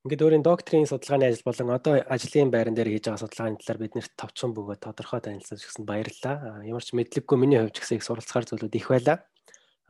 Ингээд 0.00 0.24
өөрийн 0.24 0.40
докторийн 0.40 0.88
судалгааны 0.88 1.28
ажил 1.28 1.44
болон 1.44 1.76
одоо 1.76 2.00
ажлын 2.08 2.48
байран 2.48 2.72
дээр 2.72 2.88
хийж 2.88 3.04
байгаа 3.04 3.20
судалгааны 3.20 3.60
талаар 3.60 3.80
биднэрт 3.84 4.12
товчхон 4.16 4.56
бөгөөд 4.56 4.80
тодорхой 4.80 5.20
танилцуулж 5.20 5.60
гисэн 5.60 5.84
баярлалаа. 5.84 6.64
Ямар 6.64 6.80
ч 6.80 6.96
мэдлэггүй 6.96 7.36
миний 7.36 7.60
хувьд 7.60 7.76
ч 7.76 7.84
гэсэн 7.84 8.00
их 8.00 8.08
суралцахаар 8.08 8.48
зүйлүүд 8.48 8.80
их 8.80 8.88
байлаа. 8.88 9.28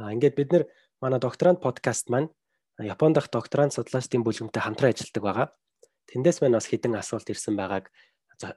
А 0.03 0.11
ингээд 0.11 0.35
бид 0.35 0.51
нэр 0.51 0.65
манай 0.99 1.23
докторант 1.23 1.63
подкаст 1.63 2.11
маань 2.11 2.27
Японд 2.83 3.23
дах 3.23 3.31
докторант 3.31 3.71
судлаачдын 3.71 4.27
бүлгэмтэй 4.27 4.59
хамтран 4.59 4.91
ажилладаг 4.91 5.23
байгаа. 5.23 5.49
Тэндээс 6.11 6.43
маань 6.43 6.59
бас 6.59 6.67
хідэн 6.67 6.99
асуулт 6.99 7.31
ирсэн 7.31 7.55
байгааг 7.55 7.95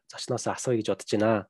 зочноос 0.10 0.50
асууя 0.50 0.82
гэж 0.82 0.90
бодож 0.90 1.10
байна. 1.14 1.46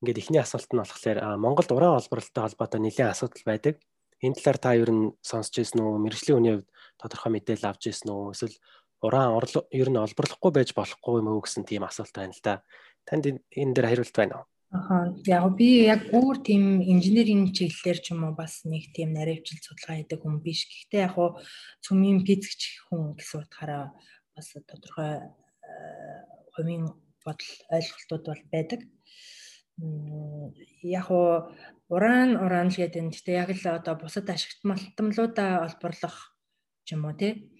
Ингээд 0.00 0.20
эхний 0.24 0.40
асуулт 0.40 0.72
нь 0.72 0.80
болохоор 0.80 1.36
Монголд 1.36 1.76
уран 1.76 2.00
олборлолтой 2.00 2.40
холбоотой 2.40 2.80
нэлээд 2.80 3.12
асуудал 3.12 3.44
байдаг. 3.44 3.84
Энэ 4.24 4.32
талаар 4.40 4.58
та 4.64 4.72
ер 4.72 4.88
нь 4.88 5.12
сонсч 5.20 5.60
ирсэн 5.60 5.84
үү? 5.84 6.00
Мэргэжлийн 6.00 6.38
үний 6.40 6.52
хувьд 6.56 6.72
тодорхой 6.96 7.30
мэдээлэл 7.36 7.68
авч 7.68 7.92
ирсэн 7.92 8.08
үү? 8.08 8.32
Эсвэл 8.32 8.56
уран 9.04 9.36
ер 9.70 9.88
нь 9.90 10.00
олборлохгүй 10.00 10.52
байж 10.52 10.70
болохгүй 10.72 11.20
юм 11.20 11.28
уу 11.28 11.44
гэсэн 11.44 11.64
тийм 11.68 11.84
асуулт 11.84 12.14
байна 12.16 12.32
л 12.32 12.42
да. 12.42 12.62
Танд 13.04 13.24
энэ 13.28 13.74
дээр 13.74 13.88
хариулт 13.92 14.16
байна 14.16 14.34
уу? 14.40 14.44
Аха. 14.72 15.14
Яг 15.26 15.44
би 15.56 15.86
яг 15.86 16.10
өөр 16.10 16.42
тийм 16.42 16.82
инженерийн 16.82 17.52
чиглэлээр 17.52 17.98
ч 18.02 18.06
юм 18.16 18.24
уу 18.26 18.34
бас 18.34 18.64
нэг 18.64 18.90
тийм 18.96 19.12
наривчил 19.14 19.60
судалгаа 19.62 19.96
хийдэг 20.00 20.20
хүн 20.20 20.42
биш. 20.42 20.66
Гэхдээ 20.66 21.06
яг 21.06 21.14
хуу 21.14 21.38
цөмийн 21.84 22.24
физикч 22.26 22.82
хүн 22.88 23.14
гэсэн 23.14 23.46
утгаараа 23.46 23.94
бас 24.34 24.48
тодорхой 24.66 25.12
хувийн 26.56 26.90
бодол 27.24 27.52
ойлголтууд 27.70 28.24
бол 28.26 28.42
байдаг. 28.50 28.80
Яг 30.82 31.06
уу 31.12 31.52
уран 31.92 32.34
уран 32.40 32.68
л 32.72 32.80
гэдэг 32.80 33.02
нь 33.02 33.12
гэхдээ 33.12 33.36
яг 33.38 33.50
л 33.54 33.66
одоо 33.78 33.94
бусад 34.00 34.26
ашигт 34.26 34.64
малтамлуудаа 34.66 35.68
олборлох 35.68 36.34
ч 36.82 36.96
юм 36.96 37.06
уу 37.06 37.14
тий 37.14 37.55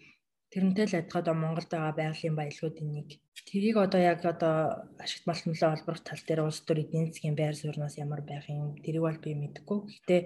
Тэрнтэй 0.57 0.89
л 0.89 0.97
адилхан 0.97 1.21
одоо 1.21 1.37
Монголд 1.37 1.69
байгаа 1.69 1.93
байгалийн 1.93 2.33
баялагуудын 2.33 2.89
нэг. 2.89 3.21
Тэрийг 3.45 3.77
одоо 3.77 4.01
яг 4.01 4.25
одоо 4.25 4.89
ашигт 4.97 5.29
малтмалаа 5.29 5.77
олборох 5.77 6.01
тал 6.01 6.23
дээр 6.25 6.49
улс 6.49 6.65
төр 6.65 6.81
эдийн 6.81 7.13
засгийн 7.13 7.37
байр 7.37 7.53
сууриас 7.53 8.01
ямар 8.01 8.25
байх 8.25 8.49
юм 8.49 8.73
тэрийг 8.81 9.05
бол 9.05 9.21
би 9.21 9.37
мэдэхгүй. 9.37 9.79
Гэхдээ 9.85 10.21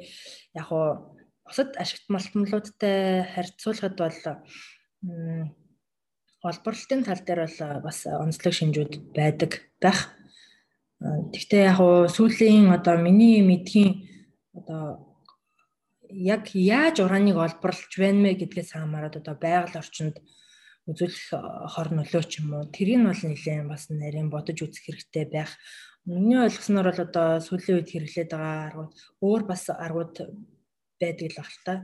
яг 0.54 0.70
уу 0.70 1.18
бусад 1.42 1.74
ашигт 1.82 2.06
малтмалуудтай 2.06 3.26
харьцуулахад 3.26 3.98
бол 3.98 4.18
олборлолтын 6.46 7.02
тал 7.02 7.22
дээр 7.26 7.50
бол 7.50 7.82
бас 7.90 8.06
онцлог 8.06 8.54
шинжүүд 8.54 9.10
байдаг 9.10 9.66
байх. 9.82 10.14
Гэхдээ 11.34 11.74
яг 11.74 11.82
уу 11.82 12.06
сүүлийн 12.06 12.70
одоо 12.70 13.02
миний 13.02 13.42
мэдхийн 13.42 14.06
одоо 14.54 15.09
яг 16.12 16.54
яаж 16.54 17.00
урааныг 17.00 17.36
олборлож 17.36 17.92
байна 17.98 18.20
мэ 18.24 18.30
гэдгээс 18.40 18.74
хамаарат 18.74 19.20
одоо 19.20 19.34
байгаль 19.38 19.80
орчинд 19.80 20.16
үзүүлэх 20.90 21.30
хор 21.72 21.88
нөлөө 21.94 22.24
ч 22.26 22.42
юм 22.42 22.56
уу 22.56 22.66
тэрийг 22.74 23.06
бол 23.06 23.22
нэлээд 23.22 23.70
бас 23.70 23.86
нарийн 23.90 24.30
бодож 24.32 24.58
үзэх 24.58 24.84
хэрэгтэй 24.86 25.24
байх. 25.30 25.52
Миний 26.08 26.40
ойлгосноор 26.40 26.90
бол 26.90 27.04
одоо 27.06 27.28
сүүлийн 27.38 27.76
үед 27.78 27.90
хэрэглээд 27.92 28.30
байгаа 28.32 28.58
аргууд 28.66 28.92
өөр 29.22 29.42
бас 29.46 29.62
аргууд 29.70 30.14
байдаг 30.98 31.26
л 31.30 31.38
баг 31.38 31.50
л 31.52 31.64
та. 31.66 31.74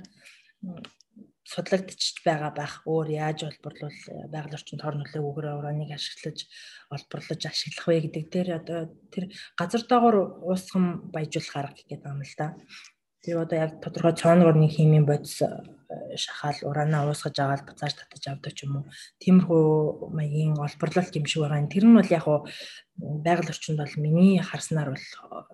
Судлагдчих 1.47 2.25
байгаа 2.27 2.51
байх. 2.51 2.75
Өөр 2.89 3.09
яаж 3.13 3.47
олборлол 3.47 3.99
байгаль 4.33 4.57
орчинд 4.59 4.83
хор 4.83 4.97
нөлөөгөөр 4.99 5.47
урааныг 5.61 5.95
ашиглаж 5.95 6.49
олборлож 6.91 7.43
ашиглах 7.47 7.87
вэ 7.87 8.11
гэдэг 8.11 8.25
дээр 8.33 8.49
одоо 8.59 8.81
тэр 9.13 9.31
газар 9.55 9.83
доогоор 9.87 10.17
уусган 10.43 11.13
баяжуулах 11.15 11.57
арга 11.57 11.83
гэдэг 11.87 12.03
юм 12.03 12.21
л 12.27 12.35
да. 12.35 12.57
Тэр 13.27 13.43
одоо 13.43 13.59
яг 13.59 13.83
тодорхой 13.83 14.15
цооноор 14.15 14.55
нэг 14.55 14.71
химийн 14.71 15.03
бодис 15.03 15.43
э, 15.43 15.51
шахаал 16.15 16.63
ураанаа 16.63 17.11
уусгаж 17.11 17.35
агаад 17.43 17.67
буцааж 17.67 17.99
татаж 17.99 18.23
авдаг 18.31 18.55
ч 18.55 18.63
юм 18.63 18.79
уу. 18.79 18.85
Тиймэрхүү 19.19 20.15
маягийн 20.15 20.55
олборлолт 20.55 21.11
юм 21.11 21.27
шиг 21.27 21.43
байгаа. 21.43 21.67
Тэр 21.67 21.91
нь 21.91 21.99
бол 21.99 22.07
яг 22.07 22.23
уу 22.31 22.47
байгаль 23.27 23.51
орчинд 23.51 23.83
бол 23.83 23.95
миний 23.99 24.39
харснаар 24.39 24.95
бол 24.95 25.07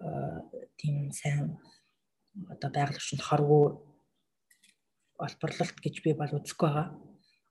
э, 0.05 0.41
тийм 0.77 1.17
сайн 1.17 1.57
одоо 2.53 2.69
байгаль 2.69 3.01
орчинд 3.01 3.25
хорвоо 3.25 3.65
олборлолт 5.17 5.77
гэж 5.81 6.05
би 6.05 6.13
бол 6.13 6.29
үзэхгүй 6.29 6.69
байгаа. 6.69 6.93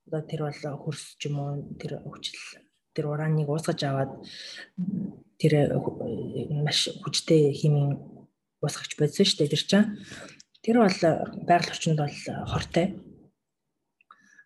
Одоо 0.05 0.21
тэр 0.21 0.41
бол 0.45 0.61
хөрс 0.85 1.17
ч 1.17 1.33
юм 1.33 1.41
уу 1.41 1.65
тэр 1.81 1.97
хүчил 2.05 2.61
тэр 2.93 3.09
урааныг 3.09 3.49
уусгаж 3.49 3.81
аваад 3.89 4.21
тэр 5.41 5.53
э, 5.65 6.61
маш 6.61 6.93
хүчтэй 7.01 7.57
химийн 7.57 8.20
уусгагч 8.61 8.91
байсан 8.97 9.25
шүү 9.25 9.37
дээ 9.41 9.53
тэр 9.53 9.63
чинь. 9.65 9.87
Тэр 10.61 10.77
бол 10.81 10.99
байгаль 11.49 11.73
орчинд 11.73 11.99
бол 11.99 12.17
хортой. 12.47 12.87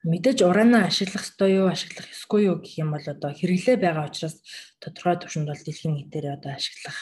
Мэдээж 0.06 0.40
ураанаа 0.46 0.88
ашиглах 0.88 1.26
ёстой 1.28 1.52
юу, 1.60 1.68
ашиглах 1.68 2.08
ёсгүй 2.14 2.48
юу 2.48 2.62
гэх 2.62 2.78
юм 2.80 2.94
бол 2.94 3.06
одоо 3.06 3.32
хэрэглээ 3.34 3.78
байгаа 3.82 4.06
учраас 4.08 4.38
тодорхой 4.78 5.18
төвшөнд 5.18 5.50
бол 5.50 5.62
дэлхийн 5.66 5.98
нийтээр 5.98 6.38
одоо 6.38 6.54
ашиглах 6.54 7.00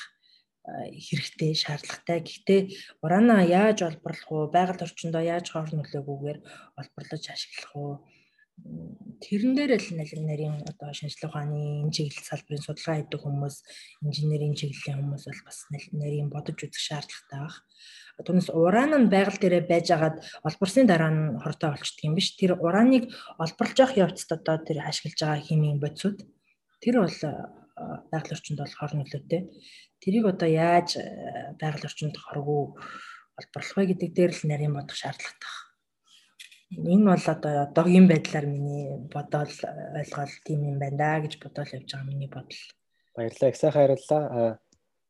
хэрэгтэй, 0.64 1.52
шаардлагатай. 1.52 2.24
Гэхдээ 2.24 2.62
ураанаа 3.04 3.44
яаж 3.44 3.84
олборлох 3.84 4.30
вэ? 4.32 4.56
Байгаль 4.56 4.86
орчиндөө 4.88 5.24
яаж 5.28 5.52
хоор 5.52 5.70
нөлөөгүйгээр 5.76 6.40
олборлож 6.80 7.24
ашиглах 7.28 7.72
вэ? 7.76 8.13
Тэрэн 9.24 9.56
дээр 9.58 9.82
л 9.82 9.90
нарийн 10.30 10.62
одоо 10.70 10.94
шинжилгээ 10.94 11.30
ухааны 11.30 11.90
чиглэл 11.90 12.30
салбарын 12.30 12.62
судалгаа 12.62 12.96
хийдэг 13.02 13.22
хүмүүс, 13.24 13.56
инженерийн 14.06 14.54
чиглэлийн 14.54 15.00
хүмүүс 15.02 15.24
бол 15.26 15.42
бас 15.48 15.58
нарийн 15.72 16.30
бодож 16.30 16.58
үзэх 16.62 16.84
шаардлагатай 16.86 17.40
баг. 17.42 17.56
Түүнээс 18.22 18.50
уран 18.54 18.94
нь 18.94 19.10
байгаль 19.10 19.42
дээрээ 19.42 19.64
байжгаад 19.66 20.16
олборсны 20.46 20.86
дараа 20.86 21.12
нь 21.12 21.24
хортой 21.42 21.70
болчдөг 21.74 22.06
юм 22.06 22.14
биш. 22.14 22.38
Тэр 22.38 22.52
урааныг 22.62 23.10
олборлож 23.42 23.80
явах 23.82 23.98
явцад 24.06 24.32
одоо 24.38 24.56
тэр 24.62 24.78
ашиглаж 24.86 25.18
байгаа 25.18 25.42
химийн 25.42 25.82
бодисууд 25.82 26.20
тэр 26.84 26.96
бол 27.02 27.18
байгаль 28.14 28.36
орчинд 28.38 28.60
бол 28.62 28.76
хор 28.78 28.92
нөлөөтэй. 28.94 29.42
Тэрийг 29.98 30.26
одоо 30.30 30.50
яаж 30.50 31.02
байгаль 31.58 31.88
орчинд 31.90 32.16
хоргүй 32.22 32.62
олборлох 33.40 33.78
вэ 33.82 33.84
гэдэг 33.98 34.10
дээр 34.14 34.32
л 34.38 34.46
нарийн 34.46 34.78
бодох 34.78 34.94
шаардлагатай 34.94 35.42
байна 35.42 35.63
энэ 36.78 37.06
бол 37.06 37.26
одоо 37.36 37.54
одоогийн 37.68 38.08
байдлаар 38.08 38.46
миний 38.46 38.98
бодоол 39.14 39.54
ойлгол 40.00 40.34
тийм 40.46 40.60
юм 40.72 40.78
байна 40.80 40.98
да 40.98 41.22
гэж 41.24 41.38
бодоол 41.44 41.70
явж 41.78 41.90
байгаа 41.92 42.08
миний 42.10 42.30
бодол. 42.30 42.62
Баярлалаа. 43.16 43.50
Их 43.50 43.58
сайхан 43.58 43.82
хариуллаа. 43.82 44.60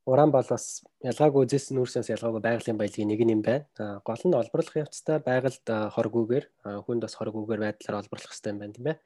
Уран 0.05 0.31
бол 0.35 0.43
бас 0.43 0.83
ялгаагүй 0.99 1.47
үзсэн 1.47 1.79
нүүрсээс 1.79 2.11
ялгаагүй 2.11 2.41
байгалийн 2.43 2.75
баялагын 2.75 3.07
нэг 3.07 3.21
юм 3.23 3.41
байна. 3.41 4.03
Гол 4.03 4.23
нь 4.27 4.35
олборлох 4.35 4.75
явцдаа 4.75 5.23
байгальд 5.23 5.63
хоргүйгээр 5.63 6.45
хүнд 6.83 7.01
бас 7.07 7.15
хоргүйгээр 7.15 7.61
байдлаар 7.63 7.99
олборлох 8.03 8.31
хэрэгтэй 8.35 8.51
юм 8.51 8.59
байна 8.59 8.75
тийм 8.75 8.87
ээ. 8.91 8.97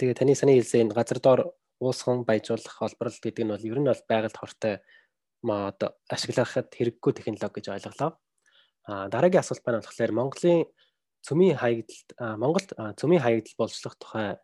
Тэгээ 0.00 0.16
таны 0.16 0.32
саний 0.32 0.56
хэлсэн 0.56 0.88
энэ 0.88 0.96
газар 0.96 1.20
доор 1.20 1.40
уусхан 1.84 2.24
баяжуулах 2.24 2.80
олборлолт 2.80 3.20
гэдэг 3.20 3.44
нь 3.44 3.52
бол 3.52 3.68
ер 3.68 3.78
нь 3.84 3.90
бол 3.92 4.04
байгальд 4.08 4.36
хортой 4.40 4.74
ма 5.44 5.68
одоо 5.68 5.92
ашиглахад 6.08 6.72
хэрэггүй 6.72 7.12
технологи 7.12 7.60
гэж 7.60 7.66
ойлголоо. 7.76 8.16
Аа 8.88 9.12
дараагийн 9.12 9.44
асуулт 9.44 9.60
байна 9.68 9.84
болохоор 9.84 10.12
Монголын 10.16 10.64
цөмийн 11.26 11.58
хаягдалд 11.58 12.08
Монголд 12.38 12.70
цөмийн 12.96 13.22
хаягдал 13.22 13.58
боловсрох 13.58 13.98
тухай 13.98 14.38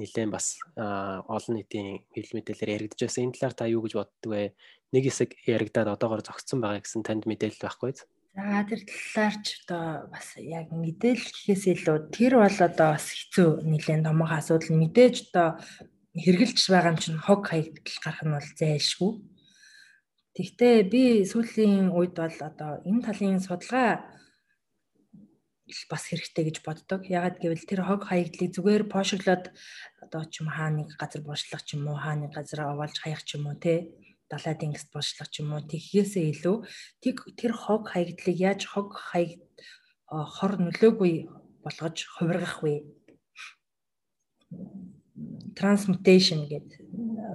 нэлээд 0.00 0.32
бас 0.32 0.56
олон 0.76 1.54
нийтийн 1.60 2.08
хэвлэл 2.16 2.36
мэдээлэлээр 2.40 2.74
яригдж 2.80 3.00
байсан. 3.04 3.28
Энэ 3.28 3.36
талаар 3.36 3.54
та 3.54 3.68
юу 3.68 3.84
гэж 3.84 3.92
боддөг 4.00 4.30
вэ? 4.32 4.56
Нэг 4.96 5.04
хэсэг 5.04 5.30
яригдаад 5.44 5.92
одоогоор 5.92 6.24
зогссон 6.24 6.64
байгаа 6.64 6.80
гэсэн 6.80 7.04
танд 7.04 7.28
мэдээлэл 7.28 7.60
байхгүй 7.60 7.92
юу? 7.92 8.08
За 8.32 8.64
тэр 8.64 8.80
талаар 8.88 9.34
ч 9.44 9.46
одоо 9.68 10.08
бас 10.08 10.28
яг 10.40 10.72
мэдээлэл 10.72 11.32
гэхээс 11.36 11.64
илүү 11.68 11.98
тэр 12.16 12.40
бол 12.40 12.58
одоо 12.64 12.88
бас 12.96 13.06
хэцүү 13.12 13.48
нэлээд 13.68 14.08
томоохон 14.08 14.40
асуудал 14.40 14.72
мэдээж 14.80 15.16
одоо 15.28 15.48
хэрглэж 16.16 16.58
байгаа 16.72 16.92
юм 16.96 16.98
чинь 17.00 17.20
хог 17.20 17.40
хаягдал 17.44 17.98
гарах 18.00 18.24
нь 18.24 18.32
бол 18.32 18.50
зайлшгүй. 18.56 19.12
Тэгвэл 20.32 20.88
би 20.88 21.02
сүүлийн 21.28 21.92
үед 21.92 22.16
бол 22.16 22.38
одоо 22.40 22.80
энэ 22.88 23.04
талын 23.04 23.36
судалгаа 23.36 24.00
бас 25.90 26.02
хэрэгтэй 26.10 26.44
гэж 26.50 26.56
боддог. 26.66 27.06
Ягаад 27.06 27.38
гэвэл 27.38 27.64
тэр 27.68 27.80
хог 27.86 28.10
хаягдлыг 28.10 28.50
зүгээр 28.54 28.84
пошиглоод 28.90 29.54
одоо 30.02 30.22
ч 30.26 30.42
юм 30.42 30.48
хаа 30.50 30.70
нэг 30.74 30.94
газар 30.98 31.22
буушлах 31.22 31.62
ч 31.62 31.78
юм 31.78 31.86
уу, 31.88 31.98
хаа 31.98 32.18
нэг 32.18 32.34
газар 32.34 32.66
овоолж 32.72 32.96
хаях 32.98 33.22
ч 33.22 33.38
юм 33.38 33.46
уу 33.46 33.56
те 33.56 33.94
далай 34.32 34.56
тэнгист 34.56 34.88
буушлах 34.90 35.28
ч 35.30 35.44
юм 35.44 35.52
уу 35.52 35.62
тэгхээсээ 35.62 36.32
илүү 36.32 36.56
тэг 37.04 37.16
тэр 37.36 37.52
хог 37.52 37.92
хаягдлыг 37.92 38.36
яаж 38.36 38.64
хог 38.64 38.96
хаяг 38.96 39.44
хор 40.08 40.52
нөлөөгүй 40.56 41.14
болгож 41.64 41.96
хувиргах 42.16 42.64
вэ? 42.64 42.82
Transmutation 45.56 46.48
гэдэг 46.48 46.80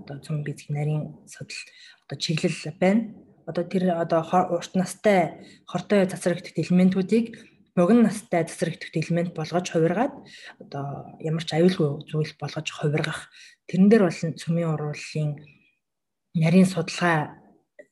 одоо 0.01 0.17
цөм 0.25 0.43
бизик 0.43 0.69
нарийн 0.73 1.15
судал 1.29 1.61
одоо 2.05 2.17
чиглэл 2.17 2.75
байна. 2.81 3.13
Одоо 3.47 3.63
тэр 3.63 3.95
одоо 3.95 4.21
урт 4.51 4.75
настай 4.75 5.39
хортой 5.65 6.05
цацрагддаг 6.09 6.57
элементүүдийг 6.59 7.25
богино 7.77 8.09
настай 8.09 8.43
тасрагддаг 8.49 8.93
элемент 8.97 9.31
болгож 9.37 9.69
хувиргаад 9.69 10.13
одоо 10.57 10.85
ямар 11.21 11.45
ч 11.45 11.53
аюулгүй 11.53 12.09
зүйл 12.09 12.33
болгож 12.41 12.67
хувиргах 12.73 13.29
тэрэн 13.69 13.87
дээр 13.89 14.03
бол 14.09 14.17
цөмийн 14.41 14.73
урууллын 14.73 15.31
нарийн 16.33 16.65
судалгаа 16.65 17.37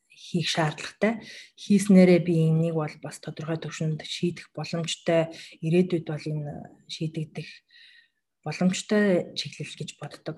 хийх 0.09 0.47
шаардлагатай. 0.49 1.21
Хийснээрээ 1.59 2.19
би 2.25 2.33
энийг 2.49 2.75
бол 2.79 2.95
бас 3.03 3.19
тодорхой 3.21 3.59
төвшөнд 3.61 4.01
шийдэх 4.01 4.49
боломжтой 4.57 5.29
ирээдүйд 5.61 6.05
бол 6.07 6.25
энэ 6.25 6.53
шийдэгдэх 6.89 7.49
боломжтой 8.41 9.35
чиглэл 9.37 9.75
гэж 9.75 9.89
боддог. 10.01 10.37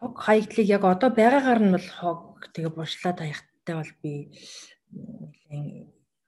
Хог 0.00 0.14
хаягдлыг 0.16 0.68
яг 0.68 0.84
одоо 0.88 1.10
байгаагаар 1.12 1.60
нь 1.60 1.74
бол 1.76 1.88
хог 1.98 2.20
тэгээ 2.54 2.72
буршлаад 2.72 3.18
хаягттай 3.20 3.74
бол 3.76 3.92
би 4.00 4.12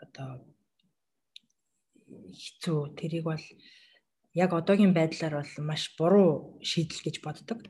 одоо 0.03 0.29
хэцүү. 2.33 2.97
Тэрийг 2.99 3.25
бол 3.25 3.45
яг 4.35 4.51
одоогийн 4.53 4.93
байдлаар 4.95 5.41
бол 5.41 5.53
маш 5.65 5.95
буруу 5.99 6.61
шийдэл 6.63 7.01
гэж 7.05 7.17
боддог. 7.25 7.61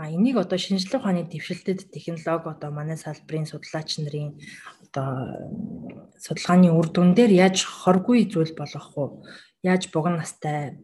А 0.00 0.10
энийг 0.10 0.36
одоо 0.40 0.58
шинжлэх 0.58 1.04
ухааны 1.04 1.28
дэвшилтэд 1.28 1.92
технологи 1.92 2.48
одоо 2.48 2.70
манай 2.72 2.96
салбарын 2.96 3.46
судлаач 3.46 4.00
нарын 4.00 4.40
одоо 4.80 5.08
судалгааны 6.18 6.72
үр 6.72 6.88
дүн 6.88 7.14
дээр 7.14 7.32
яаж 7.44 7.68
хоргүй 7.68 8.26
зүйл 8.32 8.56
болгох 8.56 8.96
вэ? 8.96 9.06
Яаж 9.62 9.92
богино 9.92 10.24
настай 10.24 10.80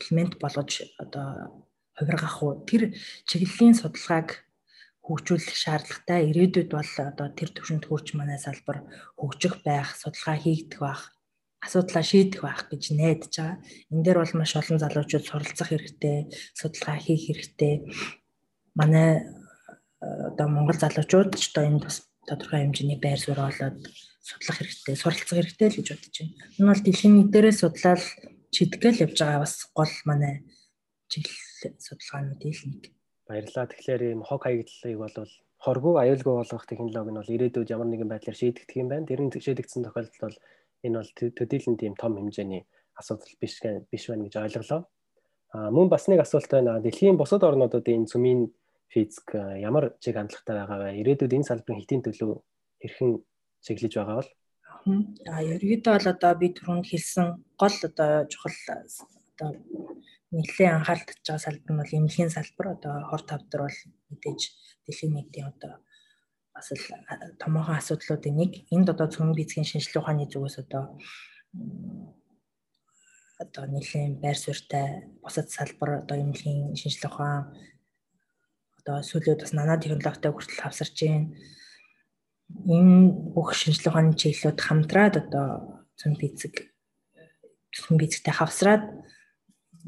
элемент 0.00 0.38
болгож 0.38 0.86
одоо 1.02 1.66
хувиргах 1.98 2.38
вэ? 2.42 2.50
Тэр 2.70 2.82
чиглэлийн 3.26 3.74
судалгааг 3.74 4.47
хөгжүүлэх 5.08 5.56
шаардлагатай. 5.56 6.28
Ирээдүйд 6.28 6.70
бол 6.76 6.92
одоо 7.00 7.28
тэр 7.32 7.50
төвшөнд 7.56 7.88
хүрч 7.88 8.12
манай 8.12 8.36
салбар 8.36 8.84
хөгжих 9.16 9.64
байх, 9.64 9.96
судалгаа 9.96 10.36
хийгдэх 10.36 10.80
байх, 10.84 11.02
асуудлаа 11.64 12.04
шийдэх 12.04 12.44
байх 12.44 12.68
гэж 12.68 12.82
найдаж 12.92 13.32
байгаа. 13.32 13.56
Энэ 13.90 14.04
дээр 14.04 14.18
бол 14.20 14.34
маш 14.36 14.52
олон 14.54 14.78
залуучууд 14.78 15.24
суралцах 15.26 15.68
хэрэгтэй, 15.72 16.18
судалгаа 16.54 16.98
хийх 17.00 17.24
хэрэгтэй. 17.26 17.74
Манай 18.78 19.26
одоо 20.00 20.46
Монгол 20.52 20.78
залуучууд 20.78 21.34
ч 21.40 21.50
одоо 21.50 21.64
энэ 21.66 21.82
бас 21.82 22.06
тодорхой 22.28 22.60
хэмжээний 22.62 23.00
байр 23.00 23.18
суурь 23.18 23.42
болоод 23.42 23.78
судлах 24.20 24.56
хэрэгтэй, 24.60 24.94
суралцах 24.94 25.36
хэрэгтэй 25.40 25.68
л 25.72 25.78
гэж 25.80 25.88
бодож 25.88 26.16
байна. 26.20 26.36
Энэ 26.60 26.68
бол 26.68 26.84
дэлхийн 26.84 27.14
нийтээрээ 27.16 27.54
судлаад 27.56 28.02
чидгэл 28.54 29.02
явж 29.08 29.16
байгаа 29.18 29.40
бас 29.42 29.54
гол 29.72 29.94
манай 30.04 30.34
чиглэл 31.10 31.74
судалгаануудын 31.80 32.54
нэг. 32.68 32.97
Баярлалаа. 33.28 33.66
Тэгэхээр 33.68 34.02
ийм 34.16 34.20
хог 34.24 34.42
хаягдлыг 34.42 34.98
бол 34.98 35.14
хоргүй 35.60 35.94
аюулгүй 36.00 36.34
болгох 36.40 36.64
технологи 36.64 37.12
нь 37.12 37.20
бол 37.20 37.34
ирээдүйд 37.34 37.72
ямар 37.74 37.88
нэгэн 37.92 38.08
байдлаар 38.08 38.40
шийдэгдэх 38.40 38.80
юм 38.80 38.88
байна. 38.88 39.04
Тэр 39.04 39.20
нь 39.20 39.32
шийдэгдсэн 39.32 39.84
тохиолдолд 39.84 40.22
бол 40.24 40.36
энэ 40.86 40.96
бол 40.98 41.10
төдийлөн 41.36 41.76
тийм 41.76 41.94
том 41.98 42.12
хэмжээний 42.16 42.62
асуудал 42.96 43.32
биш 43.40 43.60
биш 43.92 44.04
байна 44.08 44.24
гэж 44.24 44.34
ойлголоо. 44.38 44.80
А 45.52 45.70
мөн 45.70 45.88
бас 45.92 46.08
нэг 46.08 46.20
асуулт 46.24 46.48
байна. 46.48 46.80
Дэлхийн 46.80 47.20
бусад 47.20 47.44
орнуудад 47.44 47.84
энэ 47.84 48.08
цөмийн 48.08 48.48
физик 48.88 49.34
ямар 49.34 49.92
чиг 50.00 50.16
хандлагатай 50.16 50.54
байгаа 50.56 50.78
вэ? 50.78 50.98
Ирээдүйд 51.00 51.36
энэ 51.36 51.48
салбарын 51.48 51.80
хитийн 51.84 52.02
төлөв 52.04 52.40
хэрхэн 52.80 53.10
чиглэж 53.60 53.92
байгаа 53.98 54.16
бол? 54.20 54.30
А 55.28 55.42
ерөөдөө 55.42 55.92
бол 55.96 56.12
одоо 56.14 56.32
би 56.40 56.48
түрүүнд 56.56 56.86
хэлсэн 56.88 57.26
гол 57.60 57.76
одоо 57.88 58.24
чухал 58.30 58.56
одоо 59.36 59.50
нэлээд 60.32 60.74
анхаарал 60.76 61.06
татж 61.08 61.24
байгаа 61.24 61.44
салбар 61.44 61.72
нь 61.72 61.80
бол 61.80 61.96
эмнэлгийн 61.96 62.34
салбар 62.36 62.66
одоо 62.76 62.94
хор 63.08 63.22
тавдар 63.24 63.60
бол 63.64 63.78
мэдээж 64.10 64.40
дэлхийн 64.84 65.12
нийтийн 65.16 65.48
одоо 65.52 65.72
бас 66.52 66.68
л 66.74 66.84
томоохон 67.40 67.78
асуудлуудын 67.80 68.36
нэг 68.36 68.52
энд 68.74 68.88
одоо 68.92 69.08
цөм 69.08 69.32
бицгийн 69.32 69.68
шинжилгээ 69.68 70.02
ухааны 70.02 70.26
зүгээс 70.28 70.56
одоо 70.64 70.84
одоо 73.42 73.64
нэлээд 73.70 74.20
байр 74.20 74.38
суурьтай 74.38 74.86
бусад 75.22 75.48
салбар 75.48 76.02
одоо 76.02 76.16
эмнэлгийн 76.18 76.76
шинжилгээ 76.80 77.10
ухаан 77.10 77.54
одоо 78.78 78.96
сүүлийн 79.08 79.38
бас 79.40 79.52
нанаа 79.54 79.78
технологитой 79.80 80.32
хүртэл 80.34 80.64
хавсарч 80.64 80.96
байна. 81.06 81.30
Энэ 82.74 82.96
бүх 83.32 83.54
шинжилгээ 83.54 83.90
ухааны 83.92 84.12
чиглэлүүд 84.20 84.58
хамтраад 84.60 85.14
одоо 85.22 85.46
цөм 86.00 86.12
бицэг 86.20 86.54
цөм 87.74 87.94
бицэгтэй 88.00 88.34
хавсраад 88.34 88.82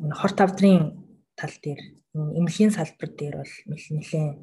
хор 0.08 0.32
тавдрын 0.32 0.96
тал 1.36 1.54
дээр 1.64 1.80
эмнэлгийн 2.14 2.72
салбар 2.72 3.10
дээр 3.12 3.34
бол 3.40 3.54
нэлээд 3.68 4.36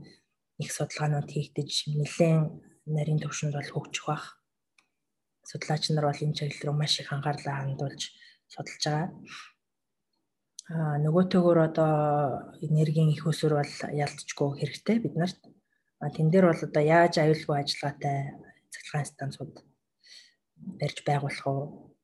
их 0.61 0.69
судалгаанууд 0.71 1.29
хийгдэж 1.33 1.71
нэлээд 1.97 2.41
нарийн 2.85 3.19
төвшөнд 3.21 3.57
бол 3.57 3.71
хөгжих 3.73 4.05
бах. 4.07 4.25
Судлаач 5.49 5.83
нар 5.89 6.05
бол 6.07 6.23
энэ 6.25 6.37
чиглэл 6.37 6.65
рүү 6.65 6.75
маш 6.77 6.93
их 7.01 7.09
анхаарлаа 7.11 7.55
хандуулж 7.65 8.01
судалж 8.53 8.83
байгаа. 8.85 9.09
Аа 10.69 10.95
нөгөөтэйгөр 11.03 11.59
одоо 11.67 11.93
энергийн 12.67 13.09
их 13.15 13.23
өсвөр 13.25 13.53
бол 13.59 13.73
ялцчгүй 14.03 14.49
хэрэгтэй 14.59 14.97
бид 15.01 15.15
нарт. 15.17 15.39
А 16.03 16.11
тэн 16.13 16.29
дээр 16.29 16.45
бол 16.51 16.61
одоо 16.67 16.83
яаж 16.83 17.13
аюулгүй 17.17 17.55
ажиллагаатай 17.59 18.17
цахилгаан 18.71 19.07
станцууд 19.07 19.55
барьж 20.79 20.97
байгуулах 21.07 21.45
вэ? 21.47 21.55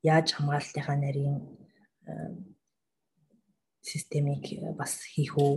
Яаж 0.03 0.27
хамгаалалтынхаа 0.33 0.97
нарийн 0.97 1.37
системийг 3.83 4.45
бас 4.79 5.03
хийх 5.13 5.35
үү. 5.37 5.53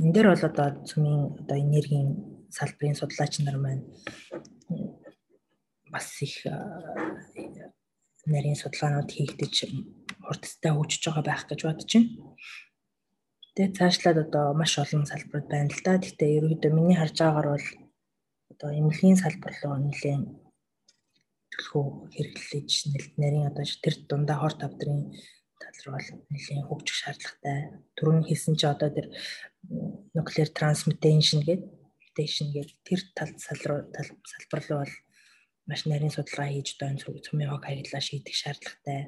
Энэ 0.00 0.12
дээр 0.14 0.28
бол 0.30 0.44
одоо 0.50 0.68
цөмийн 0.84 1.20
одоо 1.40 1.56
энергийн 1.56 2.08
салбарын 2.52 3.00
судлаач 3.00 3.40
нар 3.40 3.56
маань 3.56 3.84
бас 5.92 6.06
их 6.20 6.44
нарийн 8.28 8.58
судалгаанууд 8.60 9.10
хийгдэж 9.10 9.54
хурдтай 10.26 10.72
хөгжиж 10.76 11.02
байгаа 11.08 11.24
байх 11.26 11.42
гэж 11.48 11.60
бодож 11.64 11.90
байна. 11.96 12.10
Тэгээ 13.54 13.76
цаашлаад 13.76 14.18
одоо 14.24 14.46
маш 14.60 14.72
олон 14.78 15.04
салбарууд 15.08 15.48
байна 15.50 15.72
л 15.72 15.82
да. 15.84 15.98
Гэхдээ 15.98 16.36
ерөөдөө 16.38 16.70
миний 16.76 16.96
харж 17.00 17.16
байгаагаар 17.18 17.48
бол 17.54 17.66
одоо 18.52 18.70
эмнэлгийн 18.78 19.18
салбар 19.18 19.54
руу 19.64 19.76
нэлээд 19.80 20.22
төлхөө 21.52 21.86
хэрэглэж 22.14 22.70
нарийн 23.20 23.48
одоо 23.50 23.64
тэр 23.84 23.94
дундаа 24.08 24.38
хор 24.40 24.54
тавдрын 24.54 25.00
тал 25.70 25.84
руу 25.86 25.94
бол 25.96 26.10
нэлийн 26.34 26.66
хөгжих 26.66 26.96
шаардлагатай. 26.98 27.58
Түрүүн 27.96 28.26
хэлсэн 28.26 28.54
чи 28.58 28.66
одоо 28.66 28.90
тэр 28.90 29.06
nuclear 30.14 30.50
transmutation 30.50 31.40
гэдэг 31.46 31.80
mutation 32.10 32.52
гэдэг 32.52 32.76
тэр 32.84 33.00
тал 33.14 33.32
салбар 33.38 34.62
руу 34.68 34.82
бол 34.82 34.94
маш 35.66 35.86
нарийн 35.86 36.10
судалгаа 36.10 36.50
хийж 36.50 36.76
одоо 36.76 36.88
энэ 36.90 37.24
цөмийн 37.26 37.50
хог 37.50 37.64
хаягдлаа 37.64 38.02
шийдэх 38.02 38.34
шаардлагатай. 38.34 39.00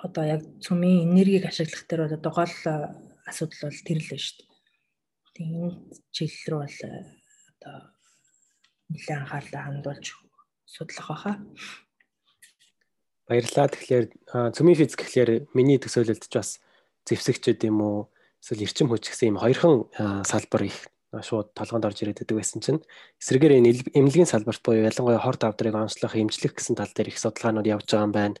Одоо 0.00 0.24
яг 0.24 0.42
цөмийн 0.64 1.04
энергийг 1.12 1.44
ашиглах 1.46 1.84
дээр 1.86 2.00
бол 2.02 2.16
одоо 2.18 2.32
гол 2.32 2.56
асуудал 3.28 3.62
бол 3.68 3.80
тэр 3.84 3.98
л 4.00 4.08
шүү 4.08 4.36
дээ. 4.40 4.48
Тэгээ 5.34 5.60
энэ 5.60 5.78
чиглэл 6.14 6.48
рүү 6.50 6.60
бол 6.64 6.78
одоо 7.52 7.76
нэлээд 8.90 9.18
анхаарлаа 9.20 9.62
хандуулж 9.68 10.06
судлах 10.64 11.08
баха. 11.08 11.32
Баярлалаа. 13.30 13.70
Тэгэхээр 13.70 14.06
цөмийн 14.58 14.74
физик 14.74 15.06
гэхлээр 15.06 15.46
миний 15.54 15.78
төсөөлөлд 15.78 16.26
ч 16.26 16.34
бас 16.34 16.58
зэвсэгчд 17.06 17.62
юм 17.62 17.78
уу 17.78 17.98
эсвэл 18.42 18.66
эрчим 18.66 18.90
хүч 18.90 19.06
гэсэн 19.06 19.30
юм 19.30 19.38
хоёрхан 19.38 19.86
салбар 20.26 20.66
их 20.66 20.90
шууд 21.14 21.54
толгоонд 21.54 21.86
орж 21.86 22.02
ирээд 22.02 22.26
байдаг 22.26 22.38
байсан 22.42 22.58
чинь 22.58 22.82
эсрэгээр 23.22 23.62
энэ 23.62 23.70
эмнэлгийн 23.94 24.26
салбарт 24.26 24.66
буюу 24.66 24.82
ялангуяа 24.82 25.22
хор 25.22 25.38
давдрыг 25.38 25.78
онцлох, 25.78 26.18
эмчлэх 26.18 26.58
гэсэн 26.58 26.74
тал 26.74 26.90
дээр 26.90 27.14
их 27.14 27.22
судалгаанууд 27.22 27.70
явж 27.70 27.86
байгаа 27.86 28.06
юм 28.10 28.14
байна. 28.18 28.36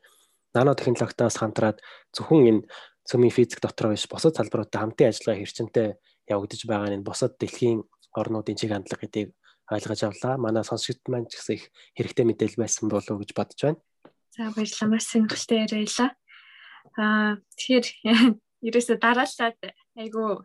Нано 0.58 0.74
технологитой 0.74 1.30
хамтраад 1.30 1.78
зөвхөн 2.10 2.50
энэ 2.50 2.62
цөмийн 3.06 3.30
физик 3.30 3.62
дотор 3.62 3.94
биш 3.94 4.10
бусад 4.10 4.34
салбаруудтай 4.34 4.82
хамтын 4.82 5.14
ажиллагаа 5.14 5.38
хэрчэнтэй 5.38 5.88
явагдаж 6.34 6.60
байгаа 6.66 6.90
нь 6.98 7.06
бусад 7.06 7.38
дэлхийн 7.38 7.86
орнуудын 8.10 8.58
чиг 8.58 8.74
хандлага 8.74 9.06
гэдгийг 9.06 9.30
ойлгож 9.70 10.02
авлаа. 10.02 10.34
Манай 10.34 10.66
сонсогчд 10.66 11.06
маань 11.06 11.30
ч 11.30 11.38
гэсэн 11.38 11.54
их 11.58 11.64
хэрэгтэй 11.94 12.26
мэдээлэл 12.26 12.58
байсан 12.58 12.90
болов 12.90 13.14
уу 13.14 13.22
гэж 13.22 13.30
бодож 13.38 13.60
байна. 13.62 13.78
За 14.34 14.50
баярлалаа. 14.54 14.88
Маш 14.90 15.04
сонирхолтой 15.10 15.58
яриалаа. 15.66 16.10
Аа 16.98 17.38
тэгэхээр 17.58 17.86
ерөөсө 18.68 18.94
дараалаад 19.02 19.58
айгу 19.98 20.44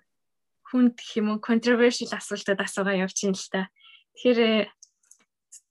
хүнд 0.70 0.98
гэх 0.98 1.12
юм 1.22 1.28
уу 1.32 1.40
controversial 1.40 2.12
асуултад 2.18 2.60
асуугаа 2.62 3.02
явчихын 3.06 3.38
л 3.38 3.50
та. 3.54 3.70
Тэгэхээр 4.18 4.70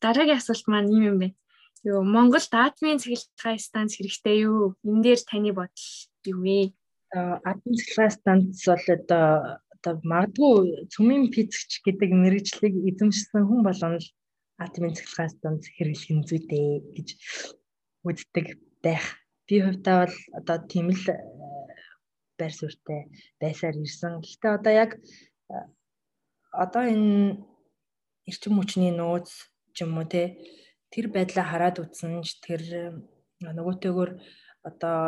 дараагийн 0.02 0.38
асуулт 0.38 0.66
маань 0.68 0.94
юм 0.94 1.04
юм 1.10 1.18
байна. 1.22 1.36
Юу 1.84 2.00
Монгол 2.00 2.46
админ 2.52 3.02
цэглэлтгай 3.02 3.56
станц 3.58 3.98
хэрэгтэй 3.98 4.46
юу? 4.48 4.78
Энэ 4.88 5.02
дээр 5.04 5.20
таны 5.28 5.50
бодол 5.52 5.88
юу 6.30 6.38
вэ? 6.40 6.72
Админ 7.12 7.76
цэглэлтгай 7.76 8.10
станц 8.14 8.56
бол 8.64 8.86
одоо 8.96 9.26
одоо 9.74 9.94
магадгүй 10.00 10.88
цөмийн 10.92 11.28
физикч 11.34 11.84
гэдэг 11.84 12.10
мэрэгжлийг 12.22 12.74
эзэмшсэн 12.88 13.42
хүн 13.44 13.60
болгоно 13.66 13.98
л 14.00 14.08
админ 14.64 14.96
цэглэлтгай 14.96 15.28
станц 15.28 15.62
хэрэглэх 15.76 16.12
юм 16.14 16.20
зүйтэй 16.24 16.64
гэж 16.96 17.08
үздэг 18.04 18.46
байх. 18.84 19.04
Би 19.48 19.60
хувьдаа 19.64 20.06
бол 20.06 20.16
одоо 20.38 20.56
тийм 20.68 20.88
л 20.92 21.04
э, 21.08 21.16
байр 22.38 22.52
суурьтай 22.52 23.08
байсаар 23.40 23.76
ирсэн. 23.80 24.20
Гэхдээ 24.20 24.52
одоо 24.58 24.72
яг 24.72 24.90
э, 25.50 25.64
одоо 26.52 26.84
энэ 26.84 27.44
эрчим 28.28 28.56
хүчний 28.56 28.92
нөөц 28.94 29.28
ч 29.74 29.76
юм 29.84 29.98
уу 29.98 30.06
те 30.08 30.38
тэр 30.92 31.10
байдлаа 31.10 31.44
хараад 31.44 31.82
үзсэн 31.82 32.22
ч 32.24 32.40
тэр 32.40 32.62
нөгөөтэйгөр 33.42 34.10
одоо 34.68 34.98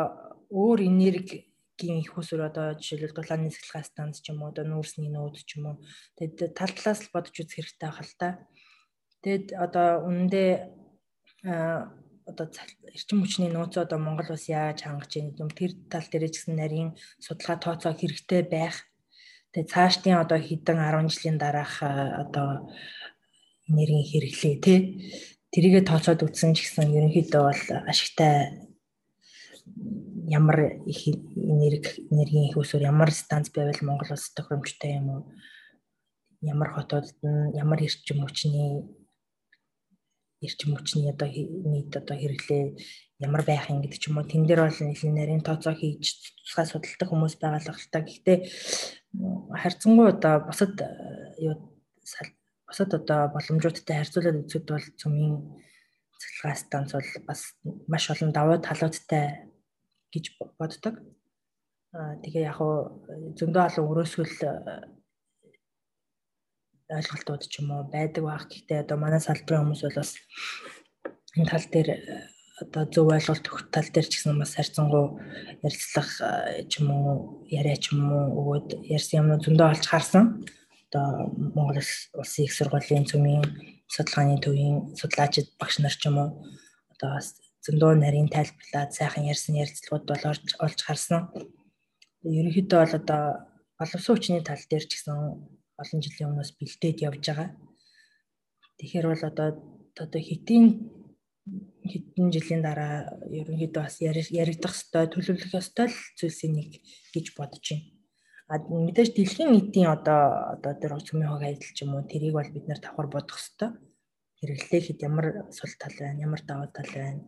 өөр 0.51 0.79
энергийн 0.85 2.03
их 2.03 2.13
усүр 2.19 2.45
одоо 2.45 2.77
жишээлбэл 2.77 3.17
дулааны 3.17 3.49
цэглэгээ 3.49 3.89
станц 3.89 4.21
ч 4.21 4.29
юм 4.31 4.43
уу 4.43 4.51
одоо 4.51 4.65
нүүрсний 4.67 5.09
нөөд 5.09 5.35
ч 5.47 5.57
юм 5.57 5.65
уу 5.73 5.75
тэгэд 6.17 6.53
тал 6.53 6.73
талаас 6.75 6.99
л 7.07 7.13
бодож 7.13 7.35
үзэх 7.41 7.57
хэрэгтэй 7.57 7.89
байх 7.89 7.99
л 8.05 8.15
та. 8.21 8.29
Тэгэд 9.23 9.47
одоо 9.57 9.89
үнэндээ 10.05 10.51
одоо 12.29 12.45
эрчим 12.93 13.23
хүчний 13.23 13.49
нөөцөө 13.51 13.81
одоо 13.87 13.99
Монгол 14.03 14.29
бас 14.35 14.45
яаж 14.51 14.83
хангаж 14.83 15.11
ийм 15.15 15.27
юм 15.39 15.49
тэр 15.49 15.71
тал 15.91 16.05
дээр 16.11 16.27
ч 16.27 16.43
гэсэн 16.43 16.55
нарийн 16.59 16.89
судалгаа 17.23 17.57
тооцоо 17.63 17.93
хэрэгтэй 17.95 18.43
байх. 18.43 18.75
Тэгээ 19.55 19.71
цаашдын 19.71 20.21
одоо 20.23 20.39
хэдэн 20.39 20.77
10 20.77 21.07
жилийн 21.13 21.37
дараах 21.39 21.79
одоо 21.81 22.69
энергийн 23.69 24.05
хэрэглээ 24.07 24.55
тий 24.63 24.79
тэрийгэ 25.51 25.87
тооцоод 25.87 26.23
үзсэн 26.23 26.51
ч 26.55 26.67
гэсэн 26.67 26.91
ерөнхийдөө 26.91 27.41
бол 27.47 27.63
ашигтай 27.87 28.67
ямар 30.27 30.83
их 30.85 31.01
энерги 31.07 32.03
энергийн 32.11 32.51
их 32.51 32.57
усөр 32.59 32.83
ямар 32.83 33.11
станц 33.11 33.47
байвал 33.51 33.79
Монгол 33.83 34.11
улс 34.11 34.27
тохиромжтой 34.35 34.91
юм 34.99 35.07
уу 35.09 35.21
ямар 36.41 36.69
хотуудад 36.75 37.15
нь 37.23 37.55
ямар 37.55 37.79
эрчим 37.83 38.21
хүчний 38.23 38.83
эрчим 40.45 40.77
хүчний 40.77 41.09
одоо 41.09 41.27
нийт 41.29 41.91
одоо 41.97 42.15
хэрэглээ 42.17 42.63
ямар 43.25 43.43
байх 43.45 43.69
юм 43.69 43.81
гэдэг 43.81 43.99
ч 43.99 44.09
юм 44.09 44.17
уу 44.21 44.29
тэн 44.29 44.45
дээр 44.45 44.61
бол 44.65 44.79
нэлийн 44.81 45.15
нарийн 45.17 45.41
тооцоо 45.41 45.73
хийж 45.73 46.37
тусгай 46.45 46.65
судалдаг 46.69 47.09
хүмүүс 47.09 47.35
байгаа 47.41 47.61
л 47.73 47.91
та 47.93 47.99
гэхдээ 48.05 48.37
харьцангуй 49.61 50.07
одоо 50.13 50.33
бусад 50.45 50.73
юу 51.41 51.55
бусад 52.67 52.91
одоо 52.93 53.19
боломжуудтай 53.33 53.97
харьцуулаад 53.97 54.41
үзэхэд 54.45 54.67
бол 54.69 54.87
цөмийн 55.01 55.35
цэглэгээ 56.21 56.57
станц 56.61 56.91
бол 56.93 57.11
бас 57.25 57.41
маш 57.89 58.05
олон 58.13 58.31
давуу 58.33 58.57
талуудтай 58.61 59.49
гэж 60.13 60.25
боддог. 60.59 60.95
Аа 61.93 62.19
тэгээ 62.21 62.47
яг 62.49 62.57
хуу 62.57 63.01
зөндөө 63.37 63.63
олон 63.67 63.85
өрөөсгөл 63.89 64.35
э, 64.45 64.53
ойлголтууд 66.89 67.43
ч 67.51 67.59
юм 67.59 67.71
уу 67.71 67.83
байдаг 67.91 68.23
байх. 68.23 68.45
Гэхдээ 68.47 68.83
одоо 68.83 68.97
манай 68.97 69.19
салбарын 69.19 69.71
хүмүүс 69.71 69.83
бол 69.83 69.99
бас 69.99 70.11
энэ 71.35 71.49
тал 71.51 71.65
дээр 71.71 71.89
э, 71.91 71.99
одоо 72.63 72.83
зөв 72.87 73.07
ойлголт 73.11 73.45
өгөх 73.47 73.63
тал 73.69 73.89
дээр 73.91 74.07
ч 74.07 74.13
гэсэн 74.17 74.39
бас 74.39 74.55
харьцангуй 74.55 75.05
ярилцлах 75.65 76.09
э, 76.23 76.63
ч 76.71 76.79
юм 76.79 76.87
уу 76.95 77.43
яриа 77.47 77.77
ч 77.77 77.91
юм 77.91 78.07
уу 78.07 78.25
өгөөд 78.39 78.67
ярьсан 78.87 79.15
юм 79.21 79.27
зөндөө 79.43 79.67
олж 79.73 79.85
харсан 79.87 80.25
одоо 80.87 81.31
Монгол 81.55 81.83
улсын 82.15 82.45
их 82.47 82.53
сургуулийн 82.55 83.05
цөмийн 83.05 83.43
судалгааны 83.91 84.39
төвийн 84.39 84.95
судлаачид 84.95 85.47
багш 85.59 85.79
нар 85.83 85.91
ч 85.91 86.07
юм 86.07 86.17
уу 86.23 86.29
одоо 86.95 87.19
зөндөө 87.65 87.91
нарийн 87.99 88.31
тайлбарлаад 88.31 88.91
сайхан 88.95 89.27
ярьсан 89.27 89.59
ярилцлагууд 89.59 90.05
бол 90.07 90.23
орж 90.31 90.55
олж 90.65 90.79
харсан. 90.83 91.27
Ерөнхийдөө 92.23 92.79
бол 92.79 92.95
одоо 93.01 93.23
боловсон 93.77 94.15
хүчний 94.15 94.41
тал 94.43 94.63
дээр 94.71 94.85
ч 94.87 94.91
гэсэн 94.95 95.17
олон 95.81 95.99
жилийн 96.03 96.29
өмнөөс 96.31 96.51
бэлдээд 96.57 97.03
явж 97.07 97.23
байгаа. 97.27 97.49
Тэгэхээр 98.77 99.07
бол 99.09 99.23
одоо 99.29 99.47
одоо 100.03 100.21
хитийн 100.21 100.65
хэдэн 101.91 102.27
жилийн 102.35 102.61
дараа 102.61 102.95
ерөнхийдөө 103.39 103.83
бас 103.83 103.97
яригдах 104.03 104.75
ёстой, 104.75 105.05
төлөвлөх 105.07 105.53
ёстой 105.55 105.87
зүйлсийн 106.17 106.53
нэг 106.59 106.71
гэж 107.13 107.25
бодож 107.37 107.65
байна. 107.71 108.67
Мэдээж 108.87 109.09
дэлхийн 109.15 109.51
нийтийн 109.51 109.89
одоо 109.95 110.21
одоо 110.55 110.73
тэр 110.79 110.91
цөмийн 111.07 111.31
хог 111.31 111.43
ажил 111.43 111.73
ч 111.75 111.83
юм 111.83 111.95
уу 111.95 112.03
тэрийг 112.11 112.35
бол 112.35 112.51
бид 112.51 112.65
нэр 112.67 112.79
давхар 112.79 113.07
бодох 113.11 113.39
хэвээр 113.39 113.75
хэрэглээ 114.39 114.81
хэд 114.87 114.99
ямар 115.09 115.27
сул 115.57 115.73
тал 115.81 115.95
байна 115.99 116.23
ямар 116.27 116.41
даваа 116.47 116.69
тал 116.71 116.91
байна 116.95 117.21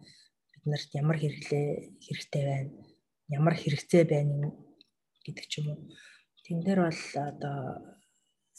бид 0.51 0.63
нарт 0.71 0.89
ямар 1.01 1.17
хэрэглээ 1.19 1.67
хэрэгтэй 2.05 2.43
байна 2.49 2.71
ямар 3.37 3.55
хэрэгцээ 3.59 4.03
байна 4.13 4.47
гэдэг 5.25 5.45
ч 5.51 5.53
юм 5.59 5.67
уу. 5.71 5.79
Тэн 6.43 6.59
дээр 6.63 6.79
бол 6.87 7.01
одоо 7.31 7.57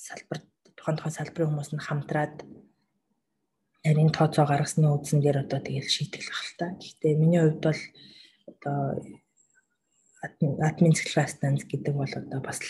салбар 0.06 0.38
тухайн 0.76 0.96
тухайн 0.96 1.16
салбарын 1.16 1.48
хүмүүс 1.52 1.70
нь 1.76 1.84
хамтраад 1.84 2.36
нарийн 3.84 4.12
тооцоо 4.16 4.44
гаргасны 4.48 4.88
үдсэн 4.88 5.20
дээр 5.20 5.44
одоо 5.44 5.60
тэгэл 5.60 5.88
шийтгэл 5.88 6.32
ахalta. 6.32 6.66
Гэхдээ 6.80 7.12
миний 7.20 7.40
хувьд 7.40 7.60
бол 7.64 7.82
одоо 8.48 8.80
админ 10.24 10.96
цэглэгээ 10.96 11.28
станц 11.32 11.60
гэдэг 11.64 11.94
бол 11.96 12.12
одоо 12.12 12.40
бас 12.40 12.60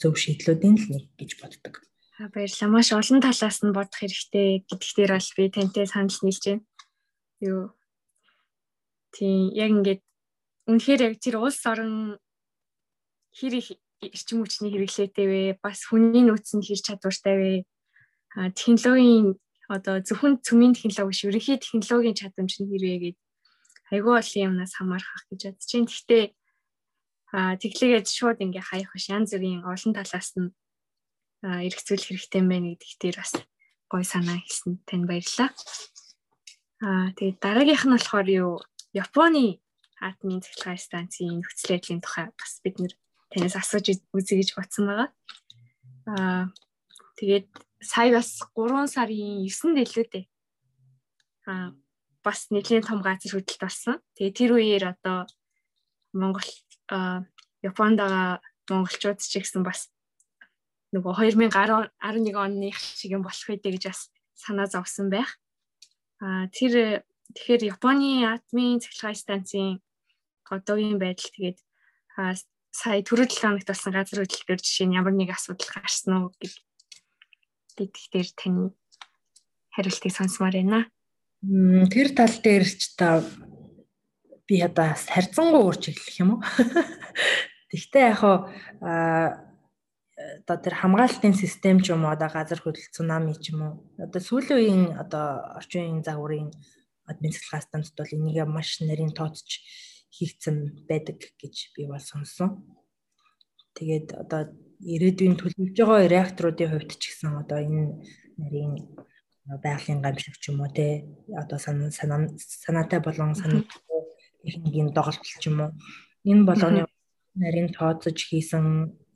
зөв 0.00 0.14
шийдлүүдийн 0.16 0.76
л 0.76 0.86
нэг 0.92 1.04
гэж 1.16 1.30
боддог. 1.40 1.74
Баярлалаа. 2.18 2.68
Маш 2.68 2.92
олон 2.92 3.20
талаас 3.24 3.58
нь 3.64 3.76
бодох 3.76 3.98
хэрэгтэй 4.00 4.64
гэдэгт 4.68 4.96
дээр 4.96 5.12
бол 5.16 5.30
би 5.36 5.44
тантай 5.48 5.86
санал 5.88 6.20
нийлж 6.20 6.44
байна. 6.44 6.64
Юу 7.40 7.60
тийм 9.14 9.52
яг 9.56 9.70
ингээд 9.72 10.02
үнэхээр 10.68 11.00
яг 11.08 11.14
тэр 11.22 11.36
улс 11.40 11.62
орон 11.64 12.20
хэр 13.32 13.54
их 13.56 13.68
эрчим 14.02 14.44
хүчний 14.44 14.70
хэрэглээтэй 14.72 15.26
вэ? 15.26 15.42
Бас 15.62 15.86
хүний 15.88 16.24
нөөц 16.26 16.54
нь 16.54 16.64
хэр 16.64 16.80
чадвартай 16.82 17.36
вэ? 17.38 17.52
А 18.36 18.50
технологийн 18.54 19.38
одоо 19.68 20.00
зөвхөн 20.04 20.40
цөмийн 20.44 20.74
технологи 20.76 21.12
биш, 21.12 21.24
ерөнхий 21.26 21.58
технологийн 21.58 22.18
чадамж 22.18 22.52
нь 22.60 22.70
хэрвээ 22.70 22.98
гээд 23.02 23.18
айгүй 23.92 24.14
олон 24.20 24.44
юмнаас 24.48 24.72
хамаарах 24.76 25.24
гэж 25.28 25.40
бодож 25.50 25.70
байна. 25.72 25.88
Гэхдээ 25.88 26.24
Аа 27.28 27.60
тэглээгээд 27.60 28.08
шууд 28.08 28.40
ингээ 28.40 28.64
хаях 28.64 28.90
биш 28.96 29.12
янз 29.12 29.36
бүрийн 29.36 29.60
олон 29.68 29.92
талаас 29.92 30.32
нь 30.40 30.48
эргцүүлэх 31.44 32.08
хэрэгтэй 32.08 32.42
байна 32.48 32.72
гэдэгт 32.72 33.00
тэр 33.04 33.16
бас 33.20 33.32
гой 33.92 34.04
санаа 34.08 34.40
хэлсэн 34.40 34.80
тань 34.88 35.04
баярлалаа. 35.04 35.52
Аа 36.88 37.12
тэгээд 37.20 37.38
дараагийнх 37.44 37.84
нь 37.84 37.94
болохоор 37.94 38.28
юу 38.32 38.52
Японы 38.96 39.60
атомын 40.00 40.40
цэглэгээ 40.40 40.80
станцын 40.80 41.44
нөхцөл 41.44 41.76
байдлын 41.76 42.00
тухай 42.00 42.26
бас 42.32 42.52
бид 42.64 42.76
нэр 42.80 42.92
танаас 43.30 43.56
асууж 43.56 43.86
үзье 44.16 44.40
гэж 44.40 44.56
бодсон 44.56 44.84
байгаа. 44.88 45.08
Аа 46.08 46.44
тэгээд 47.18 47.46
сая 47.80 48.10
бас 48.16 48.40
3 48.56 48.88
сарын 48.88 49.44
9-нд 49.44 49.78
илүү 49.84 50.06
дээ. 50.08 50.24
Аа 51.48 51.76
бас 52.24 52.48
нэлийн 52.50 52.84
том 52.84 53.00
газар 53.00 53.32
хөдлөлт 53.32 53.60
болсон. 53.60 53.96
Тэгээ 54.16 54.36
тэр 54.36 54.50
үеэр 54.56 54.84
одоо 54.92 55.28
Монгол 56.12 56.48
Японд 57.62 57.98
байгаа 58.00 58.40
монголчууд 58.68 59.18
ч 59.20 59.40
гэсэн 59.40 59.62
бас 59.64 59.92
нөгөө 60.92 61.12
2011 61.36 62.32
оны 62.32 62.70
шиг 62.72 63.12
юм 63.12 63.22
болох 63.24 63.48
үедээ 63.48 63.76
гэж 63.76 63.84
бас 63.92 64.00
санаа 64.36 64.66
зовсон 64.68 65.12
байх. 65.12 65.36
А 66.20 66.48
тэр 66.48 67.04
тэгэхээр 67.36 67.76
Японы 67.76 68.24
атомын 68.24 68.80
цэглэгээ 68.80 69.20
станцын 69.20 69.80
одоогийн 70.48 70.98
байдал 70.98 71.30
тэгээд 71.32 71.58
сая 72.78 73.02
түрүү 73.02 73.26
7 73.26 73.42
хоногт 73.42 73.66
болсон 73.66 73.92
газар 73.96 74.22
хөдлөлтөөр 74.22 74.60
жишээ 74.62 74.86
нь 74.86 74.94
ямар 74.94 75.14
нэг 75.14 75.34
асуудал 75.34 75.66
гарсан 75.74 76.14
уу 76.14 76.30
гэдэг 76.38 77.92
дээр 78.14 78.28
таны 78.38 78.70
хариултыг 79.74 80.12
сонсомоор 80.14 80.54
байна. 80.54 80.86
Тэр 81.90 82.08
тал 82.14 82.34
дээр 82.38 82.62
ч 82.62 82.94
та 82.94 83.26
би 84.46 84.62
одоо 84.62 84.94
харьцангуй 84.94 85.62
уурч 85.62 85.90
эхлэх 85.90 86.22
юм 86.22 86.30
уу? 86.38 86.40
Тэгвэл 87.74 87.98
яг 87.98 88.22
аа 88.22 89.48
одоо 90.18 90.56
тэр 90.62 90.74
хамгаалтын 90.78 91.34
систем 91.34 91.82
ч 91.82 91.90
юм 91.90 92.06
уу 92.06 92.14
одоо 92.14 92.30
газар 92.30 92.62
хөдлөл 92.62 92.94
цунами 92.94 93.34
ч 93.38 93.54
юм 93.54 93.60
уу 93.62 93.74
одоо 93.98 94.22
сүүлийн 94.22 94.58
үеийн 94.58 94.84
одоо 94.98 95.58
орчин 95.58 95.82
үеийн 95.82 96.06
загварын 96.06 96.50
админ 97.10 97.34
цэглэгээ 97.34 97.66
станцд 97.66 97.94
бол 97.98 98.14
энийг 98.14 98.38
маш 98.46 98.78
нарийн 98.82 99.14
тооцож 99.14 99.62
хийгдсэн 100.16 100.86
байдаг 100.88 101.18
гэж 101.40 101.54
би 101.74 101.86
бол 101.90 102.02
сонссон. 102.02 102.64
Тэгээд 103.76 104.08
одоо 104.22 104.40
ирээдүйн 104.82 105.34
төлөвлөж 105.38 105.76
байгаа 105.78 106.12
реакторуудын 106.14 106.70
хувьд 106.70 106.92
ч 107.00 107.02
гэсэн 107.10 107.30
одоо 107.42 107.58
энэ 107.58 108.02
нарийн 108.40 108.74
байгалийн 109.64 110.02
гамшиг 110.02 110.36
ч 110.42 110.50
юм 110.50 110.60
уу 110.60 110.70
те 110.70 111.06
одоо 111.42 111.58
санаатай 111.58 113.00
болон 113.02 113.34
санаа 113.34 113.62
техникийн 114.42 114.88
доголдол 114.94 115.34
ч 115.40 115.44
юм 115.50 115.56
уу 115.62 115.70
энэ 116.30 116.46
болгоны 116.48 116.80
нарийн 117.42 117.68
тооцож 117.76 118.18
хийсэн 118.18 118.66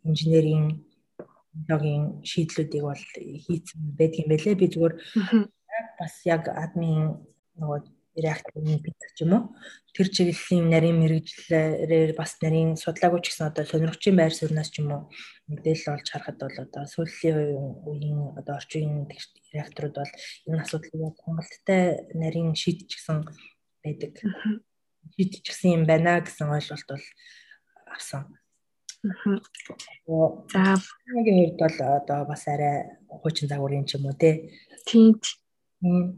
инженерийн 0.08 0.66
технологийн 1.52 2.04
шийдлүүдийг 2.30 2.84
бол 2.88 3.04
хийцэн 3.44 3.80
байдаг 3.98 4.20
юм 4.22 4.28
байлээ. 4.30 4.60
Би 4.60 4.66
зүгээр 4.72 4.94
бас 5.98 6.14
яг 6.24 6.42
админ 6.48 7.22
нөгөө 7.60 7.80
реакторын 8.16 8.82
битгч 8.84 9.16
юм 9.24 9.32
уу? 9.32 9.42
Тэр 9.96 10.08
чиглэлийн 10.12 10.68
нарийн 10.68 10.98
мэрэгжлэрээр 11.00 12.12
бас 12.16 12.36
нарийн 12.44 12.76
судлаагүй 12.76 13.20
ч 13.24 13.32
гэсэн 13.32 13.48
одоо 13.48 13.64
сонирхчийн 13.64 14.16
байр 14.16 14.34
сууриас 14.36 14.68
ч 14.72 14.84
юм 14.84 14.92
уу 14.92 15.02
мэдээлэл 15.48 15.94
олж 15.96 16.06
харахад 16.12 16.38
бол 16.40 16.58
одоо 16.64 16.84
сүүлийн 16.84 17.56
үеийн 17.88 18.20
одоо 18.36 18.54
орчин 18.60 19.08
үеийн 19.08 19.32
реакторууд 19.56 19.96
бол 19.96 20.12
энэ 20.48 20.60
асуудлыг 20.60 21.16
хангалттай 21.24 21.82
нарийн 22.16 22.52
шийдчихсэн 22.52 23.18
байдаг. 23.84 24.12
Шийдчихсэн 25.16 25.70
юм 25.76 25.84
байна 25.88 26.20
гэсэн 26.20 26.52
ойлголт 26.52 26.88
бол 26.88 27.06
авсан. 27.88 28.22
За 29.02 30.78
нэг 31.10 31.26
хувьд 31.26 31.58
бол 31.58 31.78
одоо 31.98 32.20
бас 32.30 32.46
арай 32.46 32.76
хуучин 33.08 33.48
загварын 33.48 33.84
ч 33.88 33.98
юм 33.98 34.06
уу 34.06 34.14
те. 34.14 34.30
Тийм 34.86 35.18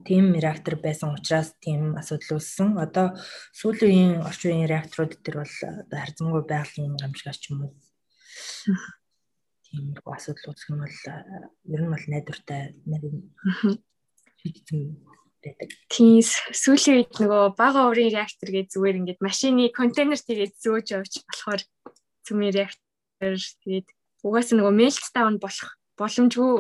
тийм 0.04 0.36
реактор 0.36 0.76
байсан 0.76 1.16
учраас 1.16 1.56
тийм 1.60 1.96
асуудал 1.96 2.36
үүссэн. 2.36 2.76
Одоо 2.76 3.16
сүүлийн 3.56 4.20
үеийн 4.20 4.20
орчин 4.20 4.60
үеийн 4.60 4.68
реакторууд 4.68 5.16
дээр 5.24 5.36
бол 5.40 5.56
одоо 5.80 5.98
харьцангуй 6.04 6.42
байгалийн 6.44 6.94
гамшигч 7.00 7.48
юм 7.48 7.72
уу. 7.72 7.72
Тийм 9.64 9.96
асуудал 10.04 10.52
үүсэх 10.52 10.68
нь 10.68 10.82
бол 10.84 10.98
ер 11.72 11.80
нь 11.80 11.92
бол 11.92 12.04
найдвартай 12.12 12.62
нарийн 12.84 13.32
шийдсэн 14.44 14.80
байдаг. 15.40 15.70
Тийм 15.88 16.20
сүүлийн 16.20 16.96
үед 17.00 17.12
нөгөө 17.16 17.56
бага 17.56 17.88
урын 17.88 18.12
реактор 18.12 18.48
гэж 18.52 18.76
зүгээр 18.76 18.98
ингээд 19.00 19.24
машины 19.24 19.72
контейнер 19.72 20.20
тэгээд 20.20 20.60
зөөж 20.60 20.86
явж 20.92 21.12
болохоор 21.24 21.62
цөмийн 22.28 22.52
реактор 22.52 23.32
тэгээд 23.64 23.88
угаасаа 24.24 24.56
нөгөө 24.60 24.74
мелт 24.76 25.04
таун 25.16 25.36
болох 25.40 25.70
боломжгүй 25.96 26.52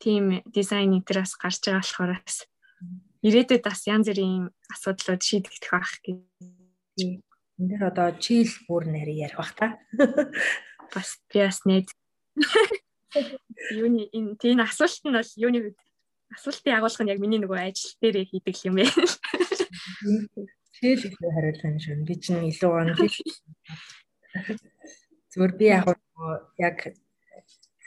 тийм 0.00 0.40
дизайн 0.48 0.96
интерээс 0.96 1.36
гарч 1.36 1.60
байгаа 1.60 1.84
болохоор 1.84 2.12
бас 2.24 2.48
ирээдүйд 3.22 3.62
бас 3.62 3.84
янз 3.84 4.08
бүрийн 4.08 4.48
асуудлууд 4.72 5.20
шийдэгдэх 5.20 5.70
байх 5.70 5.92
гэх. 6.00 6.24
Энэ 6.96 7.20
дэр 7.60 7.92
одоо 7.92 8.08
чийл 8.16 8.48
бүр 8.64 8.88
нэр 8.88 9.12
ярих 9.12 9.36
бах 9.36 9.52
та. 9.52 9.76
Бас 10.90 11.22
би 11.30 11.38
бас 11.38 11.62
нэт 11.68 11.86
юуны 13.78 14.10
энэ 14.10 14.34
тийм 14.40 14.58
асуулт 14.64 15.04
нь 15.06 15.14
бол 15.14 15.30
юуны 15.38 15.70
үед 15.70 15.78
асуултын 16.34 16.74
агуулга 16.74 17.04
нь 17.04 17.12
яг 17.12 17.20
миний 17.20 17.38
нөгөө 17.38 17.68
ажил 17.68 17.94
дээр 18.00 18.26
хийдэг 18.26 18.56
юм 18.66 18.80
байна. 18.80 19.04
Чийл 20.74 21.04
их 21.04 21.14
хариулт 21.20 21.62
байна 21.62 21.78
шүү. 21.78 22.02
Би 22.08 22.14
чинь 22.18 22.48
илүү 22.48 22.70
гон 22.72 22.96
зүгээр 25.30 25.52
би 25.58 25.66
яг 25.70 25.86
яг 26.58 26.78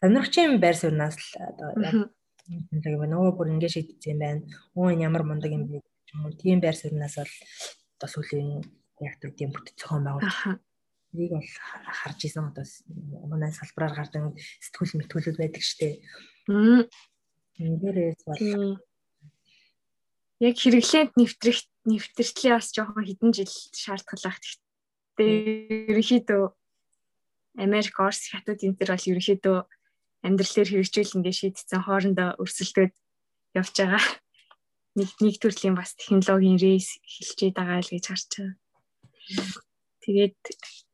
сонирхчийн 0.03 0.59
байр 0.59 0.75
сууриас 0.75 1.15
л 1.15 1.31
одоо 1.39 1.71
яг 1.79 3.03
нөгөө 3.07 3.31
бүр 3.39 3.55
ингэ 3.55 3.71
шийдсэн 3.71 4.11
юм 4.11 4.19
байна. 4.19 4.43
Өө 4.75 4.91
энэ 4.99 5.07
ямар 5.07 5.23
мундаг 5.23 5.47
юм 5.55 5.63
бэ 5.63 5.79
гэх 5.79 6.11
юм 6.11 6.27
уу. 6.27 6.35
Тийм 6.35 6.59
байр 6.59 6.75
сууриас 6.75 7.15
бол 7.15 7.31
одоо 7.95 8.09
сүүлийн 8.11 8.67
реакторуудын 8.99 9.55
бүтцөөхөн 9.55 10.03
байгуул. 10.03 10.59
Энийг 11.15 11.31
бол 11.39 11.51
харж 12.03 12.19
исэн 12.27 12.51
одоо 12.51 12.67
манай 13.31 13.55
салбараар 13.55 13.95
гардаг 13.95 14.35
сэтгүүл 14.59 14.97
мэтгүүлүүд 14.99 15.39
байдаг 15.39 15.63
штеп. 15.63 16.03
Эндээрээс 17.63 18.21
бол 18.27 18.83
яг 20.43 20.55
хэрэглээнд 20.59 21.15
нэвтрэх 21.15 21.63
нэвтрэлтээ 21.87 22.51
бас 22.51 22.75
жоохон 22.75 23.07
хэдэн 23.07 23.31
жил 23.31 23.55
шаардлагатай. 23.71 24.59
Гэхдээ 25.15 25.95
ерөнхийдөө 25.95 26.43
Америк, 27.63 27.95
Орос 28.01 28.27
хятад 28.27 28.59
энэ 28.65 28.75
төр 28.75 28.91
бол 28.91 29.09
ерөнхийдөө 29.13 29.57
амьдралээр 30.23 30.69
хэрэгжүүлэнгээ 30.71 31.35
шийдсэн 31.35 31.83
хоорондоо 31.83 32.39
өрсөлдөд 32.39 32.91
явж 33.59 33.75
байгаа. 33.75 34.03
Нэг 34.95 35.09
нэг 35.19 35.35
төрлийн 35.37 35.75
бас 35.75 35.93
технологийн 35.99 36.57
рейс 36.57 36.95
эхэлж 37.03 37.53
байгаа 37.53 37.79
л 37.83 37.91
гэж 37.91 38.05
харж 38.07 38.29
байгаа. 38.39 38.55
Тэгээд 40.03 40.35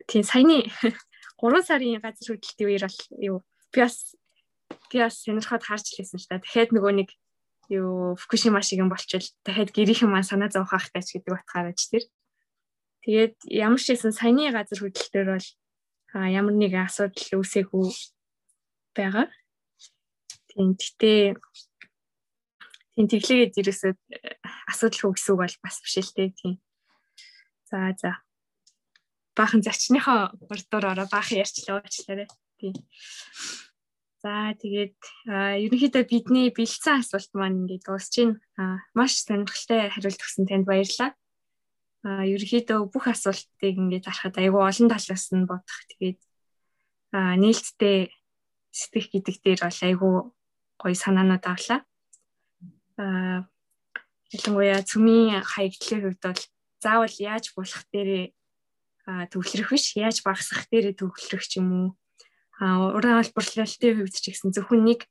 тийм 0.09 0.23
саяны 0.25 0.65
3 1.41 1.63
сарын 1.63 2.01
газар 2.01 2.27
хөдлөлтийн 2.36 2.67
үеэр 2.67 2.86
бол 2.86 2.99
юу 3.19 3.38
би 3.71 3.80
бас 3.86 4.15
би 4.89 4.97
бас 4.99 5.15
сонирхоод 5.23 5.63
харж 5.63 5.86
лээсэн 5.93 6.19
ч 6.19 6.25
та. 6.27 6.41
Дахиад 6.41 6.73
нөгөө 6.73 6.93
нэг 6.99 7.09
юу 7.69 8.17
Фукушима 8.17 8.61
шиг 8.65 8.82
юм 8.82 8.89
болчихвол 8.89 9.30
дахиад 9.45 9.71
гэрийнхэн 9.71 10.09
маань 10.09 10.25
санаа 10.25 10.49
зовхох 10.49 10.89
тач 10.89 11.13
гэдэг 11.13 11.38
утгаараа 11.38 11.73
ч 11.77 11.89
тэр. 11.93 12.03
Тэгээд 13.05 13.36
ямар 13.45 13.80
ч 13.80 13.93
хэсэн 13.93 14.13
саяны 14.13 14.49
газар 14.49 14.80
хөдлөлтөөр 14.82 15.27
бол 15.38 15.47
ямар 16.17 16.55
нэгэн 16.57 16.89
асуудал 16.89 17.39
үүсээгүй 17.39 17.88
байгаа. 18.95 19.27
Тийм 20.49 20.75
гэтээ 20.75 21.21
тийм 22.99 23.05
тэглээгээд 23.07 23.59
ерөөсөө 23.61 23.91
асуудал 24.67 24.99
хөө 24.99 25.13
гэсэн 25.15 25.31
үг 25.33 25.39
бол 25.39 25.57
бас 25.63 25.77
биш 25.79 25.95
л 26.03 26.15
дээ 26.17 26.29
тийм. 26.35 26.53
За 27.69 27.95
за. 27.95 28.11
Баахан 29.37 29.63
зочныхоо 29.63 30.35
урдуур 30.51 30.85
ороо 30.91 31.07
баахан 31.07 31.39
ярьчлаа 31.39 31.79
уучлаарай. 31.79 32.27
Тийм. 32.59 32.75
За 34.19 34.51
тэгээд 34.51 34.99
ерөнхийдөө 35.63 36.03
бидний 36.11 36.51
бэлдсэн 36.51 36.99
асуулт 36.99 37.31
маань 37.39 37.63
ингээд 37.63 37.87
дуусч 37.87 38.13
байна. 38.19 38.83
Маш 38.91 39.23
сонирхолтой 39.23 39.87
хариулт 39.95 40.19
өгсөн 40.19 40.43
танд 40.43 40.67
баярлалаа. 40.67 41.15
Ерөнхийдөө 42.03 42.91
бүх 42.91 43.07
асуултыг 43.07 43.75
ингээд 43.79 44.11
харахад 44.11 44.35
айгүй 44.43 44.59
олон 44.59 44.87
талаас 44.91 45.31
нь 45.31 45.47
бодох. 45.47 45.79
Тэгээд 45.95 46.19
нээлттэй 47.15 48.11
сэтгэх 48.72 49.07
гэдэг 49.13 49.36
дээр 49.43 49.61
бол 49.65 49.80
айгүй 49.88 50.13
гоё 50.80 50.95
санаанууд 50.95 51.45
авлаа. 51.45 51.80
Аа 52.97 53.47
ялангуяа 54.34 54.82
цөмийн 54.86 55.41
хаягдлын 55.41 56.01
хувьд 56.05 56.22
бол 56.24 56.41
заавал 56.84 57.15
яаж 57.17 57.45
болох 57.57 57.84
дээрээ 57.91 58.26
төвлөрөх 59.34 59.70
биш, 59.74 59.97
яаж 59.97 60.22
багасгах 60.22 60.70
дээрээ 60.70 60.95
төвлөрөх 61.01 61.45
ч 61.49 61.57
юм 61.59 61.67
уу. 61.74 61.89
Аа 62.61 62.93
уран 62.93 63.20
албарлалтын 63.20 63.97
хувьд 63.97 64.15
ч 64.15 64.26
гэсэн 64.30 64.53
зөвхөн 64.53 64.86
нэг 64.86 65.09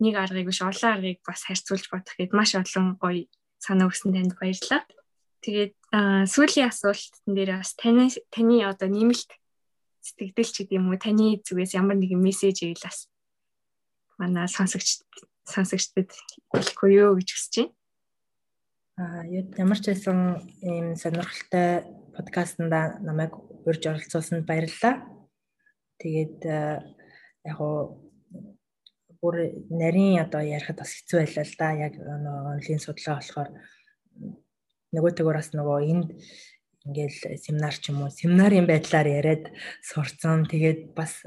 нэг 0.00 0.14
аргыг 0.16 0.48
биш 0.48 0.62
олон 0.64 0.90
аргыг 0.96 1.20
бас 1.26 1.44
харьцуулж 1.44 1.86
бодох 1.92 2.14
гээд 2.16 2.32
маш 2.32 2.54
олон 2.56 2.96
гоё 2.96 3.28
санаа 3.60 3.90
өгсөн 3.90 4.14
танд 4.14 4.32
баярлалаа. 4.38 4.82
Тэгээд 5.44 5.74
сүүлийн 6.32 6.70
асуултан 6.70 7.32
дээр 7.34 7.60
бас 7.60 7.74
таны 7.74 8.08
таны 8.30 8.62
одоо 8.64 8.88
нэмэлт 8.88 9.30
сэтгэлдэл 10.02 10.52
ч 10.52 10.56
гэдэг 10.62 10.78
юм 10.78 10.90
уу 10.90 10.98
таны 10.98 11.40
зүгээс 11.42 11.74
ямар 11.78 11.96
нэгэн 11.98 12.20
мессеж 12.22 12.62
ийл 12.62 12.82
бас 12.82 13.08
манай 14.18 14.46
сонсогч 14.50 15.02
сонсогчдод 15.46 16.10
хэлэхгүй 16.52 16.90
юу 16.98 17.16
гэж 17.18 17.28
хүсэж 17.32 17.54
байна. 17.56 17.72
Аа 18.98 19.22
ямар 19.30 19.78
ч 19.78 19.84
байсан 19.94 20.42
ийм 20.62 20.98
сонирхолтой 20.98 21.86
подкастнда 22.16 22.98
намайг 23.00 23.32
урьж 23.66 23.82
оролцуулсанд 23.86 24.42
баярлалаа. 24.46 25.06
Тэгээд 26.02 26.38
яг 26.44 27.56
гоо 27.56 28.02
бүр 29.22 29.36
нарийн 29.70 30.22
одоо 30.26 30.42
ярихад 30.42 30.82
бас 30.82 30.92
хэцүү 30.94 31.18
байлаа 31.22 31.46
л 31.46 31.54
да. 31.58 31.68
Яг 31.86 31.94
онлайн 31.94 32.82
судалгаа 32.82 33.18
болохоор 33.18 33.50
нөгөө 34.94 35.12
төгөөс 35.14 35.48
нөгөө 35.54 35.78
энд 35.92 36.08
ингээл 36.88 37.36
семинар 37.36 37.76
ч 37.76 37.92
юм 37.92 38.02
уу 38.02 38.10
семинарын 38.10 38.64
байдлаар 38.64 39.08
яриад 39.08 39.44
сурцсан. 39.84 40.48
Тэгээд 40.48 40.96
бас 40.96 41.20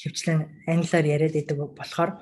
хөвчлэн 0.00 0.64
англиар 0.64 1.06
яриад 1.06 1.36
идэг 1.36 1.60
болохоор 1.76 2.18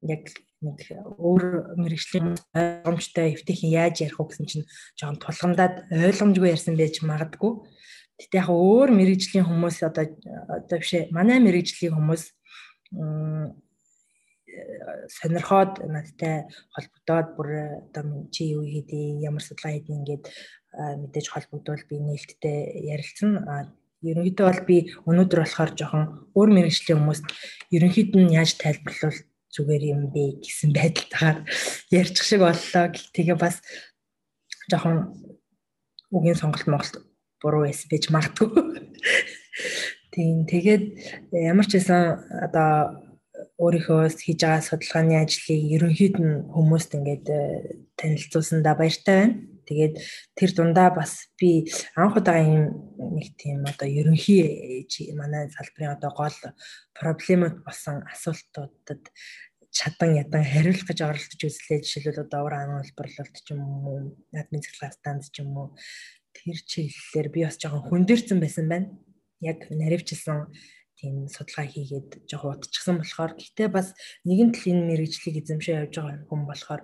яг 0.00 0.32
нэг 0.62 0.78
өөр 1.20 1.76
мэрэгжлийн 1.76 2.38
ойлгомжтой 2.54 3.34
эвтэйхэн 3.36 3.70
яаж 3.76 4.06
ярих 4.06 4.18
вэ 4.18 4.26
гэсэн 4.30 4.46
чинь 4.48 4.66
жоохон 4.96 5.20
тулгамдаад 5.20 5.74
ойлгомжгүй 5.90 6.54
ярьсан 6.54 6.78
байж 6.78 7.02
магадгүй. 7.02 7.52
Тэгтээ 8.22 8.40
яг 8.40 8.48
өөр 8.48 8.90
мэрэгжлийн 8.94 9.46
хүмүүс 9.46 9.82
одоо 9.82 10.06
одоо 10.48 10.78
бишээ 10.78 11.10
манай 11.10 11.42
мэрэгжлийн 11.42 11.98
хүмүүс 11.98 12.22
сонирхоод 15.16 15.80
надтай 15.88 16.46
холбогдоод 16.74 17.28
бүр 17.36 17.48
одоо 17.88 18.28
чи 18.30 18.52
юу 18.52 18.62
хийдий 18.62 19.18
ямар 19.24 19.42
судалгаа 19.42 19.72
хийдий 19.74 19.96
ингээд 19.96 20.24
мэдээж 20.72 21.26
холбогдвол 21.28 21.82
би 21.88 21.96
нээлттэй 22.00 22.88
ярилцсан. 22.88 23.44
Ерөнхийдөө 24.02 24.46
бол 24.48 24.62
би 24.66 24.76
өнөөдөр 25.06 25.40
болохоор 25.44 25.70
жоохон 25.78 26.04
өөр 26.34 26.50
мэрэгжлийн 26.50 26.98
хүмүүст 26.98 27.26
ерөнхийд 27.70 28.10
нь 28.18 28.34
яаж 28.34 28.58
тайлбарлавал 28.58 29.20
зүгээр 29.52 29.84
юм 29.94 30.02
бэ 30.10 30.42
гэсэн 30.42 30.74
байдалтайгаар 30.74 31.38
ярьчих 32.00 32.26
шиг 32.26 32.42
боллоо. 32.42 32.84
Тэгээ 33.14 33.36
бас 33.38 33.62
жоохон 34.72 35.12
үгийн 36.10 36.34
сонголт 36.40 36.66
Монголд 36.66 36.94
буруу 37.38 37.62
байсан 37.68 37.86
байж 37.92 38.04
магадгүй. 38.10 38.50
Тийм 40.12 40.44
тэгээд 40.50 40.84
ямар 41.30 41.66
ч 41.68 41.78
байсан 41.78 42.20
одоо 42.26 43.12
өөрийнхөө 43.60 44.12
хийж 44.12 44.40
байгаа 44.42 44.60
судалгааны 44.66 45.16
ажлыг 45.20 45.60
ерөнхийд 45.76 46.16
нь 46.18 46.44
хүмүүст 46.52 46.90
ингээд 46.96 47.26
танилцуулсандаа 47.98 48.74
баяртай 48.76 49.16
байна. 49.20 49.34
Тэгээд 49.66 49.94
тэр 50.34 50.50
дундаа 50.56 50.90
бас 50.90 51.30
би 51.38 51.70
анх 51.96 52.16
удаа 52.18 52.38
юм 52.42 52.72
нэг 53.16 53.36
тийм 53.38 53.64
одоо 53.64 53.88
ерөнхий 53.88 54.86
манай 55.14 55.50
салбарын 55.50 55.96
одоо 55.96 56.10
гол 56.10 56.38
проблемууд 56.94 57.62
болсон 57.64 58.02
асуултуудад 58.10 59.02
чадан 59.72 60.20
ядан 60.20 60.44
хариулах 60.44 60.84
гэж 60.84 61.00
оролдож 61.00 61.40
үзлээ. 61.40 61.80
Жишээлбэл 61.80 62.28
одоо 62.28 62.40
уур 62.44 62.54
аан 62.54 62.84
холборлолт 62.84 63.36
ч 63.40 63.56
юм 63.56 63.62
уу, 63.64 64.12
админ 64.36 64.60
цэглэх 64.60 64.92
станц 64.92 65.32
ч 65.32 65.40
юм 65.40 65.56
уу 65.56 65.68
тэр 66.36 66.56
чиглэлээр 66.60 67.28
би 67.32 67.40
бас 67.48 67.56
жоохон 67.56 67.88
хүндэрсэн 67.88 68.38
байсан 68.40 68.68
байна. 68.68 68.92
Яг 69.40 69.64
наривчилсан 69.72 70.52
тийм 71.00 71.26
судалгаа 71.26 71.66
хийгээд 71.66 72.28
жоохон 72.28 72.60
утчихсан 72.60 72.96
болохоор 73.00 73.32
гэтээ 73.40 73.68
бас 73.72 73.96
нэгэн 74.28 74.52
талын 74.54 74.86
мэрэгжлийг 74.86 75.40
эзэмшээ 75.40 75.88
явж 75.88 75.94
байгаа 75.98 76.28
хүн 76.28 76.42
болохоор 76.46 76.82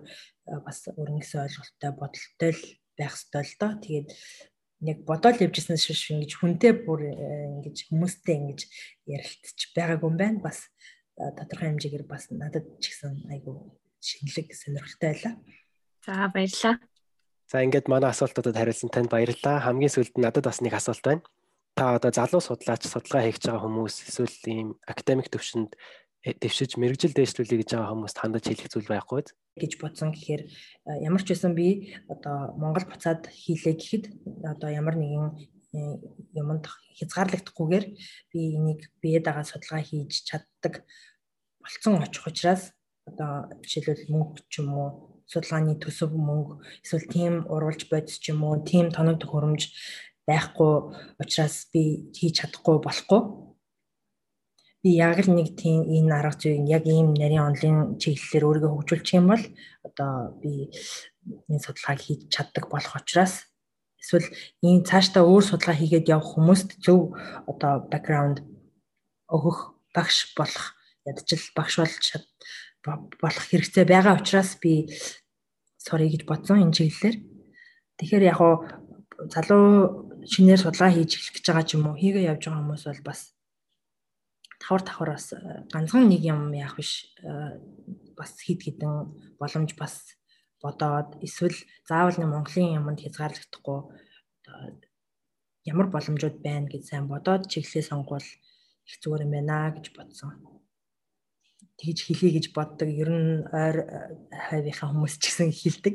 бас 0.65 0.85
өрөнгөсөн 0.89 1.45
ойлголттой 1.45 1.93
бодолтой 1.93 2.53
л 2.55 2.63
байх 2.99 3.15
ёстой 3.15 3.43
л 3.45 3.55
доо. 3.61 3.73
Тэгээд 3.79 4.09
яг 4.89 4.99
бодоол 5.05 5.39
явжсанаас 5.43 5.85
шиш 5.85 6.15
ингэж 6.15 6.33
хүнтэй 6.39 6.73
бүр 6.87 7.13
ингэж 7.13 7.91
хүмүүстэй 7.91 8.35
ингэж 8.39 8.61
ярилцж 9.07 9.59
байгаагүй 9.75 10.09
юм 10.09 10.17
байна. 10.19 10.39
Бас 10.43 10.71
тодорхой 11.19 11.75
хэмжээгээр 11.75 12.07
бас 12.07 12.31
надад 12.31 12.67
ч 12.79 12.95
гэсэн 12.95 13.27
айгу 13.31 13.75
шинэлэг 13.99 14.55
сонирхолтой 14.55 15.11
байлаа. 15.13 15.35
За 16.07 16.31
баярлалаа. 16.31 16.77
За 17.51 17.65
ингээд 17.65 17.91
манай 17.91 18.11
асуултуудад 18.11 18.55
хариулсан 18.55 18.91
танд 18.93 19.11
баярлалаа. 19.11 19.65
Хамгийн 19.67 19.91
сүүлд 19.91 20.15
надад 20.21 20.47
бас 20.47 20.61
нэг 20.63 20.75
асуулт 20.79 21.03
байна. 21.03 21.23
Та 21.75 21.95
одоо 21.95 22.11
залуу 22.11 22.43
судлаач, 22.43 22.87
судалгаа 22.87 23.23
хийж 23.27 23.47
байгаа 23.47 23.63
хүмүүс 23.63 23.95
эсвэл 24.11 24.37
ийм 24.51 24.69
академик 24.83 25.31
төвшөнд 25.31 25.75
э, 25.75 25.79
дэвшиж 26.37 26.77
мэрэгжил 26.77 27.17
дэвшлүүлэх 27.17 27.61
гэж 27.65 27.71
байгаа 27.73 27.91
хүмүүст 27.93 28.19
хандаж 28.21 28.45
хэлэх 28.45 28.69
зүйл 28.69 28.93
байхгүй 28.93 29.23
гэж 29.59 29.73
бодсон 29.81 30.13
гэхээр 30.15 30.43
э, 30.47 30.51
ямар 31.03 31.23
ч 31.25 31.33
байсан 31.33 31.53
би 31.55 31.97
одоо 32.09 32.55
Монгол 32.61 32.87
буцаад 32.87 33.27
хийлээ 33.33 33.75
гэхэд 33.75 34.05
одоо 34.45 34.71
ямар 34.71 34.97
нэгэн 35.01 35.27
э, 35.75 35.99
юмд 36.39 36.65
хязгаарлагдахгүйгээр 36.99 37.87
би 38.33 38.41
энийг 38.57 38.81
бие 39.03 39.19
дагаа 39.21 39.45
судалгаа 39.45 39.83
хийж 39.83 40.25
чаддаг 40.29 40.87
болцсон 41.61 42.03
очих 42.03 42.27
учраас 42.27 42.73
одоо 43.09 43.51
жишээлбэл 43.65 44.13
мөнгө 44.13 44.47
ч 44.49 44.63
юм 44.63 44.71
уу 44.75 44.89
судалгааны 45.27 45.77
төсөв 45.83 46.15
мөнгө 46.15 46.61
эсвэл 46.85 47.07
тийм 47.13 47.35
урвалж 47.51 47.89
бодис 47.91 48.17
ч 48.23 48.33
юм 48.33 48.45
уу 48.45 48.63
тийм 48.65 48.89
тоног 48.95 49.21
төхөөрөмж 49.21 49.63
байхгүй 50.29 50.73
учраас 51.21 51.69
би 51.73 52.13
хийж 52.17 52.41
чадахгүй 52.41 52.77
болохгүй 52.85 53.48
би 54.83 54.91
яг 54.95 55.19
л 55.27 55.31
нэг 55.35 55.59
тийм 55.59 55.87
энэ 55.87 56.15
арга 56.15 56.39
зүйн 56.39 56.67
яг 56.71 56.85
ийм 56.87 57.15
нарийн 57.15 57.47
онлын 57.51 57.99
чиглэлээр 58.01 58.47
өөрийгөө 58.47 58.73
хөгжүүлчих 58.75 59.19
юм 59.19 59.27
бол 59.33 59.45
одоо 59.89 60.13
би 60.41 60.71
энэ 61.51 61.65
судалгааг 61.65 62.01
хийж 62.03 62.21
чаддаг 62.31 62.65
болох 62.71 62.95
учраас 62.95 63.51
эсвэл 63.99 64.29
ийм 64.63 64.87
цаашдаа 64.89 65.27
өөр 65.27 65.45
судалгаа 65.47 65.77
хийгээд 65.79 66.11
явах 66.15 66.31
хүмүүст 66.33 66.69
зөв 66.85 67.19
одоо 67.51 67.73
бэкграунд 67.91 68.39
өгөх 69.35 69.59
багш 69.95 70.33
болох 70.39 70.79
ядчил 71.09 71.43
багш 71.59 71.75
болж 71.83 72.05
болох 73.23 73.45
хэрэгцээ 73.51 73.85
байгаа 73.85 74.15
учраас 74.21 74.57
би 74.63 74.87
сорё 75.77 76.07
гэж 76.09 76.23
бодсон 76.29 76.63
энэ 76.63 76.77
чиглэлээр. 76.77 77.17
Тэгэхээр 77.99 78.25
яг 78.33 78.41
уу 78.41 78.55
залуу 79.33 79.67
шинээр 80.33 80.61
судалгаа 80.63 80.93
хийж 80.95 81.11
эхлэх 81.17 81.35
гэж 81.35 81.45
байгаа 81.49 81.67
ч 81.67 81.71
юм 81.77 81.85
уу 81.89 81.97
хийгээ 81.99 82.29
явж 82.31 82.43
байгаа 82.47 82.63
хүмүүс 82.63 82.85
бол 82.87 83.03
бас 83.09 83.21
давхар 84.61 84.83
давхар 84.83 85.11
бас 85.15 85.33
э, 85.33 85.65
ганцхан 85.73 86.09
нэг 86.09 86.23
юм 86.23 86.53
яах 86.53 86.77
биш 86.77 87.15
э, 87.23 87.59
бас 88.19 88.37
хид 88.43 88.63
хідэн 88.63 89.15
боломж 89.39 89.75
бас 89.79 90.19
бодоод 90.63 91.17
эсвэл 91.23 91.57
заавал 91.89 92.19
нэг 92.19 92.29
Монголын 92.29 92.77
юмд 92.79 93.01
хязгаарлагдахгүй 93.01 93.81
ямар 95.65 95.87
боломжууд 95.91 96.43
байна 96.43 96.67
гэж 96.69 96.91
сайн 96.91 97.07
бодоод 97.09 97.47
чиглэлээ 97.47 97.85
сонгуул 97.87 98.27
их 98.89 98.95
зүгээр 99.03 99.25
юм 99.27 99.33
байна 99.37 99.75
гэж 99.77 99.95
бодсон 99.95 100.59
тэгж 101.79 102.11
хэлье 102.11 102.31
гэж 102.35 102.47
боддог. 102.53 102.91
Ер 102.91 103.11
нь 103.11 103.47
ойр 103.55 103.77
хавийнхаа 104.35 104.91
хүмүүс 104.91 105.15
ч 105.23 105.31
гэсэн 105.31 105.51
хэлдэг. 105.55 105.95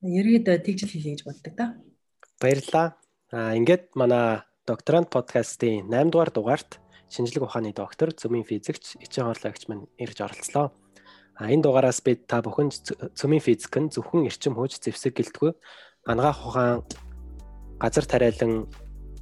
Ерөөдөө 0.00 0.56
тэгж 0.56 0.80
хэлье 0.88 1.12
гэж 1.14 1.22
боддог 1.28 1.52
да. 1.52 1.66
Баярлалаа. 2.40 2.96
Аа 3.28 3.52
ингээд 3.56 3.92
манай 3.92 4.40
докторант 4.66 5.10
подкастын 5.10 5.90
8 5.90 6.10
дугаар 6.10 6.30
дугаарт 6.30 6.78
шинжлэх 7.10 7.44
ухааны 7.44 7.72
доктор, 7.74 8.14
цөмийн 8.14 8.46
физикч, 8.46 8.96
эцэг 9.02 9.24
хорлогч 9.26 9.68
мань 9.68 9.90
ирж 9.98 10.22
оролцлоо. 10.22 10.72
А 11.34 11.50
энэ 11.50 11.62
дугаараас 11.66 12.00
бид 12.00 12.26
та 12.30 12.40
бүхэн 12.40 12.70
цөмийн 13.18 13.42
физик 13.42 13.74
нь 13.76 13.90
зөвхөн 13.90 14.24
эрчим 14.30 14.54
хүч 14.54 14.78
зэвсэг 14.78 15.18
гэлтгүй 15.18 15.52
анагаах 16.06 16.46
ухаан 16.46 16.82
газар 17.82 18.06
тариалан 18.06 18.70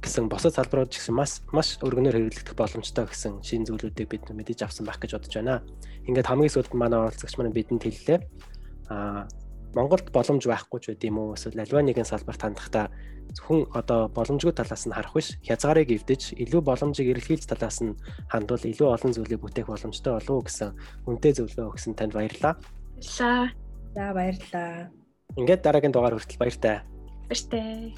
гэсэн 0.01 0.29
босод 0.29 0.53
салбарууд 0.53 0.89
ч 0.93 0.97
гэсэн 1.01 1.13
маш 1.13 1.41
маш 1.53 1.77
өргөнөөр 1.81 2.17
хэрэглэгдэх 2.17 2.57
боломжтой 2.57 3.05
гэсэн 3.05 3.41
шин 3.45 3.65
зүйлүүдийг 3.65 4.09
бид 4.09 4.25
мэдэж 4.29 4.65
авсан 4.65 4.85
байх 4.85 4.97
гэж 4.97 5.17
бодож 5.17 5.33
байна. 5.33 5.61
Ингээд 6.09 6.29
хамгийн 6.29 6.53
сүүлд 6.53 6.73
манай 6.73 6.99
оролцогч 7.05 7.37
маань 7.37 7.53
бидэнд 7.53 7.85
хэллээ. 7.85 8.19
Аа 8.89 9.29
Монголд 9.71 10.11
боломж 10.11 10.43
байхгүй 10.43 10.79
ч 10.83 10.85
байд 10.91 11.03
юм 11.07 11.17
уу? 11.23 11.35
Эсвэл 11.39 11.63
альва 11.63 11.79
нэгэн 11.79 12.03
салбарт 12.03 12.43
хандахдаа 12.43 12.91
зөвхөн 13.31 13.71
одоо 13.71 14.11
боломжгүй 14.11 14.51
талаас 14.51 14.83
нь 14.83 14.91
харах 14.91 15.15
биш, 15.15 15.39
хязгаарыг 15.47 15.87
эвдэж 15.95 16.35
илүү 16.35 16.59
боломжийг 16.59 17.15
эрэлхийлж 17.15 17.47
талаас 17.47 17.79
нь 17.79 17.95
хандвал 18.27 18.59
илүү 18.59 18.87
олон 18.91 19.15
зүйлийг 19.15 19.39
бүтээх 19.39 19.71
боломжтой 19.71 20.19
болов 20.19 20.35
уу 20.35 20.43
гэсэн 20.43 20.75
үнэтэй 21.07 21.33
зөвлөгөө 21.39 21.71
өгсөн 21.71 21.95
танд 21.95 22.11
баярлалаа. 22.11 22.59
Баярлалаа. 22.59 23.55
За 23.95 24.03
баярлалаа. 24.11 24.91
Ингээд 25.39 25.63
дараагийн 25.63 25.95
дугаар 25.95 26.19
хүртэл 26.19 26.41
баяртай. 26.43 26.83
Баяртай. 27.31 27.95